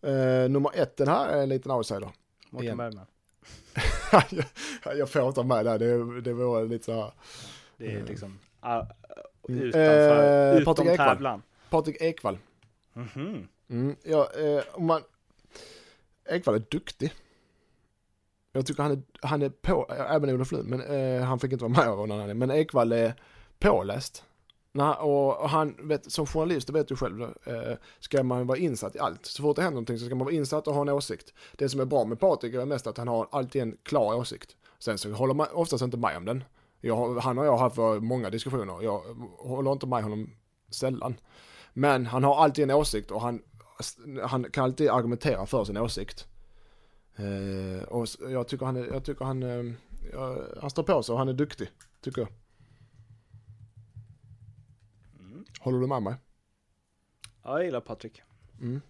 Eh, 0.03 0.49
nummer 0.51 0.71
ett, 0.75 0.97
den 0.97 1.09
här 1.09 1.29
är 1.29 1.43
en 1.43 1.49
liten 1.49 1.73
outsider. 1.73 2.11
Mårten 2.51 2.77
Bergman. 2.77 3.07
jag, 4.85 4.99
jag 4.99 5.11
får 5.11 5.29
inte 5.29 5.43
med 5.43 5.65
där, 5.65 5.79
det, 5.79 6.21
det 6.21 6.33
vore 6.33 6.65
lite 6.65 6.85
så 6.85 6.93
här. 6.93 7.13
Det 7.77 7.93
är 7.93 8.07
liksom 8.07 8.39
uh, 8.65 8.83
utanför, 9.49 10.53
uh, 10.53 10.61
utom 10.61 10.75
Patrik 10.75 10.97
tävlan. 10.97 11.43
Patrik 11.71 11.97
Ekwall. 12.01 12.39
Mm 12.95 13.09
-hmm. 13.09 13.47
mm, 13.71 13.97
ja, 14.03 14.31
eh, 14.39 14.63
om 14.73 14.87
man, 14.87 15.03
Ekwall 16.29 16.55
är 16.55 16.63
duktig. 16.69 17.13
Jag 18.53 18.67
tycker 18.67 18.83
han 18.83 18.93
är, 18.93 19.03
han 19.21 19.43
är 19.43 19.49
på, 19.49 19.87
äh, 19.91 20.15
även 20.15 20.31
Olof 20.31 20.53
Lund, 20.53 20.69
men 20.69 20.81
eh, 20.81 21.23
han 21.23 21.39
fick 21.39 21.53
inte 21.53 21.65
vara 21.65 21.85
med 21.85 21.89
av 21.89 21.97
någon 21.97 22.11
anledning. 22.11 22.39
Men 22.39 22.51
Ekvall 22.51 22.93
är 22.93 23.15
påläst. 23.59 24.25
Nah, 24.73 24.93
och, 24.93 25.51
han 25.51 25.89
vet, 25.89 26.13
som 26.13 26.27
journalist, 26.27 26.67
det 26.67 26.73
vet 26.73 26.89
du 26.89 26.97
själv, 26.97 27.23
eh, 27.23 27.77
ska 28.01 28.23
man 28.23 28.47
vara 28.47 28.59
insatt 28.59 28.97
i 28.97 28.99
allt. 28.99 29.27
Så 29.27 29.43
fort 29.43 29.57
det 29.57 29.63
händer 29.63 29.75
någonting 29.75 29.99
så 29.99 30.07
ska 30.07 30.15
man 30.15 30.25
vara 30.25 30.35
insatt 30.35 30.67
och 30.67 30.75
ha 30.75 30.81
en 30.83 30.89
åsikt. 30.89 31.35
Det 31.53 31.69
som 31.69 31.81
är 31.81 31.85
bra 31.85 32.05
med 32.05 32.21
Patrik 32.21 32.55
är 32.55 32.67
mest 32.67 32.87
att 32.87 32.99
han 32.99 33.09
har 33.09 33.29
alltid 33.31 33.63
en 33.63 33.77
klar 33.83 34.15
åsikt. 34.15 34.57
Sen 34.79 34.99
så 34.99 35.13
håller 35.13 35.35
man 35.35 35.47
oftast 35.53 35.83
inte 35.83 35.97
med 35.97 36.17
om 36.17 36.25
den. 36.25 36.45
Jag, 36.81 37.19
han 37.19 37.39
och 37.39 37.47
jag 37.47 37.57
har 37.57 37.59
haft 37.59 38.03
många 38.03 38.31
diskussioner, 38.31 38.83
jag 38.83 39.03
håller 39.39 39.73
inte 39.73 39.87
med 39.87 40.03
honom 40.03 40.31
sällan. 40.71 41.15
Men 41.73 42.07
han 42.07 42.25
har 42.25 42.37
alltid 42.37 42.63
en 42.63 42.77
åsikt 42.77 43.11
och 43.11 43.21
han, 43.21 43.43
han 44.23 44.51
kan 44.51 44.65
alltid 44.65 44.91
argumentera 44.91 45.47
för 45.47 45.65
sin 45.65 45.77
åsikt. 45.77 46.27
Eh, 47.17 47.83
och 47.83 48.07
jag 48.31 48.49
tycker 48.49 48.67
han, 48.67 48.77
är, 48.77 48.87
jag 48.87 49.05
tycker 49.05 49.25
han, 49.25 49.43
eh, 49.43 49.75
han 50.61 50.71
står 50.71 50.83
på 50.83 51.03
sig 51.03 51.13
och 51.13 51.19
han 51.19 51.29
är 51.29 51.33
duktig, 51.33 51.69
tycker 52.01 52.21
jag. 52.21 52.29
Mm. 55.19 55.45
Håller 55.61 55.79
du 55.79 55.87
med 55.87 56.03
mig? 56.03 56.15
Ja, 57.43 57.57
jag 57.59 57.65
gillar 57.65 57.81
Patrik. 57.81 58.23
Mm. 58.61 58.81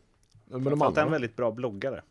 Men 0.45 0.65
de 0.65 0.83
andra, 0.83 1.01
är 1.01 1.07
en 1.07 1.13
väldigt 1.13 1.37
bra 1.37 1.51
bloggare. 1.51 2.03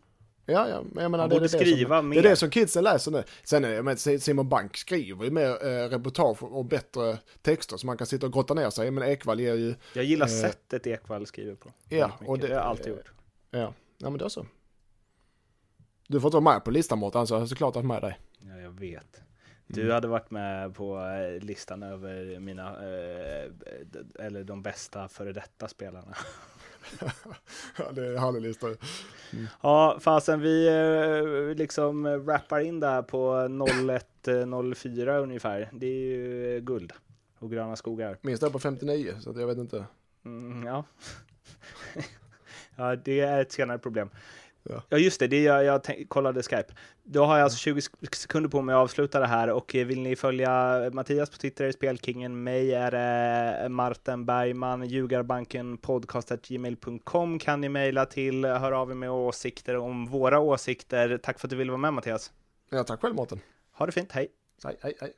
Ja, 0.46 0.70
ja, 0.70 0.84
men 0.92 1.04
jag 1.04 1.12
menar, 1.12 1.28
det, 1.28 1.36
borde 1.36 1.46
det, 1.46 1.50
som, 1.50 2.10
det 2.10 2.18
är 2.18 2.24
det 2.24 2.36
som 2.36 2.50
kidsen 2.50 2.84
läser 2.84 3.12
nu. 3.12 3.24
Sen 3.44 3.66
är 3.66 3.84
det, 3.84 4.20
Simon 4.20 4.50
Bank 4.50 4.78
skriver 4.78 5.26
ju 5.26 5.32
mer 5.32 5.66
eh, 5.68 5.90
reportage 5.90 6.44
och 6.44 6.66
bättre 6.66 7.18
texter 7.42 7.78
så 7.78 7.86
man 7.86 7.98
kan 7.98 8.08
sitta 8.08 8.26
och 8.26 8.34
grotta 8.34 8.54
ner 8.54 8.70
sig. 8.70 8.92
Men 8.92 9.04
Ekvall 9.04 9.40
ger 9.40 9.56
ju... 9.56 9.76
Jag 9.94 10.06
gillar 10.06 10.26
eh, 10.26 10.42
sättet 10.42 10.88
Ekvall 10.88 11.26
skriver 11.26 11.56
på. 11.56 11.72
Ja, 11.90 12.12
och 12.26 12.40
det, 12.40 12.48
det 12.48 12.54
har 12.54 12.62
jag 12.62 12.70
alltid 12.70 12.88
gjort. 12.88 13.12
Ja, 13.52 13.74
ja 13.98 14.10
men 14.10 14.18
det 14.18 14.26
är 14.26 14.30
så. 14.30 14.46
Du 16.12 16.20
får 16.20 16.28
inte 16.28 16.38
vara 16.38 16.54
med 16.54 16.64
på 16.64 16.72
listan 16.72 17.00
Mårten, 17.00 17.28
så 17.28 17.34
jag 17.34 17.40
har 17.40 17.46
såklart 17.46 17.76
haft 17.76 17.88
med 17.88 18.02
dig. 18.02 18.20
Ja, 18.40 18.58
jag 18.58 18.72
vet. 18.72 19.22
Du 19.68 19.82
mm. 19.82 19.94
hade 19.94 20.08
varit 20.08 20.32
med 20.32 20.76
på 20.76 21.00
eh, 21.00 21.44
listan 21.46 21.84
över 21.84 22.40
mina, 22.40 22.68
eh, 22.70 23.52
eller 24.26 24.44
de 24.44 24.62
bästa 24.62 25.08
före 25.08 25.34
detta 25.34 25.68
spelarna. 25.68 26.16
ja, 27.78 27.92
det 27.92 28.06
är 28.06 28.12
en 28.12 28.20
härlig 28.20 28.42
lista. 28.42 28.68
Mm. 28.68 28.78
Ja, 29.62 29.98
fasen 30.02 30.40
vi 30.40 30.68
eh, 30.68 31.56
liksom 31.58 32.08
rappar 32.28 32.60
in 32.60 32.80
där 32.80 33.02
på 33.02 33.34
01.04 33.34 35.24
ungefär. 35.24 35.70
Det 35.74 35.88
är 35.88 36.16
ju 36.16 36.60
guld 36.62 36.94
och 37.40 37.52
gröna 37.52 37.76
skogar. 37.76 38.18
Minst 38.22 38.52
på 38.52 38.60
59, 38.60 39.14
så 39.20 39.34
jag 39.36 39.48
vet 39.48 39.58
inte. 39.58 39.86
Mm, 40.26 40.68
ja. 40.68 40.84
ja, 42.76 42.96
det 42.96 43.20
är 43.20 43.42
ett 43.42 43.52
senare 43.52 43.80
problem. 43.80 44.10
Ja. 44.64 44.84
ja, 44.90 44.98
just 44.98 45.20
det, 45.20 45.28
det 45.28 45.44
jag, 45.44 45.64
jag 45.64 46.06
kollade 46.08 46.44
Skype. 46.44 46.74
Då 47.04 47.26
har 47.26 47.38
jag 47.38 47.44
alltså 47.44 47.60
20 47.60 47.82
sekunder 48.12 48.50
på 48.50 48.62
mig 48.62 48.76
att 48.76 48.82
avsluta 48.82 49.20
det 49.20 49.28
här 49.28 49.50
och 49.50 49.72
vill 49.76 50.02
ni 50.02 50.16
följa 50.16 50.80
Mattias 50.94 51.30
på 51.30 51.38
Twitter 51.38 51.66
är 51.66 51.72
Spelkingen, 51.72 52.44
mig 52.44 52.74
är 52.74 52.92
det 52.92 53.70
Martin 53.70 54.26
Bergman, 54.26 54.88
Ljugarbanken 54.88 55.78
podcast.gmail.com 55.78 57.40
kan 57.40 57.62
ni 57.62 57.70
mejla 57.70 58.06
till, 58.06 58.46
höra 58.46 58.80
av 58.80 58.92
er 58.92 58.96
med 58.96 59.12
åsikter 59.12 59.78
om 59.78 60.06
våra 60.06 60.40
åsikter. 60.40 61.18
Tack 61.18 61.40
för 61.40 61.48
att 61.48 61.50
du 61.50 61.56
ville 61.56 61.72
vara 61.72 61.82
med 61.82 61.94
Mattias. 61.94 62.32
Ja, 62.70 62.84
tack 62.84 63.02
själv 63.02 63.16
Mårten. 63.16 63.40
Ha 63.72 63.86
det 63.86 63.92
fint, 63.92 64.12
hej. 64.12 64.28
Hej, 64.64 64.78
hej, 64.82 64.96
hej. 65.00 65.14